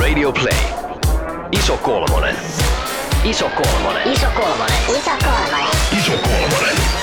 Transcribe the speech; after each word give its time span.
Radio 0.00 0.32
Play. 0.32 0.56
Iso 1.52 1.76
kolmonen. 1.76 2.36
Iso 3.24 3.50
kolmonen. 3.50 4.12
Iso 4.12 4.26
kolmonen. 4.34 4.78
Iso 4.88 5.10
kolmonen. 5.20 5.68
Iso 5.98 6.12
kolmonen. 6.12 7.01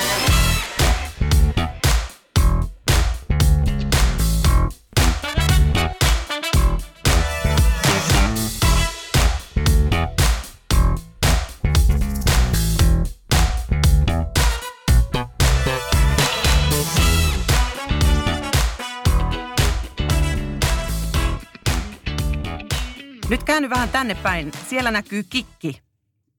Käänny 23.50 23.70
vähän 23.70 23.88
tänne 23.88 24.14
päin. 24.14 24.52
Siellä 24.68 24.90
näkyy 24.90 25.22
kikki. 25.30 25.82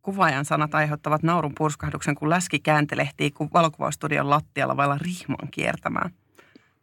Kuvaajan 0.02 0.46
sanat 0.46 0.76
aiheuttavat 0.76 1.24
naurun 1.24 1.56
purskahduksen, 1.58 2.16
kun 2.16 2.30
läski 2.30 2.60
kääntelehtii 2.60 3.32
kun 3.32 3.50
valokuvaustudion 3.54 4.30
lattialla 4.30 4.78
vailla 4.78 4.98
rihman 4.98 5.52
kiertämään. 5.52 6.12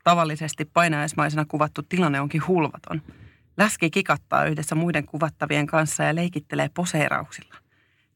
Tavallisesti 0.04 0.64
painajaismaisena 0.64 1.44
kuvattu 1.44 1.82
tilanne 1.82 2.20
onkin 2.20 2.46
hulvaton. 2.46 3.02
Läski 3.56 3.90
kikattaa 3.90 4.44
yhdessä 4.44 4.74
muiden 4.74 5.06
kuvattavien 5.06 5.66
kanssa 5.66 6.02
ja 6.02 6.14
leikittelee 6.14 6.70
poseerauksilla. 6.74 7.54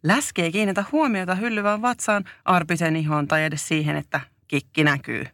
Läski 0.03 0.43
ei 0.43 0.53
kiinnitä 0.53 0.85
huomiota 0.93 1.35
hyllyvään 1.35 1.83
vatsaan, 1.83 2.25
arpisen 2.45 2.97
ihoon 2.97 3.29
tai 3.29 3.45
edes 3.45 3.69
siihen, 3.69 3.97
että 3.97 4.21
kikki 4.49 4.85
näkyy. 4.85 5.25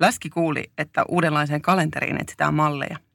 Läski 0.00 0.30
kuuli, 0.30 0.70
että 0.78 1.04
uudenlaiseen 1.08 1.62
kalenteriin 1.62 2.20
etsitään 2.20 2.54
malleja. 2.54 3.05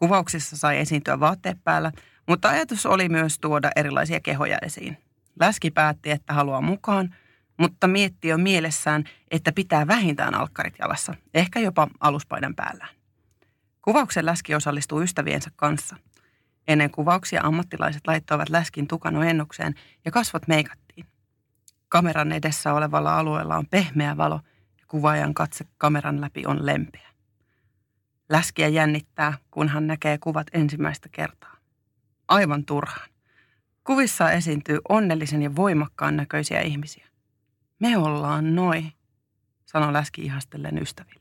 Kuvauksissa 0.00 0.56
sai 0.56 0.78
esiintyä 0.78 1.20
vaatteet 1.20 1.64
päällä, 1.64 1.92
mutta 2.28 2.48
ajatus 2.48 2.86
oli 2.86 3.08
myös 3.08 3.38
tuoda 3.38 3.70
erilaisia 3.76 4.20
kehoja 4.20 4.58
esiin. 4.62 4.96
Läski 5.40 5.70
päätti, 5.70 6.10
että 6.10 6.32
haluaa 6.34 6.60
mukaan, 6.60 7.14
mutta 7.56 7.86
mietti 7.86 8.28
jo 8.28 8.38
mielessään, 8.38 9.04
että 9.30 9.52
pitää 9.52 9.86
vähintään 9.86 10.34
alkkarit 10.34 10.74
jalassa, 10.78 11.14
ehkä 11.34 11.60
jopa 11.60 11.88
aluspaidan 12.00 12.54
päällään. 12.54 12.90
Kuvauksen 13.82 14.26
läski 14.26 14.54
osallistuu 14.54 15.02
ystäviensä 15.02 15.50
kanssa. 15.56 15.96
Ennen 16.68 16.90
kuvauksia 16.90 17.42
ammattilaiset 17.44 18.06
laittoivat 18.06 18.48
läskin 18.48 18.86
tukan 18.86 19.16
ojennukseen 19.16 19.74
ja 20.04 20.10
kasvot 20.10 20.48
meikattiin. 20.48 21.06
Kameran 21.88 22.32
edessä 22.32 22.72
olevalla 22.72 23.18
alueella 23.18 23.56
on 23.56 23.66
pehmeä 23.66 24.16
valo 24.16 24.40
ja 24.78 24.84
kuvaajan 24.88 25.34
katse 25.34 25.64
kameran 25.78 26.20
läpi 26.20 26.46
on 26.46 26.66
lempeä. 26.66 27.09
Läskiä 28.30 28.68
jännittää, 28.68 29.38
kun 29.50 29.68
hän 29.68 29.86
näkee 29.86 30.18
kuvat 30.18 30.46
ensimmäistä 30.52 31.08
kertaa. 31.12 31.56
Aivan 32.28 32.64
turhaan. 32.64 33.10
Kuvissa 33.84 34.30
esiintyy 34.30 34.78
onnellisen 34.88 35.42
ja 35.42 35.56
voimakkaan 35.56 36.16
näköisiä 36.16 36.60
ihmisiä. 36.60 37.06
Me 37.78 37.98
ollaan 37.98 38.54
noi, 38.54 38.84
sanoi 39.66 39.92
Läski 39.92 40.22
ihastellen 40.22 40.82
ystäville. 40.82 41.20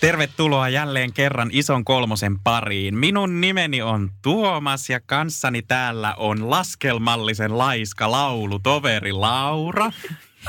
Tervetuloa 0.00 0.68
jälleen 0.68 1.12
kerran 1.12 1.48
ison 1.52 1.84
kolmosen 1.84 2.40
pariin. 2.40 2.98
Minun 2.98 3.40
nimeni 3.40 3.82
on 3.82 4.10
Tuomas 4.22 4.90
ja 4.90 5.00
kanssani 5.06 5.62
täällä 5.62 6.14
on 6.14 6.50
laskelmallisen 6.50 7.58
laiska 7.58 8.10
laulutoveri 8.10 9.12
Laura 9.12 9.92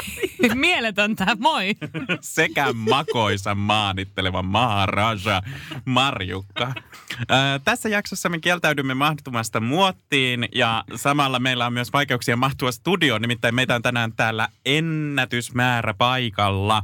Mieletöntä, 0.54 1.38
moi. 1.40 1.76
sekä 2.22 2.74
makoisa 2.74 3.56
maanitteleva 3.56 4.44
Maharaja 4.44 5.42
Marjukka. 5.86 6.74
Ää, 7.30 7.60
tässä 7.60 7.90
jaksossa 7.90 8.30
me 8.30 8.40
kieltäydymme 8.40 8.94
mahtumasta 8.94 9.60
muottiin 9.60 10.48
ja 10.56 10.84
samalla 10.96 11.40
meillä 11.40 11.66
on 11.66 11.74
myös 11.74 11.94
vaikeuksia 11.94 12.38
mahtua 12.38 12.72
studioon, 12.72 13.22
nimittäin 13.22 13.56
meitä 13.56 13.76
on 13.76 13.82
tänään 13.82 14.14
täällä 14.14 14.48
ennätysmäärä 14.66 15.94
paikalla. 15.94 16.84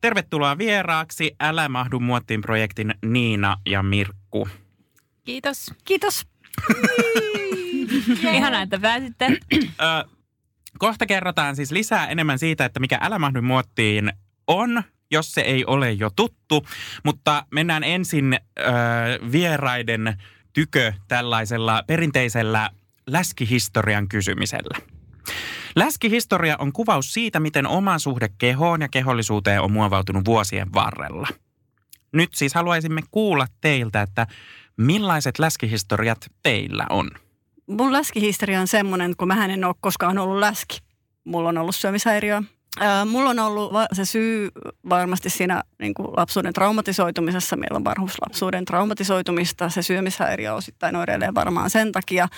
Tervetuloa 0.00 0.58
vieraaksi 0.58 1.36
Älä 1.40 1.68
mahdu 1.68 2.00
muottiin 2.00 2.40
projektin 2.40 2.94
Niina 3.04 3.56
ja 3.66 3.82
Mirkku. 3.82 4.48
Kiitos. 5.24 5.74
Kiitos. 5.84 6.26
Ihanaa, 8.32 8.62
että 8.62 8.78
pääsitte. 8.78 9.38
Kohta 10.82 11.06
kerrotaan 11.06 11.56
siis 11.56 11.72
lisää 11.72 12.06
enemmän 12.06 12.38
siitä, 12.38 12.64
että 12.64 12.80
mikä 12.80 12.98
Älä 13.00 13.18
mahdu 13.18 13.42
muottiin 13.42 14.12
on, 14.46 14.82
jos 15.10 15.32
se 15.32 15.40
ei 15.40 15.64
ole 15.64 15.92
jo 15.92 16.10
tuttu. 16.10 16.66
Mutta 17.04 17.46
mennään 17.50 17.84
ensin 17.84 18.34
ö, 18.34 18.62
vieraiden 19.32 20.22
tykö 20.52 20.92
tällaisella 21.08 21.82
perinteisellä 21.86 22.70
läskihistorian 23.06 24.08
kysymisellä. 24.08 24.78
Läskihistoria 25.76 26.56
on 26.58 26.72
kuvaus 26.72 27.12
siitä, 27.12 27.40
miten 27.40 27.66
oma 27.66 27.98
suhde 27.98 28.28
kehoon 28.38 28.80
ja 28.80 28.88
kehollisuuteen 28.88 29.60
on 29.60 29.72
muovautunut 29.72 30.24
vuosien 30.24 30.72
varrella. 30.74 31.28
Nyt 32.12 32.34
siis 32.34 32.54
haluaisimme 32.54 33.00
kuulla 33.10 33.46
teiltä, 33.60 34.02
että 34.02 34.26
millaiset 34.76 35.38
läskihistoriat 35.38 36.30
teillä 36.42 36.86
on? 36.90 37.10
Mun 37.66 37.92
läskihistoria 37.92 38.60
on 38.60 38.68
semmoinen, 38.68 39.14
kun 39.16 39.28
mä 39.28 39.44
en 39.44 39.64
ole 39.64 39.74
koskaan 39.80 40.18
ollut 40.18 40.38
läski. 40.38 40.78
Mulla 41.24 41.48
on 41.48 41.58
ollut 41.58 41.76
syömishäiriö. 41.76 42.42
Ää, 42.80 43.04
mulla 43.04 43.30
on 43.30 43.38
ollut 43.38 43.72
va- 43.72 43.86
se 43.92 44.04
syy 44.04 44.48
varmasti 44.88 45.30
siinä 45.30 45.62
niin 45.78 45.94
kuin 45.94 46.08
lapsuuden 46.16 46.52
traumatisoitumisessa. 46.52 47.56
Meillä 47.56 47.76
on 47.76 47.84
varhuuslapsuuden 47.84 48.64
traumatisoitumista. 48.64 49.68
Se 49.68 49.82
syömishäiriö 49.82 50.54
osittain 50.54 50.96
oireilee 50.96 51.34
varmaan 51.34 51.70
sen 51.70 51.92
takia. 51.92 52.28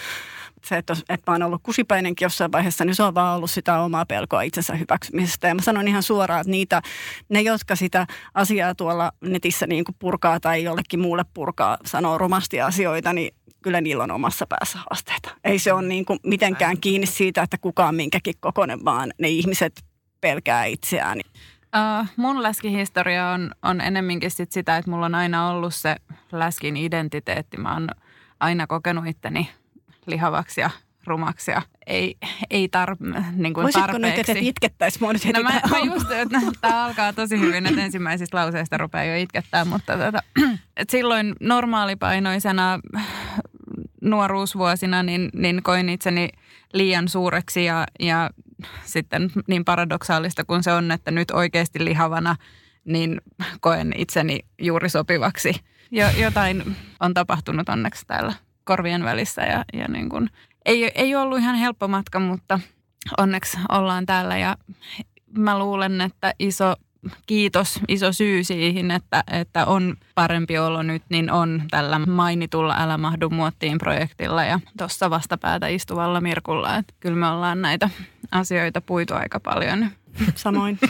Se, 0.65 0.77
että, 0.77 0.97
että 1.09 1.31
mä 1.31 1.35
oon 1.35 1.43
ollut 1.43 1.63
kusipäinenkin 1.63 2.27
jossain 2.27 2.53
vaiheessa, 2.53 2.85
niin 2.85 2.95
se 2.95 3.03
on 3.03 3.15
vaan 3.15 3.37
ollut 3.37 3.51
sitä 3.51 3.81
omaa 3.81 4.07
pelkoa 4.07 4.43
itsensä 4.43 4.75
hyväksymisestä. 4.75 5.49
Ja 5.49 5.55
mä 5.55 5.63
sanon 5.63 5.89
ihan 5.89 6.03
suoraan, 6.03 6.41
että 6.41 6.51
niitä, 6.51 6.83
ne, 7.29 7.41
jotka 7.41 7.77
sitä 7.77 8.07
asiaa 8.35 8.75
tuolla 8.75 9.13
netissä 9.21 9.67
niin 9.67 9.85
kuin 9.85 9.97
purkaa 9.99 10.41
tai 10.41 10.63
jollekin 10.63 11.01
muulle 11.01 11.25
purkaa, 11.35 11.79
sanoo 11.85 12.19
rumasti 12.19 12.61
asioita, 12.61 13.13
niin 13.13 13.35
kyllä 13.65 13.81
niillä 13.81 14.05
on 14.05 14.11
omassa 14.11 14.47
päässä 14.47 14.79
haasteita. 14.79 15.31
Ei 15.45 15.59
se 15.59 15.73
ole 15.73 15.83
niin 15.83 16.05
kuin 16.05 16.19
mitenkään 16.27 16.81
kiinni 16.81 17.07
siitä, 17.07 17.43
että 17.43 17.59
kuka 17.59 17.89
on 17.89 17.95
minkäkin 17.95 18.35
kokoinen, 18.41 18.85
vaan 18.85 19.13
ne 19.19 19.29
ihmiset 19.29 19.85
pelkää 20.21 20.65
itseään. 20.65 21.21
Uh, 21.21 22.07
mun 22.17 22.43
läskihistoria 22.43 23.29
on, 23.29 23.51
on 23.63 23.81
enemminkin 23.81 24.31
sit 24.31 24.53
sitä, 24.53 24.77
että 24.77 24.91
mulla 24.91 25.07
on 25.07 25.15
aina 25.15 25.51
ollut 25.51 25.75
se 25.75 25.97
läskin 26.33 26.77
identiteetti. 26.77 27.57
Mä 27.57 27.73
oon 27.73 27.89
aina 28.41 28.67
kokenut 28.67 29.07
itteni 29.07 29.51
lihavaksi 30.07 30.61
ja 30.61 30.71
rumaksi 31.07 31.51
ja 31.51 31.63
ei, 31.87 32.17
ei 32.51 32.69
tar, 32.69 32.97
niin 33.33 33.55
kuin 33.55 33.63
Voisitko 33.63 33.87
tarpeeksi. 33.87 34.19
nyt, 34.19 34.29
että 34.29 34.49
itkettäisi 34.49 34.99
mua 35.01 35.13
nyt 35.13 35.25
heti 35.25 35.43
No 35.43 35.43
mä, 35.43 35.61
mä 35.71 35.79
just, 35.79 36.11
että 36.11 36.39
tämä 36.61 36.85
alkaa 36.85 37.13
tosi 37.13 37.41
hyvin, 37.41 37.67
että 37.67 37.85
ensimmäisistä 37.85 38.37
lauseista 38.37 38.79
rupeaa 38.79 39.05
jo 39.05 39.17
itkettää, 39.17 39.65
mutta 39.65 39.99
tota, 39.99 40.23
et 40.77 40.91
silloin 40.91 41.35
normaalipainoisena 41.41 42.81
nuoruusvuosina 44.05 45.03
niin, 45.03 45.31
niin 45.35 45.63
koin 45.63 45.89
itseni 45.89 46.29
liian 46.73 47.09
suureksi 47.09 47.65
ja, 47.65 47.87
ja 48.01 48.31
sitten 48.85 49.31
niin 49.47 49.65
paradoksaalista 49.65 50.45
kuin 50.45 50.63
se 50.63 50.73
on, 50.73 50.93
että 50.93 51.11
nyt 51.11 51.31
oikeasti 51.31 51.85
lihavana 51.85 52.37
niin 52.85 53.21
koen 53.61 53.93
itseni 53.97 54.39
juuri 54.59 54.89
sopivaksi. 54.89 55.55
Jo, 55.91 56.07
jotain 56.19 56.77
on 57.01 57.15
tapahtunut 57.15 57.69
onneksi 57.69 58.07
täällä 58.07 58.33
korvien 58.65 59.05
välissä 59.05 59.43
ja, 59.43 59.65
ja 59.73 59.89
niin 59.89 60.09
kuin, 60.09 60.31
ei, 60.65 60.93
ei 60.95 61.15
ollut 61.15 61.39
ihan 61.39 61.57
helppo 61.57 61.89
matka, 61.89 62.21
mutta 62.21 62.61
onneksi 63.19 63.59
ollaan 63.69 64.07
täällä 64.07 64.39
ja 64.39 64.57
mä 65.39 65.59
luulen, 65.59 66.01
että 66.01 66.35
iso 66.39 66.75
kiitos, 67.27 67.81
iso 67.89 68.13
syy 68.13 68.45
siihen, 68.45 68.91
että, 68.91 69.25
että 69.31 69.67
on 69.67 69.97
parempi 70.15 70.59
olo 70.59 70.83
nyt, 70.83 71.03
niin 71.09 71.31
on 71.31 71.63
tällä 71.71 71.99
mainitulla 71.99 72.77
Älä 72.79 72.99
mahdu 72.99 73.31
muottiin 73.31 73.79
projektilla 73.79 74.45
ja 74.45 74.61
tuossa 74.79 75.11
vastapäätä 75.11 75.67
istuvalla 75.67 76.21
Mirkulla. 76.21 76.77
Että 76.77 76.95
kyllä 77.01 77.17
me 77.17 77.29
ollaan 77.29 77.63
näitä 77.63 77.91
asioita 78.31 78.81
puitu 78.81 79.15
aika 79.15 79.41
paljon. 79.41 79.91
Samoin. 80.35 80.79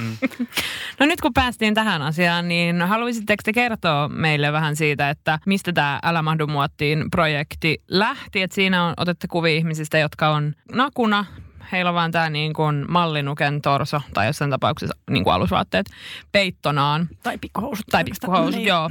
No 1.01 1.07
nyt 1.07 1.21
kun 1.21 1.35
päästiin 1.35 1.75
tähän 1.75 2.03
asiaan, 2.03 2.49
niin 2.49 2.83
haluaisitteko 2.83 3.41
te 3.45 3.53
kertoa 3.53 4.09
meille 4.09 4.53
vähän 4.53 4.77
siitä, 4.77 5.11
että 5.11 5.39
mistä 5.47 5.73
tämä 5.73 5.99
Älä 6.03 6.23
mahdu 6.23 6.47
muottiin 6.47 7.11
projekti 7.11 7.83
lähti? 7.89 8.43
Että 8.43 8.55
siinä 8.55 8.85
on 8.85 8.95
otettu 8.97 9.27
kuvia 9.31 9.55
ihmisistä, 9.55 9.99
jotka 9.99 10.29
on 10.29 10.55
nakuna, 10.73 11.25
heillä 11.73 11.89
on 11.89 11.95
vaan 11.95 12.13
tämä 12.13 12.31
niin 12.31 12.53
kuin 12.53 12.85
mallinuken 12.89 13.63
torso, 13.63 14.01
tai 14.15 14.27
jossain 14.27 14.51
tapauksessa 14.51 14.97
niin 15.11 15.25
kuin 15.25 15.35
alusvaatteet, 15.35 15.87
peittonaan. 16.33 17.09
tai 17.23 17.39
pikkuhousut. 17.39 17.87
Tai 17.91 18.05
pikkuhousut, 18.05 18.55
Niin. 18.55 18.67
joo. 18.69 18.91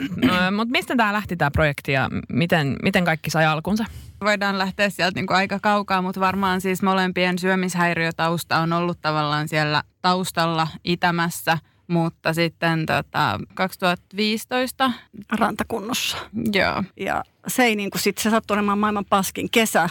Mutta 0.56 0.72
mistä 0.72 0.96
tämä 0.96 1.14
lähti 1.14 1.36
tämä 1.36 1.52
projekti 1.52 1.92
ja 1.92 2.10
miten, 2.30 2.76
miten 2.84 3.06
kaikki 3.06 3.30
sai 3.30 3.46
alkunsa? 3.46 3.86
Voidaan 4.24 4.58
lähteä 4.58 4.90
sieltä 4.90 5.16
niin 5.20 5.28
kuin 5.28 5.38
aika 5.38 5.60
kaukaa, 5.62 6.02
mutta 6.02 6.20
varmaan 6.22 6.62
siis 6.62 6.82
molempien 6.84 7.40
syömishäiriötausta 7.40 8.58
on 8.58 8.74
ollut 8.74 8.98
tavallaan 9.02 9.48
siellä 9.48 9.84
taustalla 10.02 10.68
itämässä 10.84 11.58
Mutta 11.88 12.34
sitten 12.34 12.86
tota, 12.86 13.40
2015, 13.54 14.92
Rantakunnossa. 15.40 16.18
joo. 16.54 16.84
Ja 16.98 17.24
se 17.48 17.64
ei 17.64 17.76
niin 17.76 17.90
kuin 17.92 18.02
sit, 18.02 18.18
se 18.18 18.30
sattui 18.30 18.56
olemaan 18.56 18.78
maailman 18.80 19.06
paskin 19.10 19.50
kesä. 19.52 19.90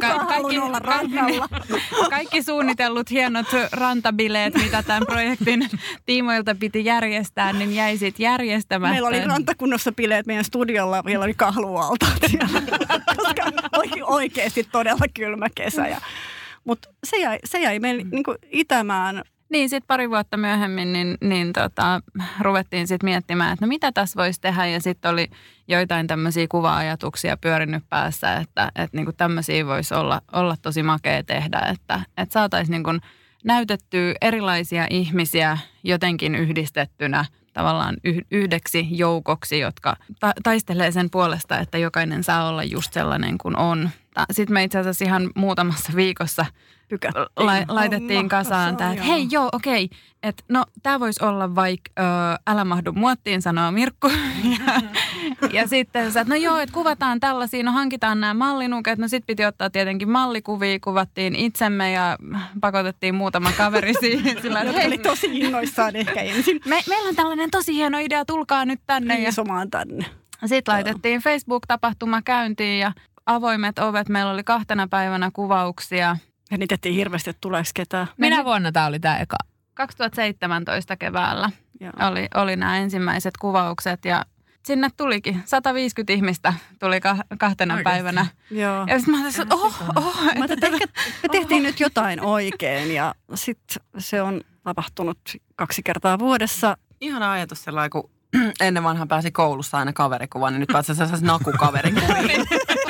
Ka- 0.00 0.26
olla 0.62 0.78
rannalla. 0.78 1.48
kaikki 2.10 2.42
suunnitellut 2.42 3.10
hienot 3.10 3.46
rantabileet, 3.72 4.54
mitä 4.54 4.82
tämän 4.82 5.02
projektin 5.06 5.70
tiimoilta 6.06 6.54
piti 6.54 6.84
järjestää, 6.84 7.52
niin 7.52 7.74
jäi 7.74 7.98
sitten 7.98 8.24
järjestämättä. 8.24 8.92
Meillä 8.92 9.08
oli 9.08 9.24
rantakunnossa 9.24 9.92
bileet 9.92 10.26
meidän 10.26 10.44
studiolla, 10.44 11.04
vielä 11.04 11.24
oli 11.24 11.34
kahlualtaat 11.34 12.18
siellä, 12.30 12.62
koska 13.16 13.44
oli 13.72 14.02
oikeasti 14.02 14.68
todella 14.72 15.06
kylmä 15.14 15.46
kesä. 15.54 15.88
Ja, 15.88 16.00
mutta 16.64 16.88
se 17.04 17.16
jäi, 17.16 17.38
se 17.44 17.58
jäi 17.58 17.78
meille 17.78 18.02
niin 18.12 18.24
kuin 18.24 18.38
itämään 18.50 19.22
Niin, 19.48 19.68
sitten 19.68 19.86
pari 19.86 20.10
vuotta 20.10 20.36
myöhemmin 20.36 20.92
niin, 20.92 21.16
niin 21.20 21.52
tota, 21.52 22.00
ruvettiin 22.40 22.86
sitten 22.86 23.06
miettimään, 23.06 23.52
että 23.52 23.64
no 23.64 23.68
mitä 23.68 23.92
tässä 23.92 24.16
voisi 24.16 24.40
tehdä. 24.40 24.66
Ja 24.66 24.80
sitten 24.80 25.10
oli 25.10 25.30
joitain 25.68 26.06
tämmöisiä 26.06 26.46
kuva-ajatuksia 26.48 27.36
pyörinyt 27.36 27.84
päässä, 27.88 28.34
että, 28.34 28.72
että 28.76 28.96
niinku 28.96 29.12
tämmöisiä 29.12 29.66
voisi 29.66 29.94
olla, 29.94 30.20
olla 30.32 30.56
tosi 30.62 30.82
makea 30.82 31.22
tehdä. 31.22 31.58
Että, 31.58 32.00
että 32.16 32.32
saataisiin 32.32 32.72
niinku 32.72 32.90
näytettyä 33.44 34.14
erilaisia 34.20 34.86
ihmisiä 34.90 35.58
jotenkin 35.84 36.34
yhdistettynä 36.34 37.24
tavallaan 37.52 37.96
yh- 38.04 38.26
yhdeksi 38.30 38.86
joukoksi, 38.90 39.58
jotka 39.58 39.96
ta- 40.20 40.32
taistelee 40.42 40.90
sen 40.92 41.10
puolesta, 41.10 41.58
että 41.58 41.78
jokainen 41.78 42.24
saa 42.24 42.48
olla 42.48 42.64
just 42.64 42.92
sellainen 42.92 43.38
kuin 43.38 43.56
on. 43.56 43.90
Sitten 44.30 44.54
me 44.54 44.64
itse 44.64 44.78
asiassa 44.78 45.04
ihan 45.04 45.30
muutamassa 45.34 45.92
viikossa 45.96 46.46
pykättiin. 46.88 47.26
la- 47.36 47.74
laitettiin 47.74 48.16
homma 48.16 48.28
kasaan 48.28 48.76
tämä, 48.76 48.92
että 48.92 49.04
hei 49.04 49.26
joo, 49.30 49.48
okei, 49.52 49.90
että 50.22 50.44
no 50.48 50.64
tämä 50.82 51.00
voisi 51.00 51.24
olla 51.24 51.54
vaikka 51.54 51.92
älä 52.46 52.64
mahdu 52.64 52.92
muottiin, 52.92 53.42
sanoo 53.42 53.72
Mirkku. 53.72 54.10
ja, 54.44 54.80
ja 55.60 55.68
sitten 55.68 56.12
sä, 56.12 56.20
että 56.20 56.34
no 56.34 56.40
joo, 56.40 56.56
että 56.56 56.72
kuvataan 56.72 57.20
tällaisia, 57.20 57.62
no 57.62 57.72
hankitaan 57.72 58.20
nämä 58.20 58.34
mallinuket, 58.34 58.98
no 58.98 59.08
sitten 59.08 59.26
piti 59.26 59.44
ottaa 59.44 59.70
tietenkin 59.70 60.10
mallikuvia, 60.10 60.78
kuvattiin 60.84 61.36
itsemme 61.36 61.92
ja 61.92 62.16
pakotettiin 62.60 63.14
muutama 63.14 63.52
kaveri 63.52 63.92
siihen. 64.00 64.36
Sillä, 64.42 64.60
että 64.60 64.72
hei, 64.72 64.86
oli 64.86 64.98
tosi 64.98 65.26
innoissaan 65.38 65.96
ehkä 65.96 66.20
ensin 66.20 66.60
me, 66.66 66.82
meillä 66.88 67.08
on 67.08 67.16
tällainen 67.16 67.50
tosi 67.50 67.74
hieno 67.74 67.98
idea, 67.98 68.24
tulkaa 68.24 68.64
nyt 68.64 68.80
tänne. 68.86 69.14
Ja 69.14 69.24
riisomaan 69.24 69.70
tänne. 69.70 70.04
sitten 70.46 70.74
laitettiin 70.74 71.20
Facebook-tapahtuma 71.20 72.22
käyntiin 72.22 72.80
ja 72.80 72.92
avoimet 73.26 73.78
ovet. 73.78 74.08
Meillä 74.08 74.32
oli 74.32 74.44
kahtena 74.44 74.88
päivänä 74.90 75.30
kuvauksia. 75.32 76.16
Ja 76.50 76.58
niitettiin 76.58 76.94
hirveästi, 76.94 77.30
että 77.30 77.40
tuleeko 77.40 77.70
ketään. 77.74 78.06
Minä 78.16 78.44
vuonna 78.44 78.72
tämä 78.72 78.86
oli 78.86 79.00
tämä 79.00 79.18
eka? 79.18 79.36
2017 79.74 80.96
keväällä 80.96 81.50
Joo. 81.80 81.92
oli, 82.10 82.28
oli 82.34 82.56
nämä 82.56 82.78
ensimmäiset 82.78 83.36
kuvaukset 83.36 84.04
ja 84.04 84.24
sinne 84.66 84.88
tulikin. 84.96 85.42
150 85.44 86.12
ihmistä 86.12 86.54
tuli 86.78 87.00
ka- 87.00 87.16
kahtena 87.38 87.74
Oikeesti? 87.74 87.90
päivänä. 87.90 88.26
Joo. 88.50 88.86
Ja 88.88 88.98
sitten 88.98 89.14
mä 89.14 89.22
ajattelin, 89.22 89.42
että 89.42 89.54
oh, 89.54 89.74
oh. 89.96 90.24
Mä 90.38 90.44
että 90.50 90.66
ehkä 90.66 90.86
me 91.22 91.28
tehtiin 91.32 91.62
nyt 91.62 91.80
jotain 91.80 92.20
oikein 92.20 92.94
ja 92.94 93.14
sitten 93.34 93.82
se 93.98 94.22
on 94.22 94.40
tapahtunut 94.62 95.18
kaksi 95.56 95.82
kertaa 95.82 96.18
vuodessa. 96.18 96.76
Ihana 97.00 97.32
ajatus 97.32 97.64
sellainen, 97.64 97.90
kun 97.90 98.10
ennen 98.60 98.84
vanhan 98.84 99.08
pääsi 99.08 99.30
koulussa 99.30 99.78
aina 99.78 99.92
kaverikuvaan, 99.92 100.52
niin 100.52 100.60
nyt 100.60 100.68
pääsee 100.72 100.94
sellaisen 100.94 101.26
nakukaverikuviin. 101.26 102.46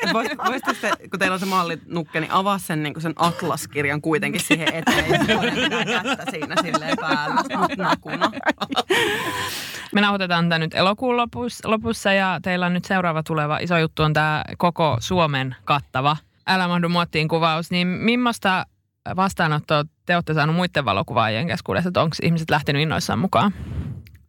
Kyllä. 0.00 0.12
Vois, 0.12 0.28
voisitte 0.46 0.74
se, 0.74 0.90
kun 1.10 1.18
teillä 1.18 1.34
on 1.34 1.40
se 1.40 1.46
mallinukke, 1.46 2.20
niin 2.20 2.32
avaa 2.32 2.58
sen, 2.58 2.82
niin 2.82 3.00
sen 3.00 3.12
atlaskirjan 3.16 4.00
kuitenkin 4.00 4.40
siihen 4.40 4.74
eteen. 4.74 5.20
Sitten 5.20 5.86
kättä 5.86 6.30
siinä 6.30 6.54
silleen 6.62 6.96
päällä 7.00 7.34
mut 7.34 7.76
nakuna. 7.76 8.30
Me 9.92 10.00
nauhoitetaan 10.00 10.44
tätä 10.44 10.58
nyt 10.58 10.74
elokuun 10.74 11.16
lopussa, 11.16 11.70
lopussa 11.70 12.12
ja 12.12 12.40
teillä 12.42 12.66
on 12.66 12.72
nyt 12.72 12.84
seuraava 12.84 13.22
tuleva 13.22 13.58
iso 13.58 13.78
juttu 13.78 14.02
on 14.02 14.12
tämä 14.12 14.44
koko 14.58 14.96
Suomen 15.00 15.56
kattava 15.64 16.16
Älä 16.46 16.68
mahdu 16.68 16.88
muottiin 16.88 17.28
kuvaus. 17.28 17.70
Niin 17.70 17.86
millaista 17.86 18.66
vastaanottoa 19.16 19.84
te 20.06 20.14
olette 20.14 20.34
saaneet 20.34 20.56
muiden 20.56 20.84
valokuvaajien 20.84 21.46
keskuudessa, 21.46 21.88
että 21.88 22.02
onko 22.02 22.16
ihmiset 22.22 22.50
lähtenyt 22.50 22.82
innoissaan 22.82 23.18
mukaan? 23.18 23.54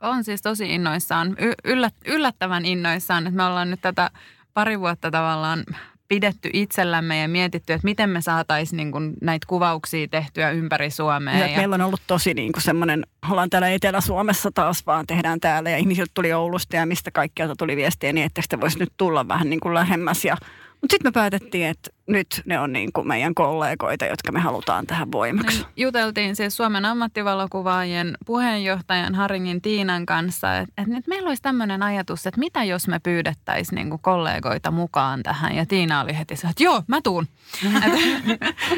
On 0.01 0.24
siis 0.24 0.42
tosi 0.42 0.75
innoissaan, 0.75 1.36
y- 1.39 1.53
yllät, 1.63 1.94
yllättävän 2.06 2.65
innoissaan, 2.65 3.27
että 3.27 3.38
me 3.38 3.44
ollaan 3.44 3.71
nyt 3.71 3.81
tätä 3.81 4.10
pari 4.57 4.80
vuotta 4.80 5.12
tavallaan 5.12 5.63
pidetty 6.07 6.50
itsellämme 6.54 7.21
ja 7.21 7.27
mietitty, 7.27 7.74
että 7.74 7.86
miten 7.86 8.09
me 8.09 8.21
saataisiin 8.21 8.77
niin 8.77 8.92
kuin 8.92 9.13
näitä 9.21 9.48
kuvauksia 9.48 10.07
tehtyä 10.07 10.51
ympäri 10.51 10.89
Suomea. 10.92 11.48
Ja 11.48 11.57
meillä 11.57 11.74
on 11.74 11.81
ollut 11.81 12.01
tosi 12.07 12.33
niin 12.33 12.51
kuin 12.51 12.63
semmoinen, 12.63 13.04
ollaan 13.31 13.50
täällä 13.50 13.69
Etelä-Suomessa 13.69 14.51
taas 14.51 14.86
vaan 14.86 15.07
tehdään 15.07 15.39
täällä 15.39 15.69
ja 15.69 15.77
ihmisiltä 15.77 16.12
tuli 16.13 16.33
Oulusta 16.33 16.75
ja 16.75 16.86
mistä 16.86 17.12
kaikkialta 17.12 17.56
tuli 17.57 17.75
viestiä, 17.75 18.13
niin 18.13 18.25
että 18.25 18.42
te 18.50 18.62
voisi 18.62 18.80
nyt 18.80 18.94
tulla 18.98 19.27
vähän 19.27 19.50
niin 19.50 19.59
kuin 19.59 19.74
lähemmäs. 19.74 20.25
Ja, 20.25 20.38
mutta 20.81 20.94
sitten 20.94 21.07
me 21.07 21.12
päätettiin, 21.12 21.68
että 21.68 21.89
nyt 22.07 22.41
ne 22.45 22.59
on 22.59 22.74
niin 22.74 22.94
kuin 22.94 23.07
meidän 23.07 23.35
kollegoita, 23.35 24.06
jotka 24.06 24.31
me 24.31 24.39
halutaan 24.39 24.88
tähän 24.88 25.12
voimaksi. 25.12 25.57
Niin, 25.57 25.68
juteltiin 25.77 26.35
siis 26.35 26.57
Suomen 26.57 26.85
ammattivalokuvaajien 26.85 28.18
puheenjohtajan 28.25 29.15
Haringin 29.15 29.62
Tiinan 29.62 30.06
kanssa, 30.06 30.57
että, 30.57 30.74
että 30.81 30.94
nyt 30.94 31.07
meillä 31.07 31.27
olisi 31.27 31.41
tämmöinen 31.41 31.83
ajatus, 31.83 32.27
että 32.27 32.39
mitä 32.39 32.63
jos 32.63 32.88
me 32.88 33.00
pyydettäisiin 33.00 33.75
niin 33.75 34.00
kollegoita 34.01 34.71
mukaan 34.71 35.24
tähän. 35.24 35.56
Ja 35.56 35.65
Tiina 35.65 36.01
oli 36.01 36.18
heti 36.18 36.35
se, 36.35 36.47
että 36.47 36.63
joo, 36.63 36.83
mä 36.88 37.01
tuun. 37.01 37.27
että 37.85 37.97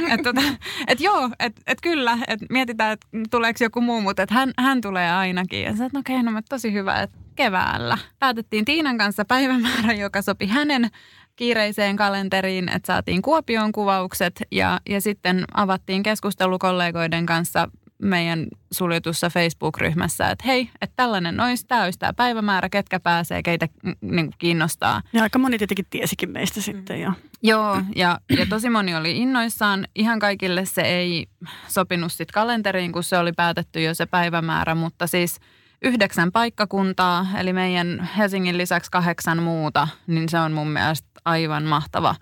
et, 0.13 0.21
tota, 0.23 0.41
et 0.87 1.01
joo, 1.01 1.29
että 1.39 1.61
et 1.67 1.81
kyllä, 1.81 2.17
että 2.27 2.45
mietitään, 2.49 2.91
että 2.91 3.07
tuleeko 3.31 3.63
joku 3.63 3.81
muu, 3.81 4.01
mutta 4.01 4.23
että 4.23 4.35
hän, 4.35 4.53
hän 4.57 4.81
tulee 4.81 5.11
ainakin. 5.11 5.63
Ja 5.63 5.75
sä, 5.75 5.85
että 5.85 5.97
no 5.97 5.99
okei, 5.99 6.23
no 6.23 6.31
mutta 6.31 6.49
tosi 6.49 6.73
hyvä, 6.73 7.01
että 7.01 7.17
keväällä. 7.35 7.97
Päätettiin 8.19 8.65
Tiinan 8.65 8.97
kanssa 8.97 9.25
päivämäärä, 9.25 9.93
joka 9.93 10.21
sopi 10.21 10.47
hänen 10.47 10.89
kiireiseen 11.39 11.95
kalenteriin, 11.95 12.69
että 12.69 12.87
saatiin 12.87 13.21
Kuopion 13.21 13.71
kuvaukset 13.71 14.43
ja, 14.51 14.79
ja 14.89 15.01
sitten 15.01 15.43
avattiin 15.53 16.03
keskustelu 16.03 16.59
kollegoiden 16.59 17.25
kanssa 17.25 17.69
meidän 17.97 18.47
suljetussa 18.71 19.29
Facebook-ryhmässä, 19.29 20.29
että 20.29 20.43
hei, 20.47 20.69
että 20.81 20.93
tällainen 20.95 21.39
olisi, 21.39 21.67
tämä 21.67 21.83
olisi 21.83 21.99
tämä 21.99 22.13
päivämäärä, 22.13 22.69
ketkä 22.69 22.99
pääsee, 22.99 23.43
keitä 23.43 23.67
mm, 23.83 23.95
niin 24.01 24.29
kiinnostaa. 24.37 25.01
Ja 25.13 25.23
aika 25.23 25.39
moni 25.39 25.57
tietenkin 25.57 25.85
tiesikin 25.89 26.31
meistä 26.31 26.61
sitten. 26.61 27.01
Ja. 27.01 27.13
Joo, 27.43 27.81
ja, 27.95 28.19
ja 28.37 28.45
tosi 28.45 28.69
moni 28.69 28.95
oli 28.95 29.17
innoissaan. 29.17 29.87
Ihan 29.95 30.19
kaikille 30.19 30.65
se 30.65 30.81
ei 30.81 31.27
sopinut 31.67 32.11
sitten 32.11 32.33
kalenteriin, 32.33 32.91
kun 32.91 33.03
se 33.03 33.17
oli 33.17 33.31
päätetty 33.31 33.81
jo 33.81 33.93
se 33.93 34.05
päivämäärä, 34.05 34.75
mutta 34.75 35.07
siis 35.07 35.39
yhdeksän 35.81 36.31
paikkakuntaa, 36.31 37.27
eli 37.37 37.53
meidän 37.53 38.09
Helsingin 38.17 38.57
lisäksi 38.57 38.91
kahdeksan 38.91 39.43
muuta, 39.43 39.87
niin 40.07 40.29
se 40.29 40.39
on 40.39 40.51
mun 40.51 40.67
mielestä 40.67 41.07
aivan 41.25 41.63
mahtava. 41.63 42.15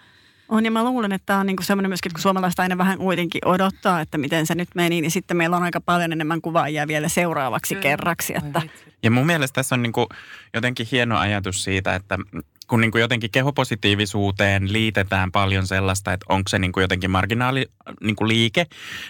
On 0.49 0.65
ja 0.65 0.71
mä 0.71 0.83
luulen, 0.83 1.11
että 1.11 1.25
tämä 1.25 1.39
on 1.39 1.45
niinku 1.45 1.63
semmoinen 1.63 1.89
myöskin, 1.89 2.09
että 2.09 2.15
kun 2.15 2.21
suomalaiset 2.21 2.59
aina 2.59 2.77
vähän 2.77 2.97
kuitenkin 2.97 3.47
odottaa, 3.47 4.01
että 4.01 4.17
miten 4.17 4.45
se 4.45 4.55
nyt 4.55 4.69
meni, 4.75 5.01
niin 5.01 5.11
sitten 5.11 5.37
meillä 5.37 5.57
on 5.57 5.63
aika 5.63 5.81
paljon 5.81 6.11
enemmän 6.11 6.41
kuvaajia 6.41 6.87
vielä 6.87 7.09
seuraavaksi 7.09 7.75
kerraksi. 7.75 8.33
Että 8.37 8.61
Ja 9.03 9.11
mun 9.11 9.25
mielestä 9.25 9.55
tässä 9.55 9.75
on 9.75 9.81
niin 9.81 9.93
kuin 9.93 10.07
jotenkin 10.53 10.87
hieno 10.91 11.17
ajatus 11.17 11.63
siitä, 11.63 11.95
että 11.95 12.17
kun 12.67 12.81
niin 12.81 12.91
kuin 12.91 13.01
jotenkin 13.01 13.31
kehopositiivisuuteen 13.31 14.73
liitetään 14.73 15.31
paljon 15.31 15.67
sellaista, 15.67 16.13
että 16.13 16.25
onko 16.29 16.47
se 16.47 16.59
niin 16.59 16.71
kuin 16.71 16.81
jotenkin 16.81 17.11
marginaali 17.11 17.65
niin 18.01 18.15
kuin 18.15 18.27
liike, 18.27 18.65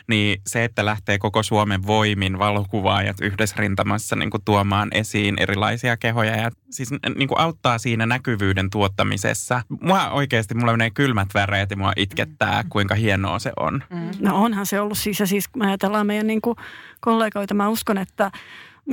niin 0.07 0.41
se, 0.47 0.63
että 0.63 0.85
lähtee 0.85 1.17
koko 1.17 1.43
Suomen 1.43 1.87
voimin 1.87 2.39
valokuvaajat 2.39 3.21
yhdessä 3.21 3.55
rintamassa 3.59 4.15
niin 4.15 4.29
kuin 4.29 4.43
tuomaan 4.45 4.89
esiin 4.91 5.35
erilaisia 5.39 5.97
kehoja 5.97 6.35
ja 6.35 6.51
siis 6.69 6.89
niin 7.15 7.27
kuin 7.27 7.39
auttaa 7.39 7.77
siinä 7.77 8.05
näkyvyyden 8.05 8.69
tuottamisessa. 8.69 9.61
Mua 9.81 10.09
oikeasti, 10.09 10.55
mulla 10.55 10.71
menee 10.71 10.89
kylmät 10.89 11.29
väreet 11.33 11.69
ja 11.69 11.77
mua 11.77 11.93
itkettää, 11.95 12.63
kuinka 12.69 12.95
hienoa 12.95 13.39
se 13.39 13.51
on. 13.59 13.83
no 14.19 14.43
onhan 14.43 14.65
se 14.65 14.81
ollut 14.81 14.97
siis, 14.97 15.19
ja 15.19 15.27
siis 15.27 15.47
kun 15.47 15.65
ajatellaan 15.65 16.07
meidän 16.07 16.27
niinku 16.27 16.55
kollegoita, 16.99 17.53
mä 17.53 17.69
uskon, 17.69 17.97
että 17.97 18.31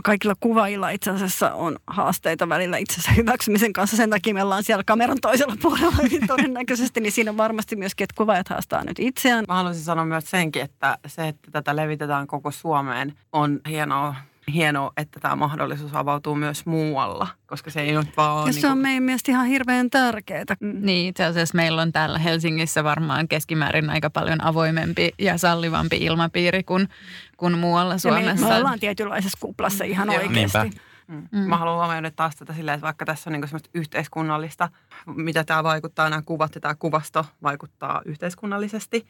kaikilla 0.02 0.34
kuvaajilla 0.40 0.90
itse 0.90 1.10
asiassa 1.10 1.54
on 1.54 1.76
haasteita 1.86 2.48
välillä 2.48 2.76
itsensä 2.76 3.12
hyväksymisen 3.12 3.72
kanssa. 3.72 3.96
Sen 3.96 4.10
takia 4.10 4.34
me 4.34 4.42
ollaan 4.42 4.64
siellä 4.64 4.84
kameran 4.86 5.18
toisella 5.22 5.56
puolella 5.62 5.96
hyvin 6.02 6.26
todennäköisesti, 6.36 7.00
niin 7.00 7.12
siinä 7.12 7.30
on 7.30 7.36
varmasti 7.36 7.76
myöskin, 7.76 8.04
että 8.04 8.14
kuvaajat 8.16 8.48
haastaa 8.48 8.84
nyt 8.84 8.98
itseään. 8.98 9.44
Mä 9.48 9.54
haluaisin 9.54 9.84
sanoa 9.84 10.04
myös 10.04 10.30
senkin, 10.30 10.62
että 10.62 10.98
se, 11.06 11.28
että 11.28 11.50
tätä 11.50 11.76
levitetään 11.76 12.26
koko 12.26 12.50
Suomeen, 12.50 13.14
on 13.32 13.60
hienoa, 13.68 14.14
hienoa 14.52 14.92
että 14.96 15.20
tämä 15.20 15.36
mahdollisuus 15.36 15.94
avautuu 15.94 16.34
myös 16.34 16.66
muualla, 16.66 17.28
koska 17.46 17.70
se 17.70 17.80
ei 17.80 17.96
ole 17.96 18.06
vaan... 18.16 18.46
Ja 18.46 18.52
niin 18.52 18.60
se 18.60 18.68
on 18.68 18.78
meidän 18.78 19.02
mielestä 19.02 19.32
ihan 19.32 19.46
hirveän 19.46 19.90
tärkeää. 19.90 20.44
Niin, 20.60 21.08
itse 21.08 21.24
asiassa 21.24 21.56
meillä 21.56 21.82
on 21.82 21.92
täällä 21.92 22.18
Helsingissä 22.18 22.84
varmaan 22.84 23.28
keskimäärin 23.28 23.90
aika 23.90 24.10
paljon 24.10 24.44
avoimempi 24.44 25.10
ja 25.18 25.38
sallivampi 25.38 25.96
ilmapiiri 25.96 26.62
kuin, 26.62 26.88
kuin 27.36 27.58
muualla 27.58 27.94
Ja 27.94 27.94
me, 27.94 28.00
Suomessa. 28.00 28.48
me 28.48 28.54
ollaan 28.54 28.80
tietynlaisessa 28.80 29.38
kuplassa 29.40 29.84
ihan 29.84 30.08
Joo. 30.08 30.22
oikeasti. 30.22 30.58
Niinpä. 30.58 30.80
Mm. 31.08 31.38
Mä 31.38 31.56
haluan 31.56 31.76
huomioida 31.76 32.10
taas 32.10 32.36
tätä 32.36 32.52
silleen, 32.52 32.74
että 32.74 32.84
vaikka 32.84 33.04
tässä 33.04 33.30
on 33.30 33.32
niin 33.32 33.48
semmoista 33.48 33.70
yhteiskunnallista, 33.74 34.68
mitä 35.06 35.44
tämä 35.44 35.64
vaikuttaa, 35.64 36.10
nämä 36.10 36.22
kuvat 36.22 36.54
ja 36.54 36.60
tämä 36.60 36.74
kuvasto 36.74 37.26
vaikuttaa 37.42 38.02
yhteiskunnallisesti, 38.04 39.06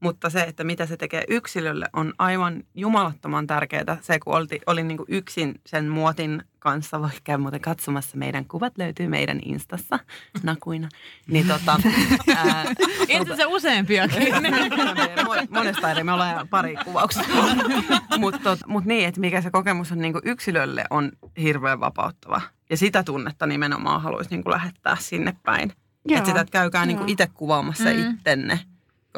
Mutta 0.00 0.30
se, 0.30 0.40
että 0.40 0.64
mitä 0.64 0.86
se 0.86 0.96
tekee 0.96 1.24
yksilölle, 1.28 1.86
on 1.92 2.12
aivan 2.18 2.62
jumalattoman 2.74 3.46
tärkeää. 3.46 3.96
Se, 4.00 4.18
kun 4.20 4.36
olti, 4.36 4.60
olin 4.66 4.88
niin 4.88 4.96
kuin 4.98 5.06
yksin 5.08 5.60
sen 5.66 5.88
muotin 5.88 6.42
kanssa, 6.58 7.00
voi 7.00 7.08
käydä 7.24 7.38
muuten 7.38 7.60
katsomassa 7.60 8.16
meidän 8.16 8.44
kuvat, 8.44 8.78
löytyy 8.78 9.08
meidän 9.08 9.40
Instassa 9.44 9.98
nakuina. 10.42 10.88
Niin 11.26 11.46
tota, 11.48 11.80
ää, 12.36 12.64
Itse 13.08 13.36
se 13.36 13.46
useampiakin. 13.46 14.22
Mo- 15.24 15.46
monesta 15.50 15.90
eri, 15.90 16.04
me 16.04 16.12
ollaan 16.12 16.48
pari 16.48 16.76
kuvauksessa. 16.84 17.28
Mutta 18.18 18.56
mut 18.66 18.84
niin, 18.84 19.08
että 19.08 19.20
mikä 19.20 19.40
se 19.42 19.50
kokemus 19.50 19.92
on 19.92 19.98
niinku 19.98 20.20
yksilölle 20.24 20.84
on 20.90 21.12
hirveän 21.42 21.80
vapauttava. 21.80 22.40
Ja 22.70 22.76
sitä 22.76 23.02
tunnetta 23.02 23.46
nimenomaan 23.46 24.02
haluaisi 24.02 24.30
niinku 24.30 24.50
lähettää 24.50 24.96
sinne 25.00 25.36
päin. 25.42 25.72
Että 26.10 26.28
sitä, 26.28 26.40
että 26.40 26.52
käykää 26.52 26.86
niinku 26.86 27.02
Joo. 27.02 27.08
itse 27.12 27.26
kuvaamassa 27.34 27.84
Mm. 27.84 28.10
ittenne, 28.10 28.60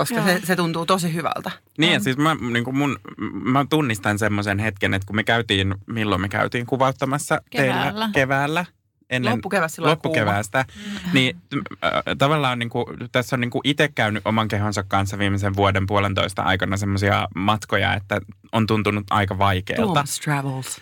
koska 0.00 0.14
Joo. 0.14 0.24
se, 0.24 0.40
se 0.44 0.56
tuntuu 0.56 0.86
tosi 0.86 1.14
hyvältä. 1.14 1.50
Niin, 1.78 1.92
ja 1.92 2.00
siis 2.00 2.16
mä, 2.16 2.36
niin 2.52 2.64
kuin 2.64 2.76
mun, 2.76 2.98
mä 3.32 3.66
tunnistan 3.70 4.18
semmoisen 4.18 4.58
hetken, 4.58 4.94
että 4.94 5.06
kun 5.06 5.16
me 5.16 5.24
käytiin, 5.24 5.74
milloin 5.86 6.20
me 6.20 6.28
käytiin 6.28 6.66
kuvauttamassa 6.66 7.40
Keväällä. 7.50 7.82
teillä 7.90 8.10
keväällä, 8.12 8.64
ennen 9.10 9.32
Loppukeväästä 9.32 9.74
silloin 9.74 9.90
loppukeväästä, 9.90 10.64
niin 11.12 11.36
äh, 11.84 11.90
tavallaan 12.18 12.58
niin 12.58 12.70
kuin, 12.70 12.86
tässä 13.12 13.36
on 13.36 13.40
niin 13.40 13.50
kuin 13.50 13.62
itse 13.64 13.88
käynyt 13.94 14.26
oman 14.26 14.48
kehonsa 14.48 14.82
kanssa 14.82 15.18
viimeisen 15.18 15.56
vuoden 15.56 15.86
puolentoista 15.86 16.42
aikana 16.42 16.76
semmoisia 16.76 17.28
matkoja, 17.34 17.94
että 17.94 18.20
on 18.52 18.66
tuntunut 18.66 19.06
aika 19.10 19.38
vaikealta. 19.38 19.82
Thomas 19.82 20.20
Travels. 20.20 20.80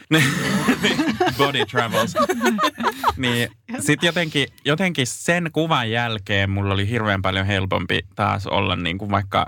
Body 1.38 1.66
travels. 1.66 2.14
niin 3.16 3.50
sitten 3.78 4.06
jotenkin, 4.06 4.48
jotenkin 4.64 5.06
sen 5.06 5.50
kuvan 5.52 5.90
jälkeen 5.90 6.50
mulla 6.50 6.74
oli 6.74 6.88
hirveän 6.88 7.22
paljon 7.22 7.46
helpompi 7.46 8.00
taas 8.14 8.46
olla 8.46 8.76
niin 8.76 8.98
kuin 8.98 9.10
vaikka, 9.10 9.46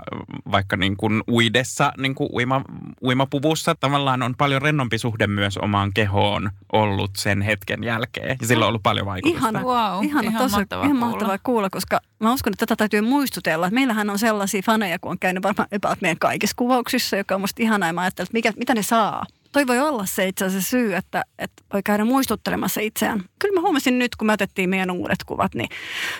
vaikka 0.51 0.77
niin 0.77 0.97
kuin 0.97 1.23
uidessa, 1.31 1.93
niin 1.97 2.15
kuin 2.15 2.29
uima, 2.33 2.61
uimapuvussa. 3.01 3.75
Tavallaan 3.75 4.23
on 4.23 4.35
paljon 4.37 4.61
rennompi 4.61 4.97
suhde 4.97 5.27
myös 5.27 5.57
omaan 5.57 5.93
kehoon 5.93 6.51
ollut 6.73 7.11
sen 7.15 7.41
hetken 7.41 7.83
jälkeen. 7.83 8.37
Ja 8.41 8.47
sillä 8.47 8.65
on 8.65 8.70
ollut 8.71 8.83
paljon 8.83 9.05
vaikutusta. 9.05 9.39
Ihana, 9.39 9.61
Wow, 9.61 10.03
ihana, 10.05 10.29
ihan 10.29 10.43
tosi, 10.43 10.55
mahtavaa 10.55 10.85
ihan 10.85 10.97
kuulla. 10.97 11.11
mahtavaa 11.11 11.37
kuulla, 11.43 11.69
koska 11.69 11.99
mä 12.19 12.33
uskon, 12.33 12.53
että 12.53 12.65
tätä 12.65 12.75
täytyy 12.77 13.01
muistutella. 13.01 13.67
Että 13.67 13.75
meillähän 13.75 14.09
on 14.09 14.19
sellaisia 14.19 14.61
faneja, 14.65 14.99
kun 14.99 15.11
on 15.11 15.19
käynyt 15.19 15.43
varmaan 15.43 15.67
about 15.75 16.01
meidän 16.01 16.19
kaikissa 16.19 16.53
kuvauksissa, 16.57 17.17
joka 17.17 17.35
on 17.35 17.41
musta 17.41 17.63
ihanaa. 17.63 17.89
Ja 17.89 17.93
mä 17.93 18.01
ajattelin, 18.01 18.25
että 18.27 18.33
mikä, 18.37 18.53
mitä 18.57 18.73
ne 18.75 18.83
saa. 18.83 19.25
Toi 19.51 19.67
voi 19.67 19.79
olla 19.79 20.05
se 20.05 20.27
itse 20.27 20.45
asiassa 20.45 20.69
syy, 20.69 20.95
että, 20.95 21.23
että 21.39 21.63
voi 21.73 21.83
käydä 21.83 22.05
muistuttelemassa 22.05 22.81
itseään. 22.81 23.23
Kyllä 23.39 23.55
mä 23.55 23.61
huomasin 23.61 23.99
nyt, 23.99 24.15
kun 24.15 24.27
me 24.27 24.33
otettiin 24.33 24.69
meidän 24.69 24.91
uudet 24.91 25.23
kuvat, 25.25 25.55
niin 25.55 25.69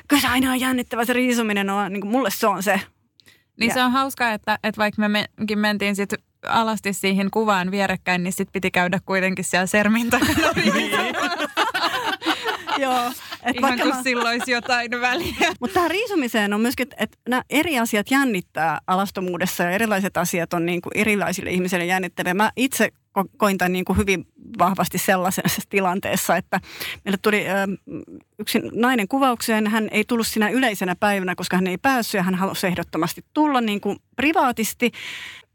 kyllä 0.07 0.21
se 0.21 0.27
aina 0.27 0.51
on 0.51 0.59
jännittävä. 0.59 1.05
Se 1.05 1.13
riisuminen 1.13 1.69
on, 1.69 1.93
niin 1.93 2.01
kuin 2.01 2.11
mulle 2.11 2.29
se 2.31 2.47
on 2.47 2.63
se. 2.63 2.81
Niin 3.59 3.67
Ja- 3.67 3.73
se 3.73 3.83
on 3.83 3.91
hauskaa, 3.91 4.31
että, 4.33 4.59
että 4.63 4.79
vaikka 4.79 5.01
me 5.01 5.07
menkin 5.37 5.59
mentiin 5.59 5.95
sitten 5.95 6.19
alasti 6.47 6.93
siihen 6.93 7.31
kuvaan 7.31 7.71
vierekkäin, 7.71 8.23
niin 8.23 8.33
sitten 8.33 8.51
piti 8.53 8.71
käydä 8.71 8.99
kuitenkin 9.05 9.45
siellä 9.45 9.65
sermin 9.67 10.09
takana. 10.09 10.33
Joo. 12.81 13.11
Et 13.45 13.55
Ihan 13.57 13.79
kuin 13.79 13.95
mä- 13.95 14.03
sillä 14.03 14.29
olisi 14.29 14.51
jotain 14.51 14.91
väliä. 14.91 15.35
Mutta 15.59 15.73
tähän 15.73 15.91
riisumiseen 15.91 16.53
on 16.53 16.61
myöskin, 16.61 16.87
että 16.97 17.17
nämä 17.29 17.41
eri 17.49 17.79
asiat 17.79 18.11
jännittää 18.11 18.79
alastomuudessa 18.87 19.63
ja 19.63 19.69
erilaiset 19.71 20.17
asiat 20.17 20.53
on 20.53 20.65
niin 20.65 20.81
kuin 20.81 20.91
erilaisille 20.95 21.49
ihmisille 21.51 21.85
jännittäviä. 21.85 22.33
Mä 22.33 22.51
itse 22.55 22.89
ko- 23.19 23.29
koin 23.37 23.57
tämän 23.57 23.73
niin 23.73 23.85
kuin 23.85 23.97
hyvin 23.97 24.27
vahvasti 24.59 24.97
sellaisessa 24.97 25.61
tilanteessa, 25.69 26.35
että 26.37 26.59
meille 27.05 27.17
tuli 27.21 27.45
ö, 27.47 27.51
yksi 28.39 28.59
nainen 28.73 29.07
kuvaukseen. 29.07 29.67
Hän 29.67 29.87
ei 29.91 30.03
tullut 30.07 30.27
sinä 30.27 30.49
yleisenä 30.49 30.95
päivänä, 30.95 31.35
koska 31.35 31.57
hän 31.57 31.67
ei 31.67 31.77
päässyt 31.77 32.19
ja 32.19 32.23
hän 32.23 32.35
halusi 32.35 32.67
ehdottomasti 32.67 33.25
tulla 33.33 33.61
niin 33.61 33.81
kuin 33.81 33.97
privaatisti. 34.15 34.91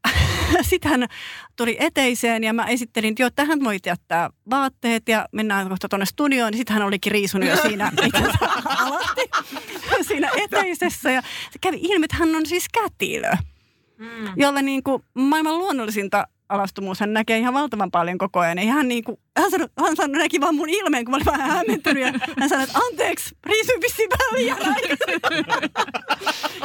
Sitten 0.62 0.90
hän 0.90 1.08
tuli 1.56 1.76
eteiseen 1.80 2.44
ja 2.44 2.52
mä 2.52 2.64
esittelin, 2.64 3.10
että 3.10 3.22
joo, 3.22 3.30
tähän 3.36 3.64
voit 3.64 3.86
jättää 3.86 4.30
vaatteet 4.50 5.08
ja 5.08 5.28
mennään 5.32 5.68
kohta 5.68 5.88
tuonne 5.88 6.06
studioon. 6.06 6.50
Niin 6.50 6.58
sitten 6.58 6.74
hän 6.74 6.86
olikin 6.86 7.12
riisunut 7.12 7.48
jo 7.48 7.56
siinä 7.56 7.92
alasti 8.78 9.30
siinä 10.02 10.30
eteisessä. 10.36 11.10
Ja 11.10 11.22
se 11.22 11.58
kävi 11.60 11.78
ilmi, 11.82 12.04
että 12.04 12.16
hän 12.16 12.36
on 12.36 12.46
siis 12.46 12.66
kätilö, 12.68 13.30
mm. 13.98 14.32
jolle 14.36 14.62
niin 14.62 14.82
kuin 14.82 15.02
maailman 15.14 15.58
luonnollisinta 15.58 16.26
alastomuus 16.48 17.00
hän 17.00 17.12
näkee 17.12 17.38
ihan 17.38 17.54
valtavan 17.54 17.90
paljon 17.90 18.18
koko 18.18 18.40
ajan. 18.40 18.58
Ja 18.58 18.72
hän, 18.72 18.88
niin 18.88 19.04
kuin, 19.04 19.18
hän, 19.38 19.50
sanoi, 19.50 19.68
hän 19.80 19.96
sanoi, 19.96 20.18
näki 20.18 20.40
vaan 20.40 20.54
mun 20.54 20.68
ilmeen, 20.68 21.04
kun 21.04 21.10
mä 21.10 21.16
olin 21.16 21.26
vähän 21.26 21.50
hämmentynyt. 21.50 22.02
Ja 22.02 22.12
hän 22.40 22.48
sanoi, 22.48 22.64
että 22.64 22.78
anteeksi, 22.78 23.36
vähän 24.10 24.34
liian. 24.34 24.58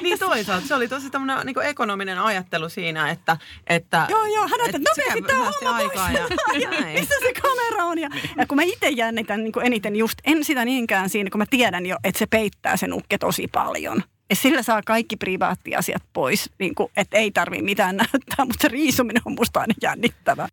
Niin 0.02 0.20
toisaalta 0.20 0.68
se 0.68 0.76
oli 0.76 0.88
tosi 0.88 1.10
tämmöinen 1.10 1.46
niin 1.46 1.66
ekonominen 1.66 2.20
ajattelu 2.20 2.70
siinä, 2.70 3.10
että... 3.10 3.38
että 3.68 4.08
Joo, 4.10 4.26
joo, 4.26 4.48
hän 4.48 4.62
ajattelee, 4.62 4.68
että 4.76 5.02
nopeasti 5.02 5.22
tämä 5.22 5.52
homma 5.52 5.76
aikaa 5.76 6.10
pois. 6.10 6.64
ja 6.64 6.70
näin. 6.70 7.00
Missä 7.00 7.16
se 7.22 7.34
kamera 7.42 7.86
on? 7.86 8.00
Ja, 8.00 8.10
ja 8.38 8.48
kun 8.48 8.56
mä 8.56 8.64
itse 8.64 8.90
jännitän 8.90 9.44
niin 9.44 9.52
kuin 9.52 9.66
eniten 9.66 9.96
just, 9.96 10.20
en 10.24 10.44
sitä 10.44 10.66
niinkään 10.66 11.10
siinä, 11.10 11.30
kun 11.30 11.40
mä 11.40 11.46
tiedän 11.50 11.86
jo, 11.86 11.98
että 12.04 12.20
se 12.20 12.26
peittää 12.26 12.78
sen 12.78 12.94
ukke 12.94 13.18
tosi 13.18 13.48
paljon. 13.52 14.04
Ja 14.32 14.36
sillä 14.36 14.62
saa 14.62 14.82
kaikki 14.86 15.18
privaattiasiat 15.18 16.04
pois, 16.14 16.50
niin 16.60 16.76
kuin, 16.76 16.92
että 16.98 17.18
ei 17.18 17.32
tarvi 17.32 17.62
mitään 17.62 17.98
näyttää, 17.98 18.46
mutta 18.46 18.62
se 18.62 18.68
riisuminen 18.68 19.22
on 19.26 19.36
musta 19.40 19.60
aina 19.60 19.74
jännittävä. 19.82 20.48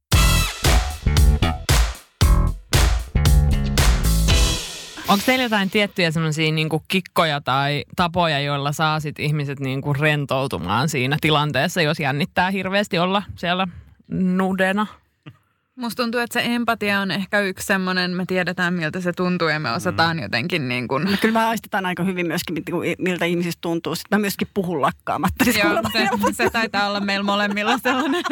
Onko 5.08 5.23
teillä 5.26 5.44
jotain 5.44 5.70
tiettyjä 5.70 6.11
semmoisia 6.11 6.52
niinku 6.52 6.82
kikkoja 6.88 7.40
tai 7.40 7.85
tapoja, 7.97 8.40
joilla 8.40 8.73
saa 8.73 9.00
sit 9.00 9.18
ihmiset 9.18 9.61
niinku 9.61 9.92
rentoutumaan 9.92 10.88
siinä 10.88 11.16
tilanteessa, 11.20 11.82
jos 11.82 12.00
jännittää 12.00 12.50
hirveästi 12.50 12.99
olla 12.99 13.23
siellä 13.37 13.68
nudena? 14.08 14.87
Musta 15.78 16.02
tuntuu, 16.02 16.20
että 16.20 16.40
se 16.40 16.47
empatia 16.47 17.00
on 17.00 17.11
ehkä 17.11 17.40
yksi 17.40 17.66
semmoinen, 17.66 18.11
me 18.11 18.25
tiedetään 18.26 18.75
miltä 18.75 19.00
se 19.00 19.12
tuntuu 19.12 19.49
ja 19.49 19.61
me 19.61 19.70
osataan 19.70 20.18
jotenkin 20.18 20.68
niin 20.68 20.88
kuin... 20.88 21.18
Kyllä 21.20 21.38
mä 21.38 21.49
aistetaan 21.49 21.87
aika 21.87 22.02
hyvin 22.02 22.26
myöskin, 22.26 22.62
kun- 22.70 22.85
miltä 22.99 23.25
ihmisistä 23.25 23.61
tuntuu. 23.61 23.94
Sitten 23.94 24.18
mä 24.18 24.20
myöskin 24.20 24.49
puhun 24.54 24.82
lakkaamatta. 24.82 25.44
Siis 25.44 25.56
Joo, 25.56 25.82
se, 25.92 26.08
se 26.32 26.50
taitaa 26.50 26.88
olla 26.88 27.00
meillä 27.00 27.25
molemmilla 27.25 27.78
sellainen 27.78 28.23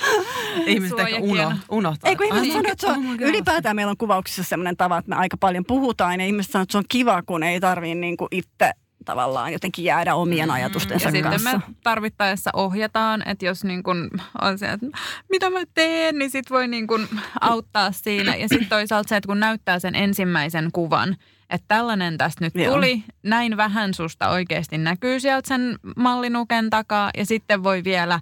Ihmiset 0.66 0.98
ehkä 0.98 1.18
uno, 1.20 1.52
unohtaa. 1.70 2.10
Ei 2.10 2.16
kun 2.16 2.26
ihmiset 2.26 2.52
sanoo, 2.52 2.72
että 2.72 2.86
se 2.86 2.92
on, 2.92 2.98
oh 2.98 3.28
ylipäätään 3.28 3.76
meillä 3.76 3.90
on 3.90 3.96
kuvauksissa 3.96 4.42
sellainen 4.42 4.76
tava, 4.76 4.98
että 4.98 5.08
me 5.08 5.16
aika 5.16 5.36
paljon 5.36 5.64
puhutaan 5.64 6.20
ja 6.20 6.26
ihmiset 6.26 6.52
sanoo, 6.52 6.62
että 6.62 6.72
se 6.72 6.78
on 6.78 6.84
kiva, 6.88 7.22
kun 7.22 7.42
ei 7.42 7.60
tarvii 7.60 7.94
niin 7.94 8.16
kuin 8.16 8.28
itse 8.30 8.72
tavallaan 9.04 9.52
jotenkin 9.52 9.84
jäädä 9.84 10.14
omien 10.14 10.50
ajatustensa 10.50 11.08
Ja 11.08 11.12
sitten 11.12 11.30
kanssa. 11.30 11.52
me 11.68 11.74
tarvittaessa 11.82 12.50
ohjataan, 12.52 13.28
että 13.28 13.46
jos 13.46 13.64
niin 13.64 13.82
kun 13.82 14.10
on 14.40 14.58
se, 14.58 14.66
että 14.72 14.86
mitä 15.30 15.50
mä 15.50 15.58
teen, 15.74 16.18
niin 16.18 16.30
sit 16.30 16.50
voi 16.50 16.68
niin 16.68 16.86
kun 16.86 17.08
auttaa 17.40 17.92
siinä. 17.92 18.36
Ja 18.36 18.48
sitten 18.48 18.68
toisaalta 18.68 19.08
se, 19.08 19.16
että 19.16 19.26
kun 19.26 19.40
näyttää 19.40 19.78
sen 19.78 19.94
ensimmäisen 19.94 20.68
kuvan, 20.72 21.16
että 21.50 21.64
tällainen 21.68 22.18
tästä 22.18 22.44
nyt 22.44 22.54
Joo. 22.54 22.74
tuli, 22.74 23.04
näin 23.22 23.56
vähän 23.56 23.94
susta 23.94 24.28
oikeasti 24.28 24.78
näkyy 24.78 25.20
sieltä 25.20 25.48
sen 25.48 25.78
mallinuken 25.96 26.70
takaa. 26.70 27.10
Ja 27.16 27.26
sitten 27.26 27.62
voi 27.62 27.84
vielä 27.84 28.20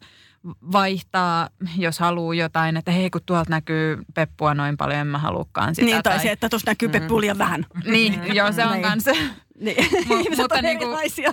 vaihtaa, 0.72 1.48
jos 1.76 1.98
haluaa 1.98 2.34
jotain, 2.34 2.76
että 2.76 2.90
hei 2.90 3.10
kun 3.10 3.20
tuolta 3.26 3.50
näkyy 3.50 3.98
peppua 4.14 4.54
noin 4.54 4.76
paljon, 4.76 4.98
en 5.00 5.06
mä 5.06 5.18
halukaan 5.18 5.74
sitä. 5.74 5.86
Niin, 5.86 6.02
tai 6.02 6.20
se, 6.20 6.30
että 6.32 6.48
tuossa 6.48 6.70
näkyy 6.70 6.88
Peppu 6.88 7.20
liian 7.20 7.38
vähän. 7.38 7.66
Niin, 7.84 8.20
joo, 8.36 8.52
se 8.52 8.64
on 8.64 8.72
Niin. 8.72 8.82
kanssa 8.82 9.10
Niin. 9.60 9.76
Mu- 10.08 10.36
mutta 10.36 10.62
niinku, 10.62 10.84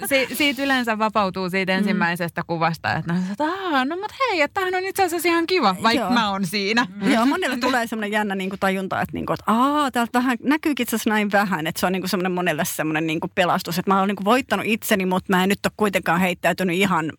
si- 0.05 0.35
siitä 0.35 0.63
yleensä 0.63 0.97
vapautuu 0.99 1.49
siitä 1.49 1.73
ensimmäisestä 1.73 2.43
kuvasta, 2.47 2.93
että 2.93 3.13
no, 3.13 3.19
että 3.31 3.43
"Aa, 3.43 3.85
no 3.85 3.95
mutta 3.95 4.15
hei, 4.29 4.41
että 4.41 4.53
tämähän 4.53 4.75
on 4.83 4.89
itse 4.89 5.03
asiassa 5.03 5.29
ihan 5.29 5.47
kiva, 5.47 5.75
vaikka 5.83 6.03
Joo. 6.05 6.13
mä 6.13 6.29
oon 6.31 6.45
siinä. 6.45 6.87
Joo, 7.13 7.25
monelle 7.25 7.57
tulee 7.57 7.87
semmoinen 7.87 8.11
jännä 8.11 8.35
niin 8.35 8.49
kuin 8.49 8.59
tajunta, 8.59 9.01
että, 9.01 9.13
niin 9.13 9.25
kuin, 9.25 9.33
että 9.39 9.51
aa, 9.51 9.91
täältä 9.91 10.19
vähän 10.19 10.37
näkyykin 10.43 10.83
itse 10.83 10.95
asiassa 10.95 11.09
näin 11.09 11.31
vähän. 11.31 11.67
Että 11.67 11.79
se 11.79 11.85
on 11.85 11.91
niin 11.91 12.01
kuin 12.01 12.09
semmoinen 12.09 12.31
monelle 12.31 12.65
semmoinen 12.65 13.07
niin 13.07 13.19
kuin 13.19 13.31
pelastus, 13.35 13.79
että 13.79 13.91
mä 13.91 13.97
olen 13.97 14.07
niin 14.07 14.15
kuin 14.15 14.25
voittanut 14.25 14.65
itseni, 14.65 15.05
mutta 15.05 15.33
mä 15.35 15.43
en 15.43 15.49
nyt 15.49 15.65
ole 15.65 15.73
kuitenkaan 15.77 16.19
heittäytynyt 16.19 16.75
ihan 16.75 17.11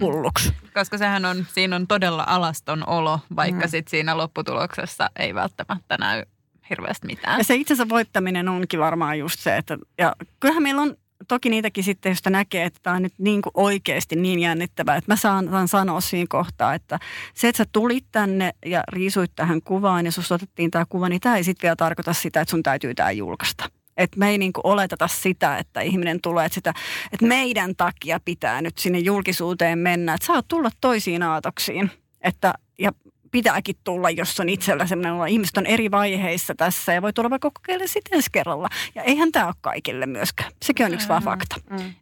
hulluksi. 0.00 0.52
Koska 0.74 0.98
sehän 0.98 1.24
on, 1.24 1.46
siinä 1.52 1.76
on 1.76 1.86
todella 1.86 2.24
alaston 2.26 2.88
olo, 2.88 3.20
vaikka 3.36 3.66
mm. 3.66 3.70
sit 3.70 3.88
siinä 3.88 4.16
lopputuloksessa 4.16 5.10
ei 5.18 5.34
välttämättä 5.34 5.96
näy 5.98 6.22
hirveästi 6.70 7.06
mitään. 7.06 7.38
Ja 7.38 7.44
se 7.44 7.54
itsensä 7.54 7.88
voittaminen 7.88 8.48
onkin 8.48 8.80
varmaan 8.80 9.18
just 9.18 9.40
se, 9.40 9.56
että 9.56 9.78
ja 9.98 10.16
kyllähän 10.40 10.62
meillä 10.62 10.82
on 10.82 10.96
toki 11.28 11.50
niitäkin 11.50 11.84
sitten, 11.84 12.10
josta 12.10 12.30
näkee, 12.30 12.64
että 12.64 12.80
tämä 12.82 12.96
on 12.96 13.02
nyt 13.02 13.12
niin 13.18 13.42
kuin 13.42 13.52
oikeasti 13.54 14.16
niin 14.16 14.38
jännittävää, 14.38 14.96
että 14.96 15.12
mä 15.12 15.16
saan, 15.16 15.48
saan 15.50 15.68
sanoa 15.68 16.00
siinä 16.00 16.26
kohtaa, 16.28 16.74
että 16.74 16.98
se, 17.34 17.48
että 17.48 17.56
sä 17.56 17.64
tulit 17.72 18.04
tänne 18.12 18.54
ja 18.66 18.82
riisuit 18.88 19.32
tähän 19.36 19.62
kuvaan 19.62 20.04
ja 20.04 20.12
susta 20.12 20.34
otettiin 20.34 20.70
tämä 20.70 20.84
kuva, 20.88 21.08
niin 21.08 21.20
tämä 21.20 21.36
ei 21.36 21.44
sitten 21.44 21.62
vielä 21.62 21.76
tarkoita 21.76 22.12
sitä, 22.12 22.40
että 22.40 22.50
sun 22.50 22.62
täytyy 22.62 22.94
tämä 22.94 23.10
julkaista. 23.10 23.70
Että 23.96 24.18
me 24.18 24.30
ei 24.30 24.38
niin 24.38 24.52
kuin 24.52 24.66
oleteta 24.66 25.08
sitä, 25.08 25.58
että 25.58 25.80
ihminen 25.80 26.20
tulee, 26.20 26.46
että, 26.46 26.54
sitä, 26.54 26.74
että 27.12 27.26
meidän 27.26 27.76
takia 27.76 28.20
pitää 28.24 28.62
nyt 28.62 28.78
sinne 28.78 28.98
julkisuuteen 28.98 29.78
mennä. 29.78 30.14
Että 30.14 30.26
saat 30.26 30.48
tulla 30.48 30.70
toisiin 30.80 31.22
aatoksiin. 31.22 31.90
Että, 32.20 32.54
ja 32.78 32.92
pitääkin 33.30 33.76
tulla, 33.84 34.10
jos 34.10 34.40
on 34.40 34.48
itsellä 34.48 34.86
sellainen 34.86 35.12
olo. 35.12 35.24
Ihmiset 35.24 35.56
on 35.56 35.66
eri 35.66 35.90
vaiheissa 35.90 36.54
tässä 36.54 36.92
ja 36.92 37.02
voi 37.02 37.12
tulla 37.12 37.30
vaikka 37.30 37.50
kokeilla 37.50 37.86
sitten 37.86 38.16
ensi 38.16 38.28
kerralla. 38.32 38.68
Ja 38.94 39.02
eihän 39.02 39.32
tämä 39.32 39.46
ole 39.46 39.54
kaikille 39.60 40.06
myöskään. 40.06 40.52
Sekin 40.62 40.86
on 40.86 40.94
yksi 40.94 41.08
vaan 41.08 41.22
fakta. 41.22 41.56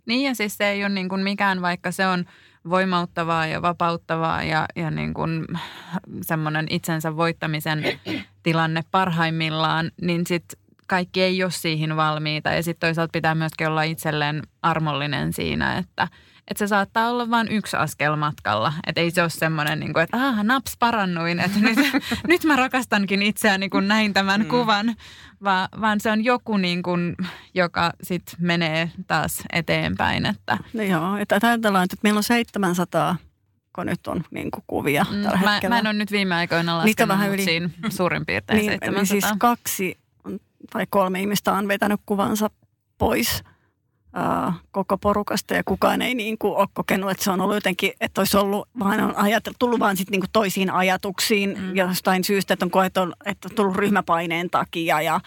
Niin 0.07 0.23
ja 0.23 0.35
siis 0.35 0.57
se 0.57 0.71
ei 0.71 0.85
ole 0.85 0.89
niin 0.89 1.09
kuin 1.09 1.23
mikään, 1.23 1.63
vaikka 1.63 1.91
se 1.91 2.07
on 2.07 2.25
voimauttavaa 2.69 3.47
ja 3.47 3.63
vapauttavaa 3.63 4.43
ja, 4.43 4.67
ja 4.77 4.91
niin 4.91 5.15
kuin 5.15 5.47
semmoinen 6.23 6.67
itsensä 6.71 7.17
voittamisen 7.17 7.85
tilanne 8.43 8.81
parhaimmillaan, 8.91 9.91
niin 10.01 10.27
sitten 10.27 10.62
kaikki 10.93 11.23
ei 11.23 11.43
ole 11.43 11.51
siihen 11.51 11.97
valmiita. 11.97 12.51
Ja 12.51 12.63
sitten 12.63 12.89
toisaalta 12.89 13.13
pitää 13.13 13.35
myöskin 13.35 13.67
olla 13.67 13.83
itselleen 13.83 14.43
armollinen 14.63 15.33
siinä, 15.33 15.79
että– 15.79 16.09
että 16.49 16.59
se 16.59 16.67
saattaa 16.67 17.09
olla 17.09 17.31
vain 17.31 17.49
yksi 17.49 17.77
askel 17.77 18.17
matkalla. 18.17 18.73
Että 18.87 19.01
ei 19.01 19.11
se 19.11 19.23
ole 19.23 19.31
semmoinen, 19.31 19.81
niin 19.81 19.93
kuin, 19.93 20.03
että 20.03 20.17
ah, 20.17 20.45
naps 20.45 20.77
parannuin, 20.79 21.41
että 21.41 21.59
nyt, 21.59 21.79
nyt 22.29 22.45
mä 22.45 22.57
rakastankin 22.57 23.23
itseäni, 23.23 23.69
kun 23.69 23.89
näin 23.89 24.13
tämän 24.13 24.41
mm. 24.41 24.49
kuvan. 24.49 24.95
Va, 25.45 25.69
vaan 25.81 26.01
se 26.01 26.11
on 26.11 26.25
joku, 26.25 26.57
niin 26.57 26.83
kuin, 26.83 27.17
joka 27.55 27.93
sitten 28.03 28.35
menee 28.39 28.91
taas 29.07 29.43
eteenpäin. 29.53 30.27
Että. 30.27 30.59
No 30.73 30.83
joo, 30.83 31.17
että 31.17 31.39
ajatellaan, 31.43 31.85
että 31.85 31.97
meillä 32.03 32.19
on 32.19 32.25
700 32.25 33.17
kun 33.75 33.87
nyt 33.87 34.07
on 34.07 34.25
niin 34.31 34.51
kuin 34.51 34.65
kuvia 34.67 35.07
mm, 35.11 35.23
tällä 35.23 35.39
mä, 35.41 35.61
mä 35.69 35.79
en 35.79 35.87
ole 35.87 35.93
nyt 35.93 36.11
viime 36.11 36.35
aikoina 36.35 36.79
laskenut, 36.79 37.09
vähän 37.09 37.31
yli... 37.31 37.45
siinä 37.45 37.71
suurin 37.89 38.27
piirtein 38.27 38.57
niin, 38.59 38.71
700. 38.71 38.99
Niin 38.99 39.07
siis 39.07 39.25
kaksi 39.39 40.02
tai 40.73 40.87
kolme 40.91 41.21
ihmistä 41.21 41.53
on 41.53 41.69
vetänyt 41.69 42.01
kuvansa 42.07 42.51
pois 42.99 43.45
ää, 44.13 44.53
koko 44.71 44.99
porukasta 44.99 45.55
ja 45.55 45.63
kukaan 45.65 46.03
ei 46.03 46.15
niin 46.15 46.39
kuin 46.39 46.57
ole 46.57 46.69
kokenut, 46.73 47.11
että 47.11 47.25
se 47.25 47.31
on 47.31 47.41
ollut 47.41 47.57
jotenkin, 47.57 47.93
että 48.01 48.21
olisi 48.21 48.37
ollut, 48.37 48.69
vaan 48.79 49.01
on 49.01 49.17
ajatellut, 49.17 49.59
tullut 49.59 49.81
vaan 49.81 49.97
sitten 49.97 50.13
niin 50.13 50.21
kuin 50.21 50.31
toisiin 50.33 50.71
ajatuksiin 50.71 51.59
mm. 51.59 51.77
jostain 51.77 52.25
syystä, 52.25 52.55
että 52.55 52.67
on 52.67 52.71
koettu, 52.71 53.01
että 53.25 53.49
on 53.51 53.57
tullut 53.57 53.77
ryhmäpaineen 53.77 54.51
takia 54.51 55.03
ja 55.03 55.21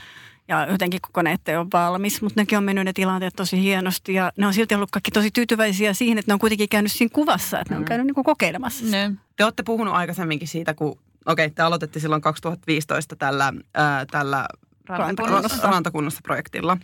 ja 0.47 0.67
jotenkin 0.71 1.01
koko 1.01 1.21
ne 1.21 1.37
ei 1.47 1.57
ole 1.57 1.67
valmis, 1.73 2.21
mutta 2.21 2.41
nekin 2.41 2.57
on 2.57 2.63
mennyt 2.63 2.85
ne 2.85 2.93
tilanteet 2.93 3.33
tosi 3.35 3.61
hienosti 3.61 4.13
ja 4.13 4.31
ne 4.37 4.47
on 4.47 4.53
silti 4.53 4.75
ollut 4.75 4.91
kaikki 4.91 5.11
tosi 5.11 5.31
tyytyväisiä 5.31 5.93
siihen, 5.93 6.17
että 6.17 6.29
ne 6.29 6.33
on 6.33 6.39
kuitenkin 6.39 6.69
käynyt 6.69 6.91
siinä 6.91 7.09
kuvassa, 7.13 7.59
että 7.59 7.73
ne 7.73 7.77
on 7.77 7.83
mm. 7.83 7.87
käynyt 7.87 8.07
niin 8.07 8.15
kuin 8.15 8.25
kokeilemassa. 8.25 8.85
Ne. 8.85 9.11
Te 9.35 9.43
olette 9.43 9.63
puhunut 9.63 9.93
aikaisemminkin 9.93 10.47
siitä, 10.47 10.73
kun 10.73 10.91
okei, 11.25 11.45
okay, 11.45 11.49
te 11.55 11.61
aloitettiin 11.61 12.01
silloin 12.01 12.21
2015 12.21 13.15
tällä, 13.15 13.53
ää, 13.73 14.05
tällä 14.05 14.47
rantakunnassa. 14.87 15.67
rantakunnassa 15.71 16.19
projektilla. 16.23 16.77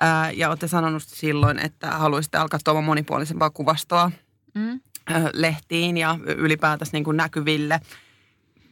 Ää, 0.00 0.30
ja 0.30 0.48
olette 0.48 0.68
sanonut 0.68 1.02
silloin, 1.02 1.58
että 1.58 1.90
haluaisitte 1.90 2.38
alkaa 2.38 2.60
tuomaan 2.64 2.84
monipuolisempaa 2.84 3.50
kuvastoa 3.50 4.10
mm. 4.54 4.80
ää, 5.06 5.30
lehtiin 5.32 5.96
ja 5.96 6.18
ylipäätänsä 6.26 6.90
niin 6.92 7.04
kuin 7.04 7.16
näkyville. 7.16 7.80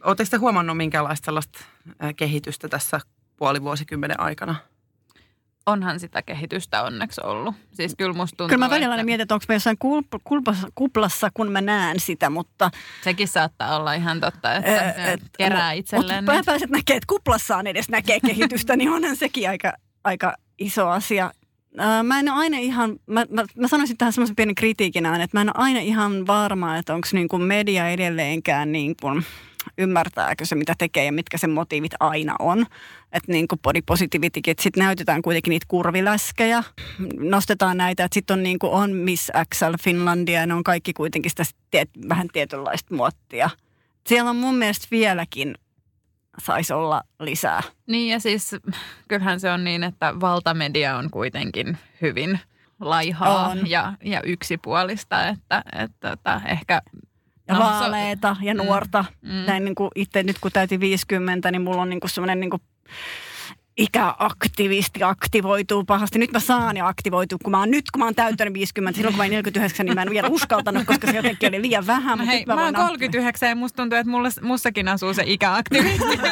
Oletteko 0.04 0.30
te 0.30 0.36
huomannut 0.36 0.76
minkälaista 0.76 1.24
sellaista 1.24 1.58
kehitystä 2.16 2.68
tässä 2.68 3.00
puoli 3.36 3.62
vuosikymmenen 3.62 4.20
aikana? 4.20 4.54
Onhan 5.66 6.00
sitä 6.00 6.22
kehitystä 6.22 6.82
onneksi 6.82 7.20
ollut. 7.24 7.54
Siis 7.72 7.94
kyllä 7.98 8.12
musta 8.12 8.36
tuntuu, 8.36 8.48
Kyllä 8.48 8.66
mä 8.66 8.70
välillä 8.70 8.94
että... 8.94 9.04
mietin, 9.04 9.22
että 9.22 9.34
onko 9.34 9.44
me 9.48 9.54
jossain 9.54 9.76
kuplassa, 10.24 10.68
kuplassa, 10.74 11.30
kun 11.34 11.52
mä 11.52 11.60
näen 11.60 12.00
sitä, 12.00 12.30
mutta... 12.30 12.70
Sekin 13.04 13.28
saattaa 13.28 13.76
olla 13.76 13.94
ihan 13.94 14.20
totta, 14.20 14.54
että 14.54 14.90
et, 14.90 14.96
et, 14.98 15.20
kerää 15.38 15.72
itselleen. 15.72 16.24
Mutta 16.24 16.42
pääset 16.46 16.70
näkee, 16.70 16.96
että 16.96 17.06
kuplassaan 17.06 17.66
edes 17.66 17.88
näkee 17.88 18.20
kehitystä, 18.26 18.76
niin 18.76 18.90
onhan 18.90 19.16
sekin 19.16 19.48
aika, 19.48 19.72
aika 20.04 20.34
iso 20.58 20.88
asia. 20.88 21.30
Mä 22.02 22.18
en 22.18 22.28
ole 22.28 22.38
aina 22.38 22.58
ihan, 22.58 22.96
mä, 23.06 23.26
mä, 23.30 23.44
mä 23.58 23.68
sanoisin 23.68 23.96
tähän 23.96 24.12
semmoisen 24.12 24.36
pienen 24.36 24.54
kritiikin 24.54 25.06
että 25.06 25.36
mä 25.36 25.40
en 25.40 25.48
ole 25.48 25.64
aina 25.64 25.80
ihan 25.80 26.26
varma, 26.26 26.76
että 26.76 26.94
onko 26.94 27.08
niin 27.12 27.28
kuin 27.28 27.42
media 27.42 27.88
edelleenkään 27.88 28.72
niin 28.72 28.94
kuin, 29.00 29.24
ymmärtääkö 29.78 30.44
se, 30.44 30.54
mitä 30.54 30.74
tekee 30.78 31.04
ja 31.04 31.12
mitkä 31.12 31.38
sen 31.38 31.50
motiivit 31.50 31.92
aina 32.00 32.36
on. 32.38 32.66
Että 33.12 33.32
niin 33.32 33.48
kuin 33.48 33.58
body 33.62 33.82
positivitykin, 33.86 34.52
että 34.52 34.62
sitten 34.62 34.84
näytetään 34.84 35.22
kuitenkin 35.22 35.50
niitä 35.50 35.66
kurviläskejä, 35.68 36.62
nostetaan 37.18 37.76
näitä, 37.76 38.04
että 38.04 38.14
sitten 38.14 38.34
on, 38.34 38.42
niin 38.42 38.58
kuin 38.58 38.72
on 38.72 38.92
Miss 38.92 39.30
XL 39.54 39.74
Finlandia 39.82 40.40
ja 40.40 40.46
ne 40.46 40.54
on 40.54 40.64
kaikki 40.64 40.92
kuitenkin 40.92 41.30
sitä 41.30 41.44
tiet, 41.70 41.90
vähän 42.08 42.28
tietynlaista 42.32 42.94
muottia. 42.94 43.50
Siellä 44.06 44.30
on 44.30 44.36
mun 44.36 44.54
mielestä 44.54 44.86
vieläkin 44.90 45.54
saisi 46.38 46.72
olla 46.72 47.02
lisää. 47.20 47.62
Niin 47.86 48.12
ja 48.12 48.20
siis 48.20 48.50
kyllähän 49.08 49.40
se 49.40 49.50
on 49.50 49.64
niin, 49.64 49.84
että 49.84 50.20
valtamedia 50.20 50.96
on 50.96 51.10
kuitenkin 51.10 51.78
hyvin 52.02 52.40
laihaa 52.80 53.48
on. 53.48 53.70
Ja, 53.70 53.92
ja 54.04 54.22
yksipuolista, 54.22 55.28
että, 55.28 55.58
että, 55.58 55.82
että 55.82 56.16
tota, 56.16 56.40
ehkä 56.48 56.82
ja 57.52 57.58
no, 57.58 57.64
vaaleita 57.64 58.36
ja 58.42 58.54
mm. 58.54 58.58
nuorta. 58.58 59.04
Mm, 59.22 59.32
mm. 59.32 59.44
Näin 59.46 59.64
niin 59.64 59.74
kuin 59.74 59.90
itse 59.94 60.22
nyt 60.22 60.36
kun 60.40 60.52
täytin 60.52 60.80
50, 60.80 61.50
niin 61.50 61.62
mulla 61.62 61.82
on 61.82 61.88
niin 61.88 62.00
kuin 62.00 62.10
semmoinen 62.10 62.40
niin 62.40 62.50
kuin 62.50 62.62
ikäaktivisti 63.76 65.02
aktivoituu 65.02 65.84
pahasti. 65.84 66.18
Nyt 66.18 66.32
mä 66.32 66.40
saan 66.40 66.76
ja 66.76 66.88
aktivoituu, 66.88 67.38
kun 67.44 67.50
mä 67.50 67.58
oon 67.58 67.70
nyt, 67.70 67.90
kun 67.90 67.98
mä 67.98 68.04
oon 68.04 68.14
täyttänyt 68.14 68.54
50. 68.54 68.96
Silloin 68.96 69.12
kun 69.12 69.18
mä 69.18 69.22
olin 69.22 69.30
49, 69.30 69.86
niin 69.86 69.94
mä 69.94 70.02
en 70.02 70.10
vielä 70.10 70.28
uskaltanut, 70.28 70.84
koska 70.84 71.06
se 71.06 71.16
jotenkin 71.16 71.48
oli 71.48 71.62
liian 71.62 71.86
vähän. 71.86 72.18
No 72.18 72.26
hei, 72.26 72.44
mä, 72.46 72.54
mä 72.54 72.64
oon 72.64 72.74
39 72.74 73.48
ja 73.48 73.56
musta 73.56 73.76
tuntuu, 73.76 73.98
että 73.98 74.10
mulla, 74.10 74.28
mussakin 74.42 74.88
asuu 74.88 75.14
se 75.14 75.22
ikäaktivisti. 75.26 76.18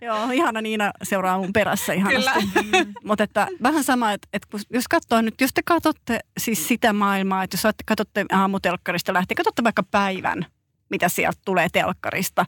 Joo, 0.00 0.30
ihana 0.30 0.60
Niina 0.60 0.92
seuraa 1.02 1.38
mun 1.38 1.52
perässä 1.52 1.92
ihanasti. 1.92 2.40
Mm. 2.54 2.94
Mutta 3.04 3.24
että 3.24 3.48
vähän 3.62 3.84
sama, 3.84 4.12
että, 4.12 4.28
että 4.32 4.48
jos 4.70 4.88
katsoo 4.88 5.20
nyt, 5.20 5.40
jos 5.40 5.50
te 5.54 5.62
katsotte 5.64 6.20
siis 6.38 6.68
sitä 6.68 6.92
maailmaa, 6.92 7.42
että 7.42 7.54
jos 7.54 7.74
katsotte 7.86 8.24
aamutelkkarista 8.32 9.12
lähtien, 9.12 9.36
katsotte 9.36 9.64
vaikka 9.64 9.82
päivän, 9.82 10.46
mitä 10.90 11.08
sieltä 11.08 11.38
tulee 11.44 11.68
telkkarista, 11.72 12.44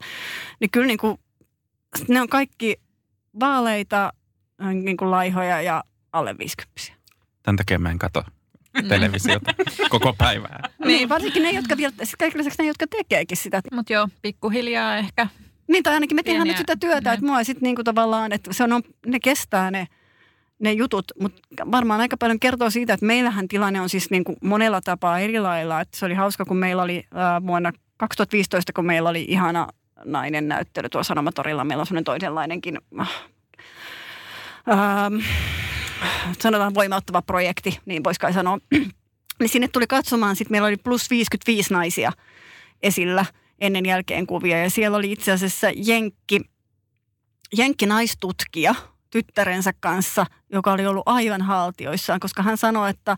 niin 0.59 0.71
kyllä 0.71 0.87
niin 0.87 0.97
kuin, 0.97 1.17
ne 2.07 2.21
on 2.21 2.29
kaikki 2.29 2.75
vaaleita, 3.39 4.13
niin 4.73 4.97
kuin 4.97 5.11
laihoja 5.11 5.61
ja 5.61 5.83
alle 6.13 6.35
50. 6.37 7.03
Tämän 7.43 7.57
takia 7.57 7.79
mä 7.79 7.91
en 7.91 7.99
kato 7.99 8.23
televisiota 8.87 9.53
koko 9.89 10.13
päivää. 10.13 10.69
Niin, 10.85 11.09
varsinkin 11.09 11.43
ne, 11.43 11.51
jotka, 11.51 11.75
siis 11.75 12.15
kaikille 12.19 12.43
ne, 12.59 12.67
jotka 12.67 12.87
tekeekin 12.87 13.37
sitä. 13.37 13.61
Mutta 13.73 13.93
joo, 13.93 14.07
pikkuhiljaa 14.21 14.97
ehkä. 14.97 15.27
Niin, 15.67 15.83
tai 15.83 15.93
ainakin 15.93 16.15
me 16.15 16.23
tehdään 16.23 16.47
nyt 16.47 16.57
sitä 16.57 16.75
työtä, 16.75 17.13
että 17.13 17.25
mua 17.25 17.43
sitten 17.43 17.63
niinku 17.63 17.83
tavallaan, 17.83 18.31
että 18.31 18.53
se 18.53 18.63
on, 18.63 18.81
ne 19.05 19.19
kestää 19.19 19.71
ne, 19.71 19.87
ne 20.59 20.71
jutut, 20.71 21.11
mutta 21.21 21.41
varmaan 21.71 22.01
aika 22.01 22.17
paljon 22.17 22.39
kertoo 22.39 22.69
siitä, 22.69 22.93
että 22.93 23.05
meillähän 23.05 23.47
tilanne 23.47 23.81
on 23.81 23.89
siis 23.89 24.09
niinku 24.09 24.35
monella 24.43 24.81
tapaa 24.81 25.19
eri 25.19 25.39
lailla. 25.39 25.81
Että 25.81 25.97
se 25.97 26.05
oli 26.05 26.13
hauska, 26.13 26.45
kun 26.45 26.57
meillä 26.57 26.83
oli 26.83 26.97
äh, 26.97 27.47
vuonna 27.47 27.71
2015, 27.97 28.73
kun 28.73 28.85
meillä 28.85 29.09
oli 29.09 29.25
ihana 29.27 29.67
nainen 30.05 30.47
näyttely 30.47 30.89
tuolla 30.89 31.03
Sanomatorilla. 31.03 31.63
Meillä 31.63 31.81
on 31.81 31.87
sellainen 31.87 32.03
toisenlainenkin, 32.03 32.79
äh, 32.99 33.09
äh, 34.71 35.11
sanotaan 36.39 36.73
voimauttava 36.73 37.21
projekti, 37.21 37.79
niin 37.85 38.03
voisi 38.03 38.19
kai 38.19 38.33
sanoa. 38.33 38.57
niin 39.39 39.49
sinne 39.49 39.67
tuli 39.67 39.87
katsomaan, 39.87 40.35
sitten 40.35 40.53
meillä 40.53 40.67
oli 40.67 40.77
plus 40.77 41.09
55 41.09 41.73
naisia 41.73 42.11
esillä 42.83 43.25
ennen 43.61 43.85
jälkeen 43.85 44.27
kuvia. 44.27 44.63
Ja 44.63 44.69
siellä 44.69 44.97
oli 44.97 45.11
itse 45.11 45.31
asiassa 45.31 45.67
Jenkki, 45.75 46.41
Jenkki 47.57 47.85
naistutkija 47.85 48.75
tyttärensä 49.09 49.73
kanssa, 49.79 50.25
joka 50.53 50.71
oli 50.71 50.87
ollut 50.87 51.03
aivan 51.05 51.41
haltioissaan, 51.41 52.19
koska 52.19 52.43
hän 52.43 52.57
sanoi, 52.57 52.89
että, 52.89 53.17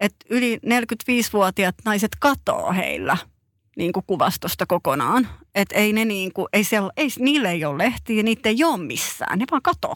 että 0.00 0.26
yli 0.30 0.56
45-vuotiaat 0.56 1.74
naiset 1.84 2.12
katoo 2.20 2.72
heillä– 2.72 3.16
niin 3.76 3.92
kuin 3.92 4.04
kuvastosta 4.06 4.66
kokonaan. 4.66 5.28
Että 5.54 5.74
ei 5.74 5.92
ne 5.92 6.04
niin 6.04 6.32
kuin, 6.32 6.48
ei 6.52 6.64
siellä, 6.64 6.90
ei, 6.96 7.08
niille 7.18 7.50
ei 7.50 7.64
ole 7.64 7.78
lehtiä, 7.78 8.22
niitä 8.22 8.48
ei 8.48 8.64
ole 8.64 8.76
missään, 8.76 9.38
ne 9.38 9.44
vaan 9.50 9.62
kato. 9.62 9.94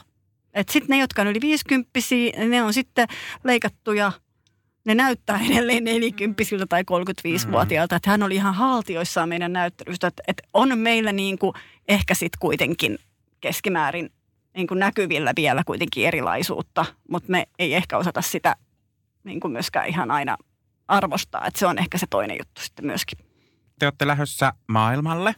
Että 0.55 0.73
sitten 0.73 0.97
ne, 0.97 1.01
jotka 1.01 1.23
on 1.23 1.29
yli 1.29 1.41
50 1.41 1.91
ne 2.49 2.63
on 2.63 2.73
sitten 2.73 3.09
leikattuja, 3.45 4.13
ne 4.85 4.95
näyttää 4.95 5.41
edelleen 5.51 5.85
40 5.85 6.43
tai 6.69 6.83
35-vuotiaalta. 6.83 7.97
Että 7.97 8.11
hän 8.11 8.23
oli 8.23 8.35
ihan 8.35 8.55
haltioissaan 8.55 9.29
meidän 9.29 9.53
näyttelystä, 9.53 10.07
että, 10.07 10.23
että 10.29 10.43
on 10.55 10.79
meillä 10.79 11.13
niin 11.13 11.39
kuin 11.39 11.53
ehkä 11.89 12.15
sitten 12.15 12.39
kuitenkin 12.41 12.99
keskimäärin 13.41 14.11
niin 14.57 14.67
kuin 14.67 14.79
näkyvillä 14.79 15.33
vielä 15.37 15.63
kuitenkin 15.67 16.07
erilaisuutta, 16.07 16.85
mutta 17.11 17.33
me 17.33 17.47
ei 17.59 17.75
ehkä 17.75 17.99
osata 17.99 18.23
sitä 18.23 18.57
niin 19.25 19.41
kuin 19.41 19.53
myöskään 19.53 19.89
ihan 19.89 20.11
aina 20.11 20.37
arvostaa. 20.89 21.47
Että 21.47 21.59
se 21.59 21.67
on 21.67 21.79
ehkä 21.79 21.99
se 21.99 22.07
toinen 22.11 22.37
juttu 22.41 22.63
sitten 22.63 22.87
myöskin 22.87 23.19
te 23.79 23.87
olette 23.87 24.07
lähdössä 24.07 24.53
maailmalle, 24.67 25.35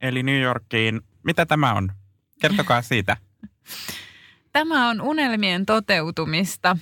eli 0.00 0.22
New 0.22 0.40
Yorkiin. 0.40 1.00
Mitä 1.22 1.46
tämä 1.46 1.72
on? 1.74 1.92
Kertokaa 2.40 2.82
siitä. 2.82 3.16
Tämä 4.52 4.88
on 4.88 5.00
unelmien 5.00 5.66
toteutumista. 5.66 6.76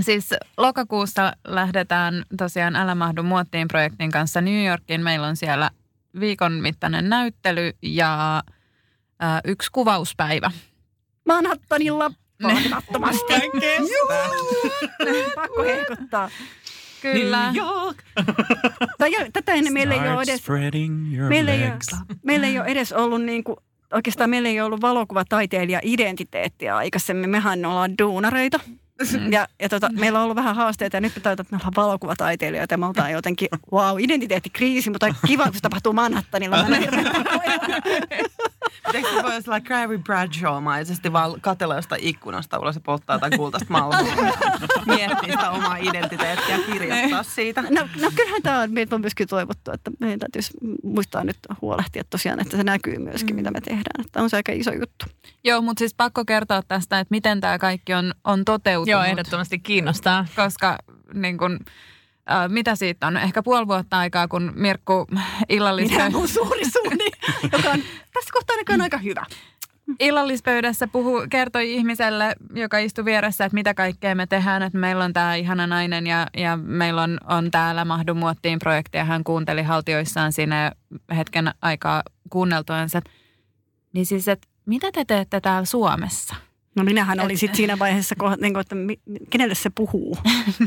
Siis 0.00 0.30
lokakuussa 0.56 1.32
lähdetään 1.44 2.24
tosiaan 2.36 2.76
Älä 2.76 2.94
mahdu 2.94 3.22
muottiin 3.22 3.68
projektin 3.68 4.10
kanssa 4.10 4.40
New 4.40 4.66
Yorkiin. 4.66 5.00
Meillä 5.00 5.26
on 5.26 5.36
siellä 5.36 5.70
viikon 6.20 6.52
mittainen 6.52 7.08
näyttely 7.08 7.72
ja 7.82 8.36
äh, 9.22 9.40
yksi 9.44 9.68
kuvauspäivä. 9.72 10.50
Manhattanilla 11.26 12.10
Mahdottomasti. 12.42 13.34
Pakko 15.34 15.62
heikottaa. 15.62 16.30
Kyllä. 17.12 17.52
New 17.52 17.64
York. 17.64 17.96
tai 18.98 19.10
tätä 19.32 19.52
ennen 19.52 19.72
meillä 19.72 19.94
ei 19.94 20.00
ole 20.00 20.22
edes, 20.22 20.42
meillä 21.28 21.52
ei, 21.52 21.62
ole, 21.62 21.78
meillä 22.22 22.46
ei 22.46 22.58
ole 22.58 22.66
edes 22.66 22.92
ollut 22.92 23.22
niin 23.22 23.44
kuin, 23.44 23.56
oikeastaan 23.92 24.30
meillä 24.30 24.48
ei 24.48 24.60
ollut 24.60 24.80
valokuvataiteilija 24.80 25.80
identiteettiä 25.82 26.76
aikaisemmin. 26.76 27.30
Mehän 27.30 27.64
ollaan 27.64 27.98
duunareita. 27.98 28.60
Ja, 29.30 29.48
ja 29.62 29.68
tota, 29.68 29.90
meillä 29.92 30.18
on 30.18 30.22
ollut 30.24 30.36
vähän 30.36 30.56
haasteita 30.56 30.96
ja 30.96 31.00
nyt 31.00 31.16
me 31.16 31.20
toivotaan, 31.20 31.44
että 31.46 31.56
me 31.56 31.60
ollaan 31.60 31.86
valokuvataiteilijoita 31.86 32.74
ja 32.74 32.78
me 32.78 32.86
oltaan 32.86 33.12
jotenkin, 33.18 33.48
wow, 33.72 33.96
identiteettikriisi, 34.00 34.90
mutta 34.90 35.14
kiva, 35.26 35.44
kun 35.44 35.54
se 35.54 35.60
tapahtuu 35.60 35.92
Manhattanilla. 35.92 36.56
Se 38.92 39.22
voi 39.22 39.32
olla 39.46 39.60
Gary 39.60 39.98
Bradshaw-maisesti 39.98 41.12
vaan 41.12 41.40
katella 41.40 41.74
jostain 41.74 42.02
ikkunasta 42.04 42.58
ulos 42.58 42.74
ja 42.74 42.80
polttaa 42.84 43.16
jotain 43.16 43.36
kultaista 43.36 43.72
malmua. 43.72 44.14
Miettiä 44.86 45.32
sitä 45.32 45.50
omaa 45.50 45.76
identiteettiä 45.76 46.56
ja 46.56 46.62
kirjoittaa 46.72 47.22
siitä. 47.22 47.62
No, 47.62 47.88
no 48.00 48.10
kyllähän 48.16 48.42
tämä 48.42 48.60
on, 48.60 48.72
meitä 48.72 48.94
on 48.94 49.00
myöskin 49.00 49.28
toivottu, 49.28 49.70
että 49.70 49.90
meidän 50.00 50.18
täytyisi 50.18 50.52
muistaa 50.82 51.24
nyt 51.24 51.38
huolehtia 51.62 52.02
tosiaan, 52.10 52.40
että 52.40 52.56
se 52.56 52.64
näkyy 52.64 52.98
myöskin, 52.98 53.36
mm. 53.36 53.36
mitä 53.36 53.50
me 53.50 53.60
tehdään. 53.60 54.06
Että 54.06 54.22
on 54.22 54.30
se 54.30 54.36
aika 54.36 54.52
iso 54.52 54.72
juttu. 54.72 55.06
Joo, 55.44 55.62
mutta 55.62 55.78
siis 55.78 55.94
pakko 55.94 56.24
kertoa 56.24 56.62
tästä, 56.62 57.00
että 57.00 57.12
miten 57.12 57.40
tämä 57.40 57.58
kaikki 57.58 57.94
on, 57.94 58.14
on 58.24 58.44
toteutunut. 58.44 58.88
Joo, 58.88 59.02
ehdottomasti 59.02 59.58
kiinnostaa. 59.58 60.26
Koska 60.36 60.78
niin 61.14 61.38
kun, 61.38 61.60
äh, 62.30 62.48
mitä 62.48 62.76
siitä 62.76 63.06
on? 63.06 63.16
Ehkä 63.16 63.42
puoli 63.42 63.68
vuotta 63.68 63.98
aikaa, 63.98 64.28
kun 64.28 64.52
Mirkku 64.56 65.06
illallispö... 65.48 65.96
Mitä 65.96 66.10
mun 66.10 66.28
suuri 66.28 66.70
suuni, 66.70 67.10
joka 67.52 67.70
on 67.70 67.80
tässä 68.14 68.30
kohtaa 68.32 68.56
näköjään 68.56 68.80
aika 68.80 68.98
hyvä. 68.98 69.26
illallispöydässä 70.00 70.86
puhu, 70.86 71.26
kertoi 71.30 71.74
ihmiselle, 71.74 72.34
joka 72.54 72.78
istui 72.78 73.04
vieressä, 73.04 73.44
että 73.44 73.54
mitä 73.54 73.74
kaikkea 73.74 74.14
me 74.14 74.26
tehdään, 74.26 74.62
että 74.62 74.78
meillä 74.78 75.04
on 75.04 75.12
tämä 75.12 75.34
ihana 75.34 75.66
nainen 75.66 76.06
ja, 76.06 76.26
ja 76.36 76.56
meillä 76.56 77.02
on, 77.02 77.18
on 77.28 77.50
täällä 77.50 77.84
Mahdu 77.84 78.14
muottiin 78.14 78.58
projekti 78.58 78.98
ja 78.98 79.04
hän 79.04 79.24
kuunteli 79.24 79.62
haltioissaan 79.62 80.32
siinä 80.32 80.72
hetken 81.16 81.50
aikaa 81.62 82.02
kuunneltuansa. 82.30 83.00
Niin 83.92 84.06
siis, 84.06 84.28
että 84.28 84.48
mitä 84.66 84.92
te 84.92 85.04
teette 85.04 85.40
täällä 85.40 85.66
Suomessa? 85.66 86.34
No 86.76 86.84
minähän 86.84 87.20
olin 87.20 87.38
sitten 87.38 87.56
siinä 87.56 87.78
vaiheessa, 87.78 88.14
niin 88.40 88.52
kuin, 88.52 88.60
että 88.60 88.76
kenelle 89.30 89.54
se 89.54 89.70
puhuu? 89.70 90.18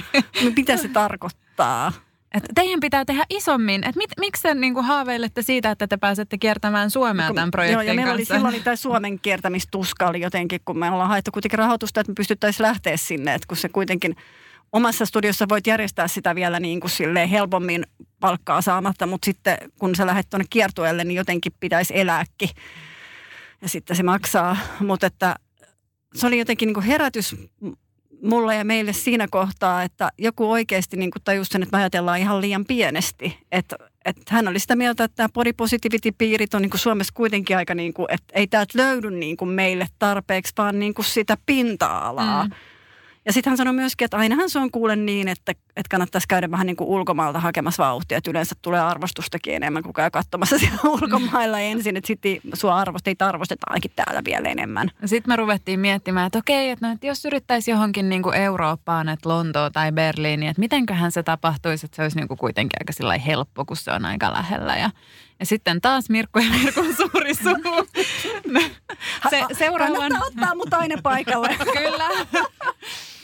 mitä 0.56 0.78
se 0.78 0.88
tarkoittaa? 0.88 1.92
Että 2.34 2.50
teidän 2.56 2.80
pitää 2.80 3.06
tehdä 3.06 3.24
isommin. 3.30 3.84
Että 3.84 3.98
mit, 3.98 4.10
miksi 4.20 4.44
te 4.44 4.54
niin 4.54 4.84
haaveilette 4.84 5.42
siitä, 5.42 5.72
että 5.72 5.88
te 5.88 5.98
pääsette 5.98 6.38
kiertämään 6.38 6.92
Suomea 6.92 7.34
tämän 7.34 7.52
projektin 7.52 7.74
Joo, 7.74 7.82
ja 7.82 7.94
meillä 7.94 8.14
oli 8.14 8.22
kanssa? 8.22 8.36
silloin 8.36 8.56
oli 8.56 8.64
tämä 8.64 8.76
Suomen 8.76 9.20
kiertämistuska 9.20 10.08
oli 10.08 10.22
jotenkin, 10.22 10.60
kun 10.66 10.80
me 10.80 10.92
ollaan 10.92 11.10
haettu 11.10 11.32
kuitenkin 11.32 11.60
rahoitusta, 11.60 12.02
että 12.02 12.12
me 12.12 12.16
pystyttäisiin 12.16 12.68
lähteä 12.68 12.98
sinne, 12.98 13.34
että 13.34 13.48
kun 13.48 13.58
se 13.58 13.70
kuitenkin 13.70 14.16
omassa 14.72 15.06
studiossa 15.06 15.46
voit 15.50 15.68
järjestää 15.68 16.08
sitä 16.08 16.36
vielä 16.36 16.60
niin 16.60 16.80
kuin 16.80 16.92
silleen 16.92 17.30
helpommin 17.30 17.84
palkkaa 18.20 18.62
saamatta, 18.62 19.08
mutta 19.08 19.26
sitten 19.26 19.58
kun 19.80 19.96
sä 19.96 20.06
lähdet 20.06 20.30
tuonne 20.30 20.46
kiertueelle, 20.50 21.04
niin 21.04 21.18
jotenkin 21.18 21.54
pitäisi 21.60 22.00
elääkin. 22.00 22.50
Ja 23.62 23.70
sitten 23.70 23.98
se 23.98 24.04
maksaa, 24.04 24.58
mutta 24.80 25.08
että 25.08 25.36
se 26.18 26.28
oli 26.28 26.40
jotenkin 26.40 26.68
niin 26.68 26.74
kuin 26.74 26.86
herätys 26.86 27.36
mulle 28.24 28.56
ja 28.56 28.66
meille 28.66 28.94
siinä 28.94 29.28
kohtaa, 29.32 29.84
että 29.84 30.12
joku 30.18 30.52
oikeasti 30.52 30.98
niin 30.98 31.12
kuin 31.12 31.24
tajusi 31.24 31.50
sen, 31.50 31.64
että 31.64 31.78
me 31.78 31.82
ajatellaan 31.82 32.20
ihan 32.20 32.42
liian 32.42 32.66
pienesti. 32.66 33.38
Että, 33.52 33.76
että 34.06 34.22
hän 34.30 34.48
oli 34.48 34.60
sitä 34.60 34.76
mieltä, 34.76 35.04
että 35.04 35.16
tämä 35.16 35.30
body 35.34 35.54
positivity-piirit 35.54 36.54
on 36.54 36.62
niin 36.62 36.70
kuin 36.70 36.80
Suomessa 36.80 37.14
kuitenkin 37.14 37.58
aika, 37.58 37.76
niin 37.76 37.94
kuin, 37.94 38.08
että 38.10 38.34
ei 38.34 38.48
täältä 38.48 38.78
löydy 38.78 39.12
niin 39.12 39.38
kuin 39.38 39.50
meille 39.50 39.88
tarpeeksi, 40.00 40.54
vaan 40.58 40.80
niin 40.80 40.94
kuin 40.94 41.06
sitä 41.06 41.38
pinta-alaa. 41.46 42.44
Mm. 42.44 42.52
Ja 43.28 43.34
sitten 43.34 43.52
hän 43.52 43.58
sanoi 43.58 43.74
myöskin, 43.74 44.06
että 44.06 44.18
ainahan 44.18 44.50
se 44.50 44.60
on 44.60 44.72
kuule 44.72 44.96
niin, 44.96 45.28
että, 45.28 45.52
että 45.52 45.90
kannattaisi 45.90 46.28
käydä 46.28 46.52
vähän 46.52 46.68
niin 46.68 46.78
kuin 46.78 46.88
ulkomailta 46.88 47.40
hakemassa 47.40 47.84
vauhtia. 47.84 48.18
Että 48.18 48.32
yleensä 48.32 48.56
tulee 48.62 48.80
arvostustakin 48.80 49.54
enemmän 49.54 49.84
kuin 49.84 49.94
käy 49.94 50.10
katsomassa 50.10 50.58
siellä 50.60 50.80
ulkomailla 50.84 51.60
ensin. 51.60 51.98
Että 51.98 52.08
sitten 52.08 52.40
sua 52.54 52.76
arvosteita 52.76 53.28
arvostetaan 53.28 53.74
ainakin 53.74 53.92
täällä 53.96 54.22
vielä 54.26 54.50
enemmän. 54.50 54.92
Sitten 55.06 55.32
me 55.32 55.36
ruvettiin 55.36 55.80
miettimään, 55.80 56.28
että 56.28 56.40
okei, 56.40 56.70
että, 56.70 56.88
no, 56.88 56.94
että 56.94 57.08
jos 57.08 57.26
yrittäisi 57.26 57.72
johonkin 57.72 58.10
niin 58.10 58.24
kuin 58.24 58.36
Eurooppaan, 58.36 59.10
että 59.10 59.30
Lontoa 59.30 59.70
tai 59.70 59.92
Berliini, 59.92 60.48
että 60.48 60.60
mitenköhän 60.60 61.12
se 61.12 61.24
tapahtuisi, 61.24 61.86
että 61.86 61.96
se 61.96 62.02
olisi 62.02 62.18
niin 62.18 62.28
kuin 62.28 62.38
kuitenkin 62.38 62.80
aika 62.82 62.94
sillai 62.94 63.26
helppo, 63.26 63.66
kun 63.66 63.78
se 63.78 63.92
on 63.92 64.06
aika 64.06 64.34
lähellä. 64.34 64.78
Ja, 64.78 64.90
ja 65.40 65.46
sitten 65.46 65.82
taas 65.82 66.10
Mirkku 66.10 66.40
ja 66.40 66.50
Mirkun 66.50 66.96
suuri 66.96 67.34
suu. 67.34 67.88
Se, 69.30 69.46
seuraavan... 69.58 69.98
Kannattaa 69.98 70.28
ottaa 70.28 70.56
mut 70.56 70.74
aina 70.74 70.96
paikalle. 71.04 71.50
Kyllä. 71.78 72.10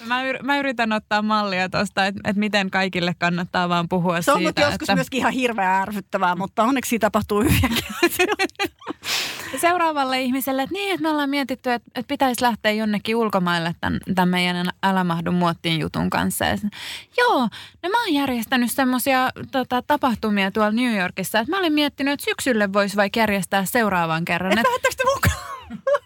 Mä, 0.05 0.21
yr- 0.23 0.43
mä 0.43 0.57
yritän 0.57 0.93
ottaa 0.93 1.21
mallia 1.21 1.69
tuosta, 1.69 2.05
että, 2.05 2.21
että 2.29 2.39
miten 2.39 2.69
kaikille 2.71 3.15
kannattaa 3.19 3.69
vaan 3.69 3.89
puhua 3.89 4.21
Se 4.21 4.31
on 4.31 4.37
siitä. 4.37 4.61
joskus 4.61 4.81
että... 4.81 4.95
myöskin 4.95 5.17
ihan 5.17 5.33
hirveän 5.33 5.81
ärsyttävää, 5.81 6.35
mutta 6.35 6.63
onneksi 6.63 6.89
siitä 6.89 7.05
tapahtuu 7.05 7.41
hyviäkin. 7.43 7.85
seuraavalle 9.61 10.21
ihmiselle, 10.21 10.61
että 10.61 10.73
niin, 10.73 10.93
että 10.93 11.01
me 11.01 11.09
ollaan 11.09 11.29
mietitty, 11.29 11.71
että, 11.71 11.91
että 11.95 12.07
pitäisi 12.07 12.41
lähteä 12.41 12.71
jonnekin 12.71 13.15
ulkomaille 13.15 13.75
tämän, 13.81 13.99
tämän 14.15 14.29
meidän 14.29 14.69
Älä 14.83 15.03
mahdu 15.03 15.31
muottiin 15.31 15.79
jutun 15.79 16.09
kanssa. 16.09 16.45
Ja, 16.45 16.57
sit, 16.57 16.69
Joo, 17.17 17.39
no 17.83 17.89
mä 17.89 18.03
oon 18.03 18.13
järjestänyt 18.13 18.71
semmoisia 18.71 19.29
tota, 19.51 19.81
tapahtumia 19.81 20.51
tuolla 20.51 20.71
New 20.71 20.97
Yorkissa, 20.97 21.39
että 21.39 21.51
mä 21.51 21.59
olin 21.59 21.73
miettinyt, 21.73 22.13
että 22.13 22.25
syksylle 22.25 22.73
voisi 22.73 22.95
vaikka 22.97 23.19
järjestää 23.19 23.65
seuraavan 23.65 24.25
kerran. 24.25 24.51
Et 24.53 24.59
Että, 24.59 24.69
lähettekö 24.69 24.95
te 24.97 25.03
mukaan? 25.15 26.02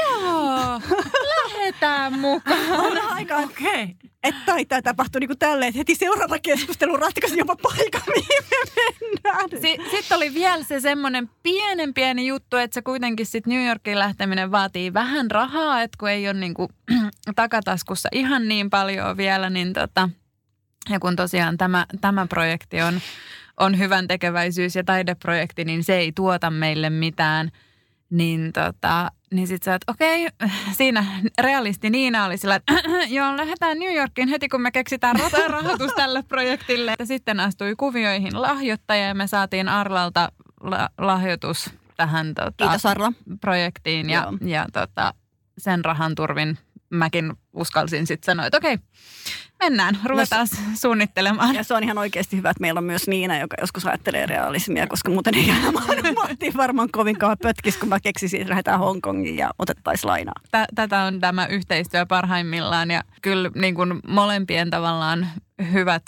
Joo, 0.00 0.80
lähdetään 1.28 2.18
mukaan. 2.18 2.70
On 2.72 2.98
aika, 3.10 3.36
Okei. 3.36 3.66
Okay. 3.82 3.86
että 4.22 4.40
taitaa 4.46 4.82
tapahtua 4.82 5.18
niin 5.20 5.28
kuin 5.28 5.38
tälleen, 5.38 5.68
että 5.68 5.78
heti 5.78 5.94
seuraava 5.94 6.38
keskustelu 6.38 6.96
ratkaisi 6.96 7.38
jopa 7.38 7.56
paikan, 7.56 8.02
mihin 8.06 8.44
me 8.50 8.56
mennään. 8.76 9.50
Si- 9.50 9.90
Sitten 9.96 10.16
oli 10.16 10.34
vielä 10.34 10.64
se 10.64 10.80
semmoinen 10.80 11.30
pienen 11.42 11.94
pieni 11.94 12.26
juttu, 12.26 12.56
että 12.56 12.74
se 12.74 12.82
kuitenkin 12.82 13.26
sitten 13.26 13.52
New 13.52 13.66
Yorkiin 13.66 13.98
lähteminen 13.98 14.50
vaatii 14.50 14.94
vähän 14.94 15.30
rahaa, 15.30 15.82
että 15.82 15.96
kun 16.00 16.10
ei 16.10 16.28
ole 16.28 16.38
niinku 16.40 16.70
takataskussa 17.36 18.08
ihan 18.12 18.48
niin 18.48 18.70
paljon 18.70 19.16
vielä, 19.16 19.50
niin 19.50 19.72
tota, 19.72 20.08
ja 20.90 21.00
kun 21.00 21.16
tosiaan 21.16 21.58
tämä, 21.58 21.86
tämä 22.00 22.26
projekti 22.26 22.82
on, 22.82 23.00
on 23.60 23.78
hyvän 23.78 24.06
tekeväisyys- 24.06 24.76
ja 24.76 24.84
taideprojekti, 24.84 25.64
niin 25.64 25.84
se 25.84 25.96
ei 25.96 26.12
tuota 26.12 26.50
meille 26.50 26.90
mitään, 26.90 27.50
niin 28.10 28.52
tota, 28.52 29.10
niin 29.32 29.46
sit 29.48 29.62
sä, 29.62 29.74
että 29.74 29.92
okei, 29.92 30.28
siinä 30.78 31.04
realisti 31.40 31.90
Niina 31.90 32.24
oli 32.24 32.36
sillä, 32.36 32.54
että 32.54 32.72
joo, 33.16 33.36
lähdetään 33.36 33.78
New 33.78 33.94
Yorkiin 33.94 34.28
heti, 34.28 34.48
kun 34.48 34.62
me 34.62 34.70
keksitään 34.70 35.16
rahoitus 35.48 35.92
tälle 35.96 36.22
projektille. 36.22 36.94
Ja 36.98 37.06
sitten 37.06 37.40
astui 37.40 37.74
kuvioihin 37.76 38.42
lahjoittaja 38.42 39.06
ja 39.06 39.14
me 39.14 39.26
saatiin 39.26 39.68
Arlalta 39.68 40.32
la- 40.60 40.90
lahjoitus 40.98 41.70
tähän 41.96 42.34
tota, 42.34 42.52
Kiitos 42.56 42.86
Arla. 42.86 43.12
projektiin. 43.40 44.10
Ja, 44.10 44.32
ja 44.40 44.66
tota, 44.72 45.14
sen 45.58 45.84
rahan 45.84 46.14
turvin 46.14 46.58
mäkin 46.90 47.32
uskalsin 47.52 48.06
sitten 48.06 48.26
sanoa, 48.26 48.46
että 48.46 48.58
okei, 48.58 48.78
mennään, 49.60 49.98
ruvetaan 50.04 50.46
suunnittelemaan. 50.74 51.54
Ja 51.54 51.64
se 51.64 51.74
on 51.74 51.84
ihan 51.84 51.98
oikeasti 51.98 52.36
hyvä, 52.36 52.50
että 52.50 52.60
meillä 52.60 52.78
on 52.78 52.84
myös 52.84 53.08
Niina, 53.08 53.38
joka 53.38 53.56
joskus 53.60 53.86
ajattelee 53.86 54.26
realismia, 54.26 54.86
koska 54.86 55.10
muuten 55.10 55.34
ei 55.34 55.52
mahdu 55.72 56.02
varmaan 56.56 56.88
kovinkaan 56.92 57.36
pötkis, 57.42 57.76
kun 57.76 57.88
mä 57.88 58.00
keksisin, 58.00 58.40
että 58.40 58.50
lähdetään 58.50 58.78
Hongkongiin 58.78 59.36
ja 59.36 59.50
otettaisiin 59.58 60.08
lainaa. 60.08 60.34
Tä- 60.50 60.66
tätä 60.74 61.02
on 61.02 61.20
tämä 61.20 61.46
yhteistyö 61.46 62.06
parhaimmillaan 62.06 62.90
ja 62.90 63.02
kyllä 63.22 63.50
niin 63.54 63.74
kuin 63.74 64.00
molempien 64.08 64.70
tavallaan 64.70 65.28
hyvät 65.72 66.02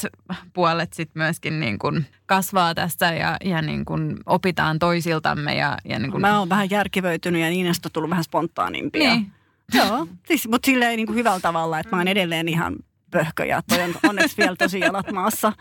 puolet 0.53 0.93
sitten 0.93 1.23
myöskin 1.23 1.61
niin 1.61 1.79
kuin 1.79 2.07
kasvaa 2.27 2.75
tässä 2.75 3.07
ja, 3.07 3.37
ja 3.45 3.63
niin 3.63 3.85
kuin 3.85 4.17
opitaan 4.27 4.79
toisiltamme. 4.79 5.55
Ja, 5.55 5.79
ja 5.85 5.99
niin 5.99 6.11
kuin, 6.11 6.21
Mä 6.21 6.39
oon 6.39 6.49
vähän 6.49 6.71
järkivöitynyt 6.71 7.43
ja 7.43 7.49
Niinasta 7.51 7.87
on 7.87 7.93
tullut 7.93 8.11
vähän 8.11 8.25
spontaanimpia. 8.25 9.11
Niin. 9.11 9.33
Joo, 9.75 10.09
siis, 10.27 10.49
mutta 10.49 10.67
silleen 10.67 10.97
niin 10.97 11.07
kuin 11.07 11.17
hyvällä 11.17 11.41
tavalla, 11.41 11.79
että 11.79 11.97
mä 11.97 12.01
oon 12.01 12.09
edelleen 12.09 12.49
ihan 12.49 12.77
pöhkö 13.11 13.45
ja 13.45 13.63
toi 13.63 13.83
on 13.83 13.95
onneksi 14.09 14.37
vielä 14.37 14.57
tosi 14.57 14.81
jalat 14.81 15.13
maassa. 15.13 15.53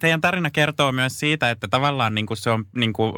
Teidän 0.00 0.20
tarina 0.20 0.50
kertoo 0.50 0.92
myös 0.92 1.20
siitä, 1.20 1.50
että 1.50 1.68
tavallaan 1.68 2.14
niin 2.14 2.26
kuin 2.26 2.36
se 2.36 2.50
on 2.50 2.64
niin 2.76 2.92
kuin 2.92 3.12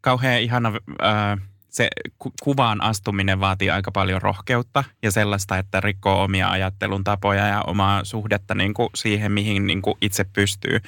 kauhean 0.00 0.40
ihana, 0.40 0.72
ää, 1.02 1.38
se 1.70 1.88
ku- 2.18 2.32
kuvaan 2.42 2.80
astuminen 2.80 3.40
vaatii 3.40 3.70
aika 3.70 3.92
paljon 3.92 4.22
rohkeutta 4.22 4.84
ja 5.02 5.10
sellaista, 5.10 5.58
että 5.58 5.80
rikkoo 5.80 6.22
omia 6.22 6.50
ajattelun 6.50 7.04
tapoja 7.04 7.46
ja 7.46 7.62
omaa 7.62 8.04
suhdetta 8.04 8.54
niin 8.54 8.74
kuin 8.74 8.88
siihen, 8.94 9.32
mihin 9.32 9.66
niin 9.66 9.82
kuin 9.82 9.94
itse 10.00 10.24
pystyy. 10.24 10.78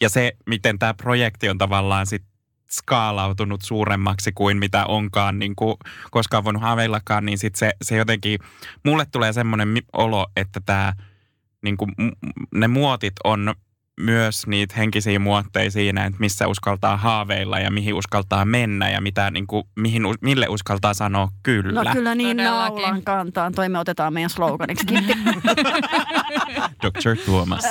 Ja 0.00 0.08
se, 0.08 0.32
miten 0.46 0.78
tämä 0.78 0.94
projekti 0.94 1.48
on 1.48 1.58
tavallaan 1.58 2.06
sit 2.06 2.22
skaalautunut 2.70 3.62
suuremmaksi 3.62 4.32
kuin 4.32 4.56
mitä 4.56 4.86
onkaan 4.86 5.38
niin 5.38 5.56
kuin 5.56 5.76
koskaan 6.10 6.44
voinut 6.44 6.62
haaveillakaan, 6.62 7.26
niin 7.26 7.38
sit 7.38 7.54
se, 7.54 7.72
se 7.82 7.96
jotenkin, 7.96 8.38
mulle 8.84 9.06
tulee 9.12 9.32
semmoinen 9.32 9.74
olo, 9.92 10.26
että 10.36 10.60
tämä 10.66 10.92
niin 11.62 11.76
kuin, 11.76 11.92
ne 12.54 12.68
muotit 12.68 13.12
on 13.24 13.54
myös 14.00 14.46
niitä 14.46 14.74
henkisiä 14.76 15.18
muotteja 15.18 15.70
siinä, 15.70 16.04
että 16.04 16.20
missä 16.20 16.48
uskaltaa 16.48 16.96
haaveilla 16.96 17.58
ja 17.58 17.70
mihin 17.70 17.94
uskaltaa 17.94 18.44
mennä 18.44 18.90
ja 18.90 19.00
mitä, 19.00 19.30
niin 19.30 19.46
kuin, 19.46 19.64
mihin, 19.76 20.02
mille 20.20 20.46
uskaltaa 20.48 20.94
sanoa 20.94 21.28
kyllä. 21.42 21.84
No 21.84 21.92
kyllä 21.92 22.14
niin 22.14 22.36
Todellakin. 22.36 22.74
naulan 22.74 23.02
kantaan. 23.02 23.52
Toi 23.52 23.68
me 23.68 23.78
otetaan 23.78 24.12
meidän 24.12 24.30
sloganiksi. 24.30 24.86
Dr. 26.82 27.16
Tuomas. 27.26 27.64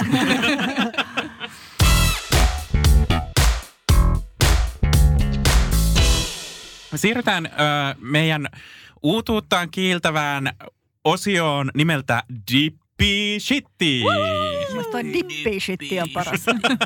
Siirrytään 6.96 7.46
ö, 7.46 7.50
meidän 8.00 8.48
uutuuttaan 9.04 9.72
kiiltävään 9.72 10.52
osioon 11.04 11.72
nimeltä 11.76 12.24
Deep 12.54 12.81
Dippi 13.02 13.40
Shitti. 13.40 14.02
Toi 14.92 15.14
dippi 15.14 15.60
shitti 15.60 16.00
on 16.00 16.10
paras. 16.10 16.46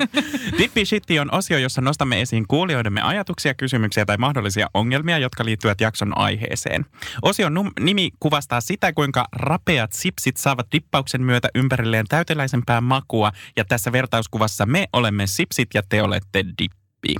Dippi 0.57 0.85
Shitti 0.85 1.19
on 1.19 1.33
osio, 1.33 1.57
jossa 1.57 1.81
nostamme 1.81 2.21
esiin 2.21 2.47
kuulijoidemme 2.47 3.01
ajatuksia, 3.01 3.53
kysymyksiä 3.53 4.05
tai 4.05 4.17
mahdollisia 4.17 4.67
ongelmia, 4.73 5.17
jotka 5.17 5.45
liittyvät 5.45 5.81
jakson 5.81 6.17
aiheeseen. 6.17 6.85
Osion 7.21 7.53
num- 7.57 7.83
nimi 7.83 8.09
kuvastaa 8.19 8.61
sitä, 8.61 8.93
kuinka 8.93 9.25
rapeat 9.31 9.93
sipsit 9.93 10.37
saavat 10.37 10.67
dippauksen 10.71 11.21
myötä 11.21 11.49
ympärilleen 11.55 12.05
täyteläisempää 12.09 12.81
makua. 12.81 13.31
Ja 13.57 13.65
tässä 13.65 13.91
vertauskuvassa 13.91 14.65
me 14.65 14.87
olemme 14.93 15.27
sipsit 15.27 15.69
ja 15.73 15.83
te 15.89 16.03
olette 16.03 16.45
dippi. 16.61 17.15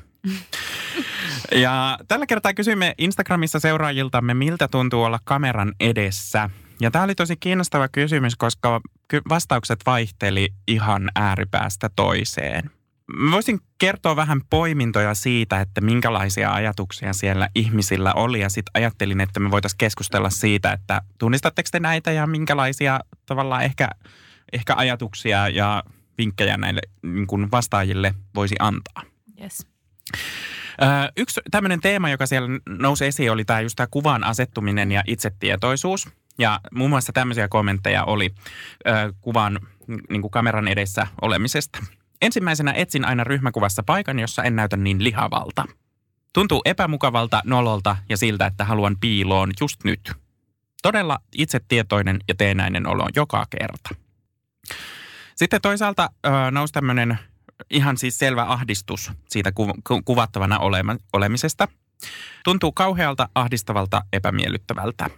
Ja 1.51 1.99
tällä 2.07 2.25
kertaa 2.25 2.53
kysymme 2.53 2.93
Instagramissa 2.97 3.59
seuraajiltamme, 3.59 4.33
miltä 4.33 4.67
tuntuu 4.67 5.03
olla 5.03 5.19
kameran 5.23 5.73
edessä. 5.79 6.49
Ja 6.79 6.91
tämä 6.91 7.03
oli 7.03 7.15
tosi 7.15 7.35
kiinnostava 7.37 7.87
kysymys, 7.87 8.35
koska 8.35 8.81
vastaukset 9.29 9.79
vaihteli 9.85 10.49
ihan 10.67 11.11
ääripäästä 11.15 11.89
toiseen. 11.95 12.71
Voisin 13.31 13.59
kertoa 13.77 14.15
vähän 14.15 14.41
poimintoja 14.49 15.13
siitä, 15.13 15.61
että 15.61 15.81
minkälaisia 15.81 16.53
ajatuksia 16.53 17.13
siellä 17.13 17.49
ihmisillä 17.55 18.13
oli. 18.13 18.39
Ja 18.39 18.49
sitten 18.49 18.71
ajattelin, 18.73 19.21
että 19.21 19.39
me 19.39 19.51
voitaisiin 19.51 19.77
keskustella 19.77 20.29
siitä, 20.29 20.71
että 20.71 21.01
tunnistatteko 21.17 21.69
te 21.71 21.79
näitä 21.79 22.11
ja 22.11 22.27
minkälaisia 22.27 22.99
tavallaan 23.25 23.63
ehkä, 23.63 23.89
ehkä 24.53 24.75
ajatuksia 24.75 25.47
ja 25.47 25.83
vinkkejä 26.17 26.57
näille 26.57 26.81
niin 27.03 27.27
kuin 27.27 27.51
vastaajille 27.51 28.15
voisi 28.35 28.55
antaa. 28.59 29.03
Yes. 29.41 29.67
Ö, 30.81 30.85
Yksi 31.17 31.41
tämmöinen 31.51 31.81
teema, 31.81 32.09
joka 32.09 32.25
siellä 32.25 32.49
nousi 32.69 33.05
esiin, 33.05 33.31
oli 33.31 33.45
tämä 33.45 33.61
just 33.61 33.75
tämä 33.75 33.87
kuvan 33.91 34.23
asettuminen 34.23 34.91
ja 34.91 35.03
itsetietoisuus. 35.07 36.09
Ja 36.37 36.59
muun 36.71 36.89
muassa 36.89 37.13
tämmöisiä 37.13 37.47
kommentteja 37.47 38.03
oli 38.03 38.35
ö, 38.87 39.13
kuvan 39.21 39.59
niin 40.09 40.21
kuin 40.21 40.31
kameran 40.31 40.67
edessä 40.67 41.07
olemisesta. 41.21 41.79
Ensimmäisenä 42.21 42.71
etsin 42.71 43.05
aina 43.05 43.23
ryhmäkuvassa 43.23 43.83
paikan, 43.83 44.19
jossa 44.19 44.43
en 44.43 44.55
näytä 44.55 44.77
niin 44.77 45.03
lihavalta. 45.03 45.65
Tuntuu 46.33 46.61
epämukavalta, 46.65 47.41
nololta 47.45 47.97
ja 48.09 48.17
siltä, 48.17 48.45
että 48.45 48.65
haluan 48.65 48.95
piiloon 49.01 49.51
just 49.61 49.83
nyt. 49.83 50.11
Todella 50.81 51.19
itsetietoinen 51.37 52.19
ja 52.27 52.35
teenäinen 52.35 52.87
olo 52.87 53.09
joka 53.15 53.45
kerta. 53.59 53.89
Sitten 55.35 55.61
toisaalta 55.61 56.09
ö, 56.25 56.29
nousi 56.51 56.73
tämmöinen 56.73 57.19
ihan 57.69 57.97
siis 57.97 58.17
selvä 58.19 58.43
ahdistus 58.43 59.11
siitä 59.29 59.51
ku, 59.51 59.73
ku, 59.87 60.01
kuvattavana 60.05 60.59
olema, 60.59 60.95
olemisesta. 61.13 61.67
Tuntuu 62.43 62.71
kauhealta, 62.71 63.29
ahdistavalta, 63.35 64.01
epämiellyttävältä. 64.13 65.09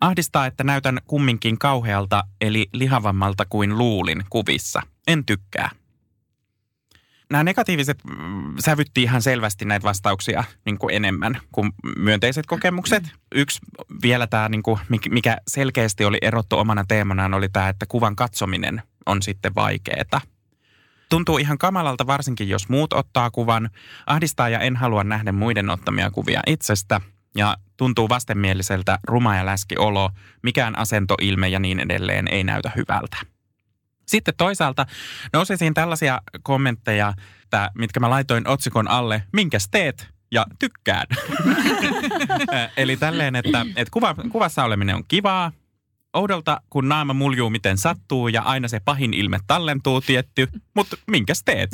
Ahdistaa, 0.00 0.46
että 0.46 0.64
näytän 0.64 0.98
kumminkin 1.06 1.58
kauhealta, 1.58 2.24
eli 2.40 2.68
lihavammalta 2.72 3.44
kuin 3.48 3.78
luulin 3.78 4.24
kuvissa. 4.30 4.82
En 5.06 5.24
tykkää. 5.24 5.70
Nämä 7.30 7.44
negatiiviset 7.44 7.98
mm, 8.04 8.54
sävytti 8.58 9.02
ihan 9.02 9.22
selvästi 9.22 9.64
näitä 9.64 9.84
vastauksia 9.84 10.44
niin 10.64 10.78
kuin 10.78 10.94
enemmän 10.94 11.40
kuin 11.52 11.72
myönteiset 11.96 12.46
kokemukset. 12.46 13.12
Yksi 13.34 13.60
vielä 14.02 14.26
tämä, 14.26 14.48
niin 14.48 14.62
kuin, 14.62 14.80
mikä 15.10 15.36
selkeästi 15.48 16.04
oli 16.04 16.18
erottu 16.22 16.58
omana 16.58 16.84
teemanaan, 16.88 17.34
oli 17.34 17.48
tämä, 17.48 17.68
että 17.68 17.86
kuvan 17.86 18.16
katsominen 18.16 18.82
on 19.06 19.22
sitten 19.22 19.54
vaikeaa. 19.54 20.20
Tuntuu 21.08 21.38
ihan 21.38 21.58
kamalalta 21.58 22.06
varsinkin, 22.06 22.48
jos 22.48 22.68
muut 22.68 22.92
ottaa 22.92 23.30
kuvan. 23.30 23.70
Ahdistaa 24.06 24.48
ja 24.48 24.60
en 24.60 24.76
halua 24.76 25.04
nähdä 25.04 25.32
muiden 25.32 25.70
ottamia 25.70 26.10
kuvia 26.10 26.40
itsestä. 26.46 27.00
Ja 27.36 27.56
tuntuu 27.76 28.08
vastenmieliseltä 28.08 28.98
ruma 29.04 29.36
ja 29.36 29.46
läski 29.46 29.76
olo, 29.78 30.10
mikään 30.42 30.78
asento, 30.78 31.14
ilme 31.20 31.48
ja 31.48 31.58
niin 31.58 31.80
edelleen 31.80 32.28
ei 32.28 32.44
näytä 32.44 32.70
hyvältä. 32.76 33.16
Sitten 34.06 34.34
toisaalta 34.36 34.86
nousi 35.32 35.52
esiin 35.52 35.74
tällaisia 35.74 36.20
kommentteja, 36.42 37.14
että, 37.42 37.70
mitkä 37.78 38.00
mä 38.00 38.10
laitoin 38.10 38.48
otsikon 38.48 38.88
alle, 38.88 39.22
minkäs 39.32 39.68
teet? 39.70 40.08
Ja 40.32 40.46
tykkään. 40.58 41.06
Eli 42.76 42.96
tälleen, 42.96 43.36
että, 43.36 43.66
että 43.76 43.92
kuva, 43.92 44.14
kuvassa 44.32 44.64
oleminen 44.64 44.96
on 44.96 45.04
kivaa, 45.08 45.52
oudolta, 46.12 46.60
kun 46.70 46.88
naama 46.88 47.14
muljuu 47.14 47.50
miten 47.50 47.78
sattuu 47.78 48.28
ja 48.28 48.42
aina 48.42 48.68
se 48.68 48.80
pahin 48.80 49.14
ilme 49.14 49.38
tallentuu 49.46 50.00
tietty, 50.00 50.48
mutta 50.74 50.96
minkäs 51.06 51.42
teet? 51.44 51.70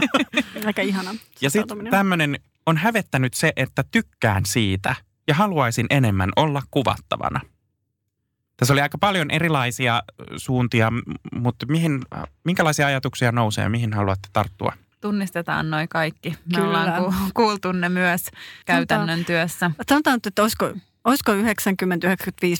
Aika 0.66 0.82
ihana. 0.82 1.14
Ja 1.40 1.50
sitten 1.50 1.88
tämmöinen 1.90 2.38
on 2.66 2.76
hävettänyt 2.76 3.34
se, 3.34 3.52
että 3.56 3.84
tykkään 3.90 4.46
siitä 4.46 4.96
ja 5.28 5.34
haluaisin 5.34 5.86
enemmän 5.90 6.30
olla 6.36 6.62
kuvattavana. 6.70 7.40
Tässä 8.56 8.74
oli 8.74 8.80
aika 8.80 8.98
paljon 8.98 9.30
erilaisia 9.30 10.02
suuntia, 10.36 10.92
mutta 11.32 11.66
mihin, 11.66 12.02
minkälaisia 12.44 12.86
ajatuksia 12.86 13.32
nousee 13.32 13.64
ja 13.64 13.70
mihin 13.70 13.92
haluatte 13.92 14.28
tarttua? 14.32 14.72
Tunnistetaan 15.00 15.70
noi 15.70 15.88
kaikki. 15.88 16.30
Me 16.30 16.36
Kyllä. 16.54 16.68
ollaan 16.68 17.04
ku, 17.04 17.14
kuultu 17.34 17.72
ne 17.72 17.88
myös 17.88 18.30
käytännön 18.66 19.24
työssä. 19.24 19.70
Sanotaan, 19.88 20.20
että 20.26 20.42
olisiko, 20.42 20.72
olisiko 21.06 21.32
90-95 21.32 21.38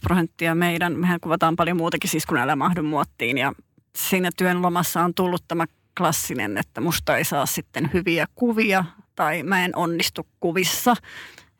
prosenttia 0.02 0.54
meidän, 0.54 0.98
mehän 0.98 1.20
kuvataan 1.20 1.56
paljon 1.56 1.76
muutakin 1.76 2.10
siis 2.10 2.26
kun 2.26 2.38
älä 2.38 2.56
mahdu 2.56 2.82
muottiin 2.82 3.38
ja 3.38 3.52
siinä 3.96 4.30
työn 4.36 4.62
lomassa 4.62 5.04
on 5.04 5.14
tullut 5.14 5.44
tämä 5.48 5.64
klassinen, 5.98 6.58
että 6.58 6.80
musta 6.80 7.16
ei 7.16 7.24
saa 7.24 7.46
sitten 7.46 7.90
hyviä 7.92 8.26
kuvia 8.34 8.84
tai 9.14 9.42
mä 9.42 9.64
en 9.64 9.76
onnistu 9.76 10.26
kuvissa. 10.40 10.94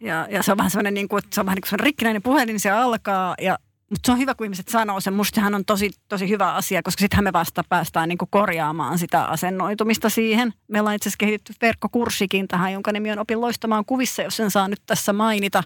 Ja, 0.01 0.27
ja 0.31 0.43
se 0.43 0.53
on 0.53 0.59
vähän 0.59 0.71
sellainen, 0.71 0.95
niin 0.95 1.09
kuin, 1.09 1.19
että 1.25 1.35
se 1.35 1.41
on 1.41 1.47
vähän 1.47 1.57
niin 1.57 1.71
kuin 1.71 1.81
rikkinäinen 1.81 2.23
puhelin, 2.23 2.61
se 2.61 2.71
alkaa 2.71 3.35
ja 3.41 3.59
mutta 3.91 4.07
se 4.07 4.13
on 4.13 4.19
hyvä, 4.19 4.35
kun 4.35 4.45
ihmiset 4.45 4.69
sanoo 4.69 5.01
sen. 5.01 5.15
Mustahan 5.15 5.55
on 5.55 5.65
tosi, 5.65 5.91
tosi 6.09 6.29
hyvä 6.29 6.55
asia, 6.55 6.83
koska 6.83 7.01
sittenhän 7.01 7.25
me 7.25 7.33
vasta 7.33 7.65
päästään 7.69 8.09
niin 8.09 8.19
kuin 8.19 8.29
korjaamaan 8.31 8.99
sitä 8.99 9.25
asennoitumista 9.25 10.11
siihen. 10.11 10.53
Meillä 10.69 10.89
on 10.89 10.95
itse 10.95 11.09
asiassa 11.09 11.19
kehitetty 11.19 11.53
verkkokurssikin 11.61 12.49
tähän, 12.49 12.73
jonka 12.73 12.93
nimi 12.93 13.13
on 13.13 13.19
Opin 13.19 13.41
loistamaan 13.41 13.85
kuvissa, 13.85 14.23
jos 14.23 14.37
sen 14.37 14.51
saa 14.51 14.69
nyt 14.69 14.83
tässä 14.87 15.13
mainita. 15.13 15.63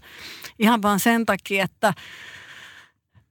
Ihan 0.58 0.82
vaan 0.82 1.00
sen 1.00 1.26
takia, 1.26 1.64
että 1.64 1.94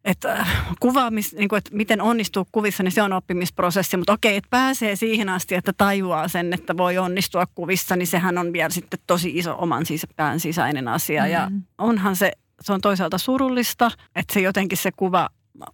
että 0.05 0.45
kuvaamis, 0.79 1.33
niin 1.33 1.49
kuin, 1.49 1.57
että 1.57 1.75
miten 1.75 2.01
onnistuu 2.01 2.47
kuvissa, 2.51 2.83
niin 2.83 2.91
se 2.91 3.01
on 3.01 3.13
oppimisprosessi. 3.13 3.97
Mutta 3.97 4.13
okei, 4.13 4.35
että 4.35 4.47
pääsee 4.49 4.95
siihen 4.95 5.29
asti, 5.29 5.55
että 5.55 5.73
tajuaa 5.73 6.27
sen, 6.27 6.53
että 6.53 6.77
voi 6.77 6.97
onnistua 6.97 7.45
kuvissa, 7.55 7.95
niin 7.95 8.07
sehän 8.07 8.37
on 8.37 8.53
vielä 8.53 8.69
sitten 8.69 8.99
tosi 9.07 9.37
iso 9.37 9.55
oman 9.57 9.83
sis- 9.83 10.13
pään 10.15 10.39
sisäinen 10.39 10.87
asia. 10.87 11.23
Mm. 11.23 11.29
Ja 11.31 11.51
onhan 11.77 12.15
se, 12.15 12.31
se 12.61 12.73
on 12.73 12.81
toisaalta 12.81 13.17
surullista, 13.17 13.91
että 14.15 14.33
se 14.33 14.39
jotenkin 14.39 14.77
se 14.77 14.91
kuva 14.91 15.29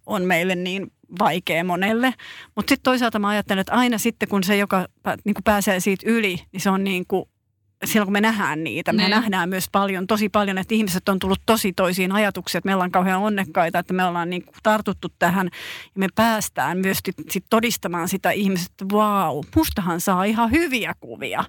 on 0.06 0.22
meille 0.22 0.54
niin 0.54 0.92
vaikea 1.18 1.64
monelle. 1.64 2.14
Mutta 2.56 2.70
sitten 2.70 2.84
toisaalta 2.84 3.18
mä 3.18 3.28
ajattelen, 3.28 3.60
että 3.60 3.72
aina 3.72 3.98
sitten 3.98 4.28
kun 4.28 4.44
se, 4.44 4.56
joka 4.56 4.86
niin 5.24 5.34
kuin 5.34 5.44
pääsee 5.44 5.80
siitä 5.80 6.10
yli, 6.10 6.40
niin 6.52 6.60
se 6.60 6.70
on 6.70 6.84
niin 6.84 7.06
kuin 7.06 7.28
silloin 7.84 8.06
kun 8.06 8.12
me 8.12 8.20
nähdään 8.20 8.64
niitä, 8.64 8.92
me 8.92 9.02
Niin. 9.02 9.10
nähdään 9.10 9.48
myös 9.48 9.68
paljon, 9.72 10.06
tosi 10.06 10.28
paljon, 10.28 10.58
että 10.58 10.74
ihmiset 10.74 11.08
on 11.08 11.18
tullut 11.18 11.40
tosi 11.46 11.72
toisiin 11.72 12.12
ajatuksiin, 12.12 12.58
että 12.58 12.66
me 12.68 12.74
ollaan 12.74 12.90
kauhean 12.90 13.20
onnekkaita, 13.20 13.78
että 13.78 13.94
me 13.94 14.04
ollaan 14.04 14.30
niin 14.30 14.44
kuin 14.44 14.54
tartuttu 14.62 15.08
tähän 15.18 15.46
ja 15.84 15.98
me 15.98 16.06
päästään 16.14 16.78
myös 16.78 16.98
sit, 17.04 17.14
sit 17.30 17.44
todistamaan 17.50 18.08
sitä 18.08 18.30
ihmiset, 18.30 18.66
että 18.70 18.84
vau, 18.92 19.44
mustahan 19.56 20.00
saa 20.00 20.24
ihan 20.24 20.50
hyviä 20.50 20.94
kuvia. 21.00 21.44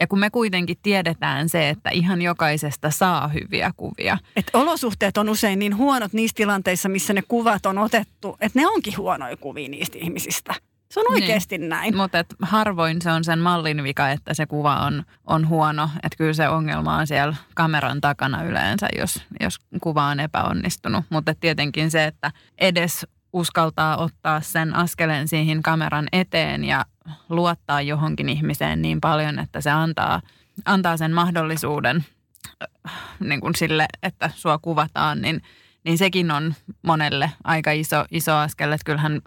Ja 0.00 0.06
kun 0.06 0.18
me 0.18 0.30
kuitenkin 0.30 0.76
tiedetään 0.82 1.48
se, 1.48 1.68
että 1.68 1.90
ihan 1.90 2.22
jokaisesta 2.22 2.90
saa 2.90 3.28
hyviä 3.28 3.70
kuvia. 3.76 4.18
Et 4.36 4.50
olosuhteet 4.52 5.18
on 5.18 5.28
usein 5.28 5.58
niin 5.58 5.76
huonot 5.76 6.12
niissä 6.12 6.34
tilanteissa, 6.34 6.88
missä 6.88 7.12
ne 7.12 7.22
kuvat 7.28 7.66
on 7.66 7.78
otettu, 7.78 8.36
että 8.40 8.58
ne 8.58 8.66
onkin 8.66 8.96
huonoja 8.96 9.36
kuvia 9.36 9.68
niistä 9.68 9.98
ihmisistä. 9.98 10.54
Se 10.90 11.00
on 11.00 11.06
oikeasti 11.10 11.58
niin. 11.58 11.68
näin. 11.68 11.96
Mutta 11.96 12.24
harvoin 12.42 13.02
se 13.02 13.12
on 13.12 13.24
sen 13.24 13.38
mallin 13.38 13.82
vika, 13.82 14.10
että 14.10 14.34
se 14.34 14.46
kuva 14.46 14.76
on, 14.76 15.04
on 15.26 15.48
huono. 15.48 15.90
Että 16.02 16.16
kyllä 16.18 16.32
se 16.32 16.48
ongelma 16.48 16.96
on 16.96 17.06
siellä 17.06 17.36
kameran 17.54 18.00
takana 18.00 18.42
yleensä, 18.42 18.88
jos, 18.98 19.22
jos 19.40 19.58
kuva 19.82 20.06
on 20.06 20.20
epäonnistunut. 20.20 21.04
Mutta 21.10 21.34
tietenkin 21.34 21.90
se, 21.90 22.04
että 22.04 22.32
edes 22.58 23.06
uskaltaa 23.32 23.96
ottaa 23.96 24.40
sen 24.40 24.76
askeleen 24.76 25.28
siihen 25.28 25.62
kameran 25.62 26.08
eteen 26.12 26.64
ja 26.64 26.84
luottaa 27.28 27.82
johonkin 27.82 28.28
ihmiseen 28.28 28.82
niin 28.82 29.00
paljon, 29.00 29.38
että 29.38 29.60
se 29.60 29.70
antaa, 29.70 30.20
antaa 30.64 30.96
sen 30.96 31.12
mahdollisuuden 31.12 32.04
äh, 32.62 32.92
niin 33.20 33.40
kuin 33.40 33.54
sille, 33.54 33.86
että 34.02 34.30
sua 34.34 34.58
kuvataan, 34.58 35.22
niin, 35.22 35.42
niin 35.84 35.98
sekin 35.98 36.30
on 36.30 36.54
monelle 36.82 37.30
aika 37.44 37.72
iso, 37.72 38.04
iso 38.10 38.36
askel. 38.36 38.72
Että 38.72 38.84
kyllähän 38.84 39.20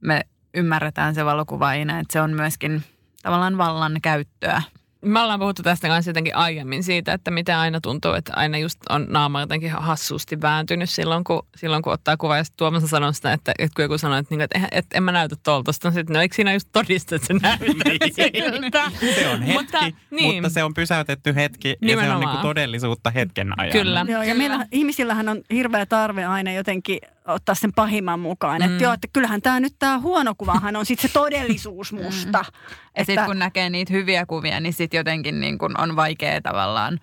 me 0.00 0.20
ymmärretään 0.54 1.14
se 1.14 1.24
valokuvaajina, 1.24 1.98
että 1.98 2.12
se 2.12 2.20
on 2.20 2.30
myöskin 2.30 2.82
tavallaan 3.22 3.58
vallan 3.58 3.98
käyttöä. 4.02 4.62
Me 5.04 5.20
ollaan 5.20 5.40
puhuttu 5.40 5.62
tästä 5.62 5.88
kanssa 5.88 6.08
jotenkin 6.08 6.36
aiemmin 6.36 6.82
siitä, 6.84 7.12
että 7.12 7.30
miten 7.30 7.56
aina 7.56 7.80
tuntuu, 7.80 8.12
että 8.12 8.32
aina 8.36 8.58
just 8.58 8.78
on 8.90 9.06
naama 9.10 9.40
jotenkin 9.40 9.70
hassusti 9.70 10.40
vääntynyt 10.40 10.90
silloin, 10.90 11.24
kun, 11.24 11.46
silloin, 11.56 11.82
kun 11.82 11.92
ottaa 11.92 12.16
kuvaa. 12.16 12.36
Ja 12.36 12.44
sitten 12.44 12.58
Tuomas 12.58 12.82
sanoi 12.90 13.14
sitä, 13.14 13.32
että, 13.32 13.52
että 13.58 13.74
kun 13.76 13.82
joku 13.82 13.98
sanoo, 13.98 14.18
että, 14.18 14.34
niinku, 14.34 14.44
että, 14.44 14.58
että, 14.58 14.68
että 14.78 14.96
en 14.96 15.02
mä 15.02 15.12
näytä 15.12 15.36
tuolta. 15.42 15.72
Sitten 15.72 15.88
on 15.88 15.92
sitten, 15.92 16.14
no 16.14 16.20
eikö 16.20 16.34
siinä 16.34 16.52
just 16.52 16.68
todista, 16.72 17.16
että 17.16 17.26
se 17.26 17.34
näyttää 17.34 18.08
siltä? 18.12 18.90
Se 19.14 19.28
on 19.28 19.42
hetki, 19.42 19.58
Mutta, 19.58 19.82
mutta, 19.82 19.98
niin. 20.10 20.34
mutta 20.34 20.54
se 20.54 20.64
on 20.64 20.74
pysäytetty 20.74 21.34
hetki 21.34 21.68
ja 21.68 21.74
se 21.74 21.78
on 21.82 21.86
Nimenomaan. 21.86 22.20
niin 22.20 22.30
kuin 22.30 22.42
todellisuutta 22.42 23.10
hetken 23.10 23.60
ajan. 23.60 23.72
Kyllä. 23.72 24.06
Joo, 24.08 24.22
ja 24.22 24.34
meillä 24.34 24.66
ihmisillähän 24.72 25.28
on 25.28 25.40
hirveä 25.50 25.86
tarve 25.86 26.24
aina 26.24 26.52
jotenkin 26.52 26.98
ottaa 27.24 27.54
sen 27.54 27.72
pahimman 27.72 28.20
mukaan. 28.20 28.62
Mm. 28.62 28.70
Että 28.70 28.84
joo, 28.84 28.92
että 28.92 29.08
kyllähän 29.12 29.42
tämä 29.42 29.60
nyt 29.60 29.74
tämä 29.78 29.98
huono 29.98 30.34
kuvahan 30.38 30.76
on 30.76 30.86
sitten 30.86 31.08
se 31.08 31.12
todellisuus 31.12 31.92
musta. 31.92 32.38
Ja 32.38 32.44
että, 32.94 33.04
sitten 33.04 33.26
kun 33.26 33.38
näkee 33.38 33.70
niitä 33.70 33.92
hyviä 33.92 34.26
kuvia, 34.26 34.60
niin 34.60 34.72
sitten 34.92 35.00
jotenkin 35.00 35.40
niin 35.40 35.58
kun 35.58 35.80
on 35.80 35.96
vaikea 35.96 36.40
tavallaan 36.40 37.00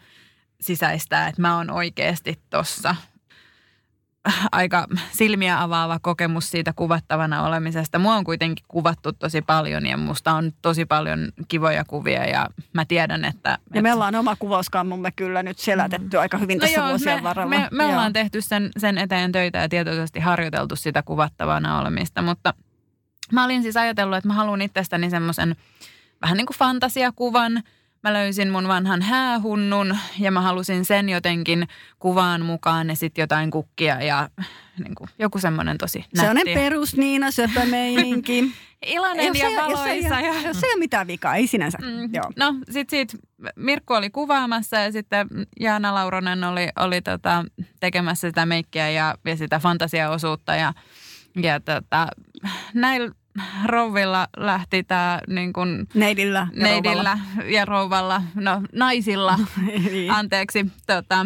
sisäistää, 0.62 1.28
että 1.28 1.41
mä 1.41 1.58
oon 1.58 1.69
oikeasti 1.69 2.39
tossa. 2.49 2.95
Aika 4.52 4.88
silmiä 5.12 5.62
avaava 5.62 5.99
kokemus 6.02 6.52
siitä 6.52 6.73
kuvattavana 6.75 7.43
olemisesta. 7.43 7.99
Mua 7.99 8.15
on 8.15 8.23
kuitenkin 8.23 8.65
kuvattu 8.67 9.13
tosi 9.13 9.41
paljon 9.41 9.86
ja 9.86 9.97
musta 9.97 10.34
on 10.34 10.52
tosi 10.62 10.86
paljon 10.86 11.32
kivoja 11.47 11.84
kuvia 11.86 12.25
ja 12.25 12.47
mä 12.73 12.86
tiedän, 12.86 13.25
että... 13.25 13.58
ja 13.73 13.82
me 13.82 13.93
ollaan 13.93 14.15
oma 14.15 14.36
kuvauskammumme 14.36 15.12
kyllä 15.12 15.43
nyt 15.43 15.60
selätetty 15.60 16.19
aika 16.19 16.38
hyvin 16.38 16.60
tässä 16.60 16.88
vuosien 16.89 17.17
me, 17.17 17.23
varrella. 17.23 17.49
Me, 17.49 17.67
me 17.71 17.84
Joo. 17.84 17.91
ollaan 17.91 18.13
tehty 18.13 18.41
sen, 18.41 18.69
sen 18.78 18.97
eteen 18.97 19.32
töitä 19.32 19.60
ja 19.60 19.69
tietoisesti 19.69 20.19
harjoiteltu 20.19 20.75
sitä 20.75 21.04
kuvattavana 21.04 21.80
olemista, 21.80 22.21
mutta 22.21 22.54
mä 23.32 23.45
olin 23.45 23.62
siis 23.62 23.78
ajatellut, 23.78 24.17
että 24.17 24.28
mä 24.28 24.34
haluan 24.34 24.62
itsestäni 24.62 25.10
semmoisen 25.10 25.56
vähän 26.21 26.38
niin 26.38 26.45
kuin 26.45 26.58
fantasiakuvan. 26.58 27.63
Mä 28.04 28.14
löysin 28.14 28.50
mun 28.50 28.68
vanhan 28.68 29.02
häähunnun 29.02 29.98
ja 30.20 30.32
mä 30.32 30.42
halusin 30.42 30.86
sen 30.86 31.10
jotenkin 31.10 31.68
kuvaan 32.00 32.46
mukaan 32.46 32.90
ja 32.90 32.96
sitten 32.96 33.24
jotain 33.24 33.52
kukkia 33.52 34.04
ja 34.04 34.30
niin 34.80 34.96
kuin 34.96 35.10
joku 35.20 35.40
semmoinen 35.40 35.78
tosi 35.78 36.00
nätti. 36.00 36.20
Se 36.20 36.30
on 36.30 36.38
perus 36.54 36.98
Niina 36.98 37.32
söpömeininki. 37.32 38.44
Iloinen 38.86 39.26
Jos 39.26 39.40
ja 39.40 39.48
ei, 39.48 39.54
jos, 39.54 39.62
ei, 39.62 39.74
valoisa. 39.74 40.20
Ja... 40.20 40.48
jos 40.48 40.64
ei 40.64 40.72
ole 40.74 40.80
mitään 40.80 41.08
vikaa, 41.08 41.36
ei 41.36 41.48
sinänsä. 41.48 41.78
Mm. 41.82 42.10
Joo. 42.14 42.32
No 42.36 42.56
sit 42.70 42.90
siitä 42.90 43.18
Mirkku 43.56 43.94
oli 43.94 44.10
kuvaamassa 44.10 44.78
ja 44.78 44.92
sitten 44.92 45.28
Jaana 45.60 45.94
Lauronen 45.94 46.44
oli, 46.44 46.70
oli 46.80 47.02
tota, 47.02 47.46
tekemässä 47.80 48.28
sitä 48.28 48.46
meikkiä 48.46 48.90
ja, 48.90 49.16
ja 49.26 49.38
sitä 49.38 49.60
fantasiaosuutta 49.60 50.56
ja, 50.56 50.74
ja 51.36 51.60
tota, 51.60 52.08
näillä 52.74 53.12
rouvilla 53.65 54.28
lähti 54.38 54.84
tämä 54.84 55.19
niin 55.28 55.54
kun, 55.54 55.88
Neidillä 55.93 56.47
ja 56.54 56.63
neidillä 56.63 57.17
ja 57.45 57.65
rouvalla, 57.65 58.21
no 58.36 58.62
naisilla, 58.73 59.39
niin. 59.91 60.12
anteeksi, 60.12 60.65
tota, 60.88 61.25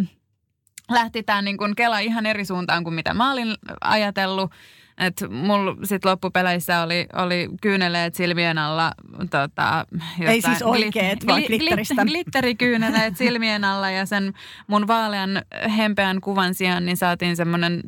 lähti 0.92 1.24
tämä 1.24 1.42
niin 1.42 1.58
kun 1.58 1.76
Kela 1.76 2.00
ihan 2.00 2.26
eri 2.26 2.46
suuntaan 2.46 2.84
kuin 2.84 2.94
mitä 2.94 3.14
mä 3.14 3.32
olin 3.32 3.56
ajatellut. 3.82 4.52
Et 4.98 5.24
mulla 5.30 5.76
sit 5.84 6.06
loppupeleissä 6.06 6.82
oli, 6.82 7.08
oli 7.14 7.50
kyyneleet 7.62 8.16
silmien 8.16 8.58
alla. 8.58 8.92
Tota, 9.32 9.86
Ei 10.22 10.42
siis 10.42 10.62
oikeet, 10.62 11.28
vaan 11.28 11.42
glitteristä. 11.42 12.06
Glitterikyyneleet 12.12 13.18
silmien 13.18 13.64
alla 13.64 13.90
ja 13.90 14.06
sen 14.06 14.34
mun 14.68 14.88
vaalean 14.88 15.42
hempeän 15.78 16.22
kuvan 16.22 16.54
sijaan 16.54 16.86
niin 16.86 16.98
saatiin 16.98 17.36
semmoinen 17.36 17.82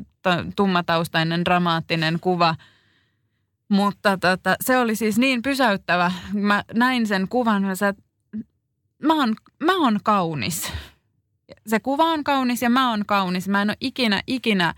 tummataustainen 0.56 1.46
dramaattinen 1.46 2.20
kuva. 2.22 2.56
Mutta 3.70 4.18
tota, 4.18 4.56
se 4.62 4.78
oli 4.78 4.96
siis 4.96 5.18
niin 5.18 5.42
pysäyttävä. 5.42 6.12
Mä 6.34 6.64
näin 6.74 7.08
sen 7.08 7.28
kuvan 7.28 7.78
sä, 7.78 7.94
mä 9.04 9.14
oon, 9.14 9.36
mä 9.64 9.78
oon 9.78 10.00
kaunis. 10.04 10.72
Se 11.68 11.80
kuva 11.80 12.04
on 12.04 12.24
kaunis 12.24 12.62
ja 12.62 12.70
mä 12.70 12.90
oon 12.90 13.06
kaunis. 13.06 13.48
Mä 13.48 13.62
en 13.62 13.70
ole 13.70 13.78
ikinä, 13.82 14.22
ikinä 14.28 14.74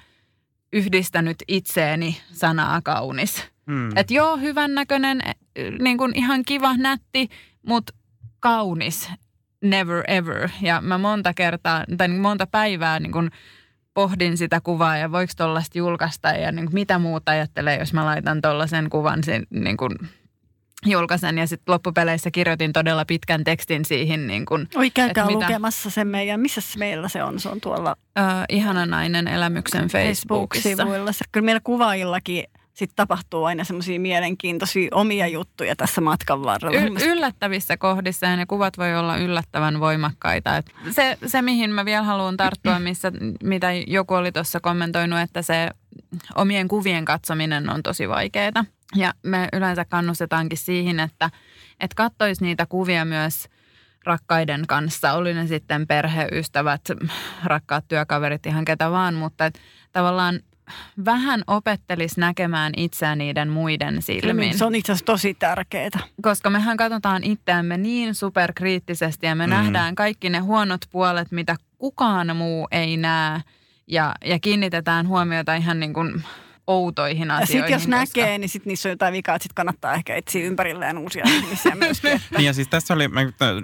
yhdistänyt 0.74 1.38
itseeni 1.48 2.22
sanaa 2.32 2.82
kaunis. 2.82 3.44
Hmm. 3.72 3.98
Että 3.98 4.14
joo, 4.14 4.38
hyvännäköinen, 4.38 5.22
niin 5.80 5.98
kuin 5.98 6.16
ihan 6.16 6.46
kiva, 6.46 6.78
nätti, 6.78 7.30
mutta 7.68 7.94
kaunis. 8.40 9.10
Never 9.64 10.04
ever. 10.08 10.50
Ja 10.62 10.82
mä 10.82 10.98
monta 10.98 11.34
kertaa, 11.34 11.84
tai 11.98 12.08
niin 12.08 12.22
monta 12.22 12.48
päivää 12.48 13.00
niin 13.00 13.12
kuin 13.12 13.32
pohdin 13.98 14.38
sitä 14.38 14.62
kuvaa 14.62 14.98
ja 14.98 15.12
voiko 15.12 15.34
tollaista 15.38 15.78
julkaista 15.78 16.28
ja 16.30 16.52
niin 16.52 16.66
kuin 16.66 16.74
mitä 16.74 17.00
muuta 17.00 17.32
ajattelee, 17.32 17.80
jos 17.80 17.94
mä 17.94 18.06
laitan 18.06 18.42
tollaisen 18.42 18.90
kuvan 18.90 19.24
sen, 19.24 19.44
niin 19.50 19.78
kuin 19.78 19.92
julkaisen. 20.86 21.38
Ja 21.38 21.48
sitten 21.48 21.74
loppupeleissä 21.74 22.32
kirjoitin 22.32 22.74
todella 22.74 23.06
pitkän 23.06 23.44
tekstin 23.44 23.86
siihen. 23.86 24.28
Niin 24.28 24.46
kuin, 24.46 24.68
Oi, 24.76 24.90
käykää 24.92 25.12
että 25.24 25.26
mitä- 25.36 25.46
lukemassa 25.46 25.90
sen 25.90 26.08
meidän, 26.08 26.40
missä 26.40 26.62
meillä 26.78 27.08
se 27.08 27.24
on? 27.24 27.40
Se 27.40 27.50
on 27.50 27.62
tuolla 27.62 27.96
ö, 28.20 28.22
ihana 28.50 28.86
nainen 28.86 29.28
elämyksen 29.28 29.88
Facebookissa. 29.88 30.70
Facebook-sivuilla. 30.70 31.12
Se- 31.12 31.26
Kyllä 31.32 31.46
meillä 31.46 31.62
kuvaajillakin 31.64 32.44
sit 32.78 32.92
tapahtuu 32.96 33.44
aina 33.44 33.64
semmoisia 33.64 34.00
mielenkiintoisia 34.00 34.90
omia 34.92 35.28
juttuja 35.28 35.76
tässä 35.76 36.02
matkan 36.02 36.44
varrella. 36.44 36.80
Y- 36.80 37.12
yllättävissä 37.12 37.78
kohdissa 37.78 38.26
ja 38.26 38.36
ne 38.36 38.46
kuvat 38.46 38.78
voi 38.78 38.96
olla 38.96 39.18
yllättävän 39.18 39.80
voimakkaita. 39.80 40.58
Et 40.58 40.72
se, 40.92 41.18
se, 41.26 41.42
mihin 41.42 41.72
mä 41.72 41.86
vielä 41.86 42.04
haluan 42.04 42.38
tarttua, 42.38 42.80
missä, 42.80 43.12
mitä 43.44 43.68
joku 43.88 44.14
oli 44.14 44.32
tuossa 44.32 44.60
kommentoinut, 44.60 45.20
että 45.20 45.42
se 45.42 45.70
omien 46.36 46.68
kuvien 46.68 47.06
katsominen 47.06 47.70
on 47.70 47.84
tosi 47.84 48.10
vaikeaa. 48.10 48.66
Ja 48.96 49.14
me 49.24 49.48
yleensä 49.54 49.86
kannustetaankin 49.86 50.58
siihen, 50.58 51.00
että, 51.00 51.30
että 51.80 51.96
katsoisi 51.96 52.44
niitä 52.44 52.66
kuvia 52.66 53.06
myös 53.06 53.48
rakkaiden 54.06 54.68
kanssa. 54.68 55.14
Oli 55.14 55.34
ne 55.34 55.48
sitten 55.48 55.88
perheystävät, 55.88 56.82
rakkaat 57.44 57.86
työkaverit, 57.88 58.46
ihan 58.46 58.66
ketä 58.66 58.92
vaan, 58.92 59.14
mutta 59.14 59.46
et 59.46 59.60
tavallaan 59.92 60.40
vähän 61.06 61.44
opettelis 61.48 62.18
näkemään 62.18 62.74
itseään 62.78 63.18
niiden 63.18 63.50
muiden 63.50 64.02
silmin 64.02 64.58
Se 64.58 64.66
on 64.66 64.76
itse 64.76 64.92
asiassa 64.92 65.06
tosi 65.06 65.34
tärkeää. 65.34 65.90
koska 66.22 66.50
mehän 66.50 66.78
katsotaan 66.78 67.24
itseämme 67.24 67.78
niin 67.78 68.16
superkriittisesti 68.16 69.26
ja 69.26 69.36
me 69.36 69.48
mm. 69.48 69.52
nähdään 69.52 69.96
kaikki 69.96 70.30
ne 70.30 70.40
huonot 70.40 70.82
puolet, 70.92 71.32
mitä 71.32 71.56
kukaan 71.78 72.36
muu 72.36 72.68
ei 72.72 72.98
näe. 72.98 73.42
Ja, 73.88 74.16
ja 74.26 74.40
kiinnitetään 74.40 75.08
huomiota 75.08 75.56
ihan 75.56 75.80
niin 75.80 75.94
kuin 75.94 76.24
outoihin 76.68 77.28
Ja 77.28 77.36
asioihin. 77.36 77.48
sitten 77.48 77.74
jos 77.74 77.82
koska- 77.82 78.20
näkee, 78.22 78.38
niin 78.38 78.50
sit 78.50 78.66
niissä 78.66 78.90
on 78.90 78.92
jotain 78.92 79.14
vikaa, 79.14 79.36
että 79.36 79.44
sit 79.44 79.54
kannattaa 79.54 79.94
ehkä 79.94 80.16
etsiä 80.16 80.46
ympärilleen 80.46 80.98
uusia 80.98 81.24
ihmisiä 81.38 81.76
myöskin. 81.76 82.22
Niin 82.38 82.46
ja 82.46 82.54
siis 82.54 82.68
tässä 82.68 82.94
oli, 82.94 83.10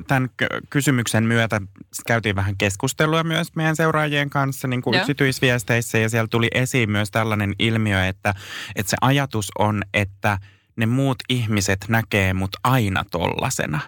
tämän 0.08 0.30
kysymyksen 0.70 1.24
myötä 1.24 1.62
käytiin 2.08 2.36
vähän 2.36 2.58
keskustelua 2.58 3.24
myös 3.24 3.56
meidän 3.56 3.76
seuraajien 3.76 4.30
kanssa 4.30 4.68
niin 4.68 4.82
kuin 4.82 4.94
Joo. 4.94 5.02
yksityisviesteissä 5.02 5.98
ja 5.98 6.10
siellä 6.10 6.28
tuli 6.28 6.48
esiin 6.54 6.92
myös 6.92 7.12
tällainen 7.12 7.54
ilmiö, 7.60 8.08
että, 8.08 8.34
että 8.76 8.90
se 8.90 8.98
ajatus 9.02 9.52
on, 9.60 9.82
että 9.94 10.38
ne 10.76 10.86
muut 10.86 11.18
ihmiset 11.30 11.86
näkee 11.88 12.34
mut 12.34 12.52
aina 12.64 13.04
tollasena. 13.12 13.80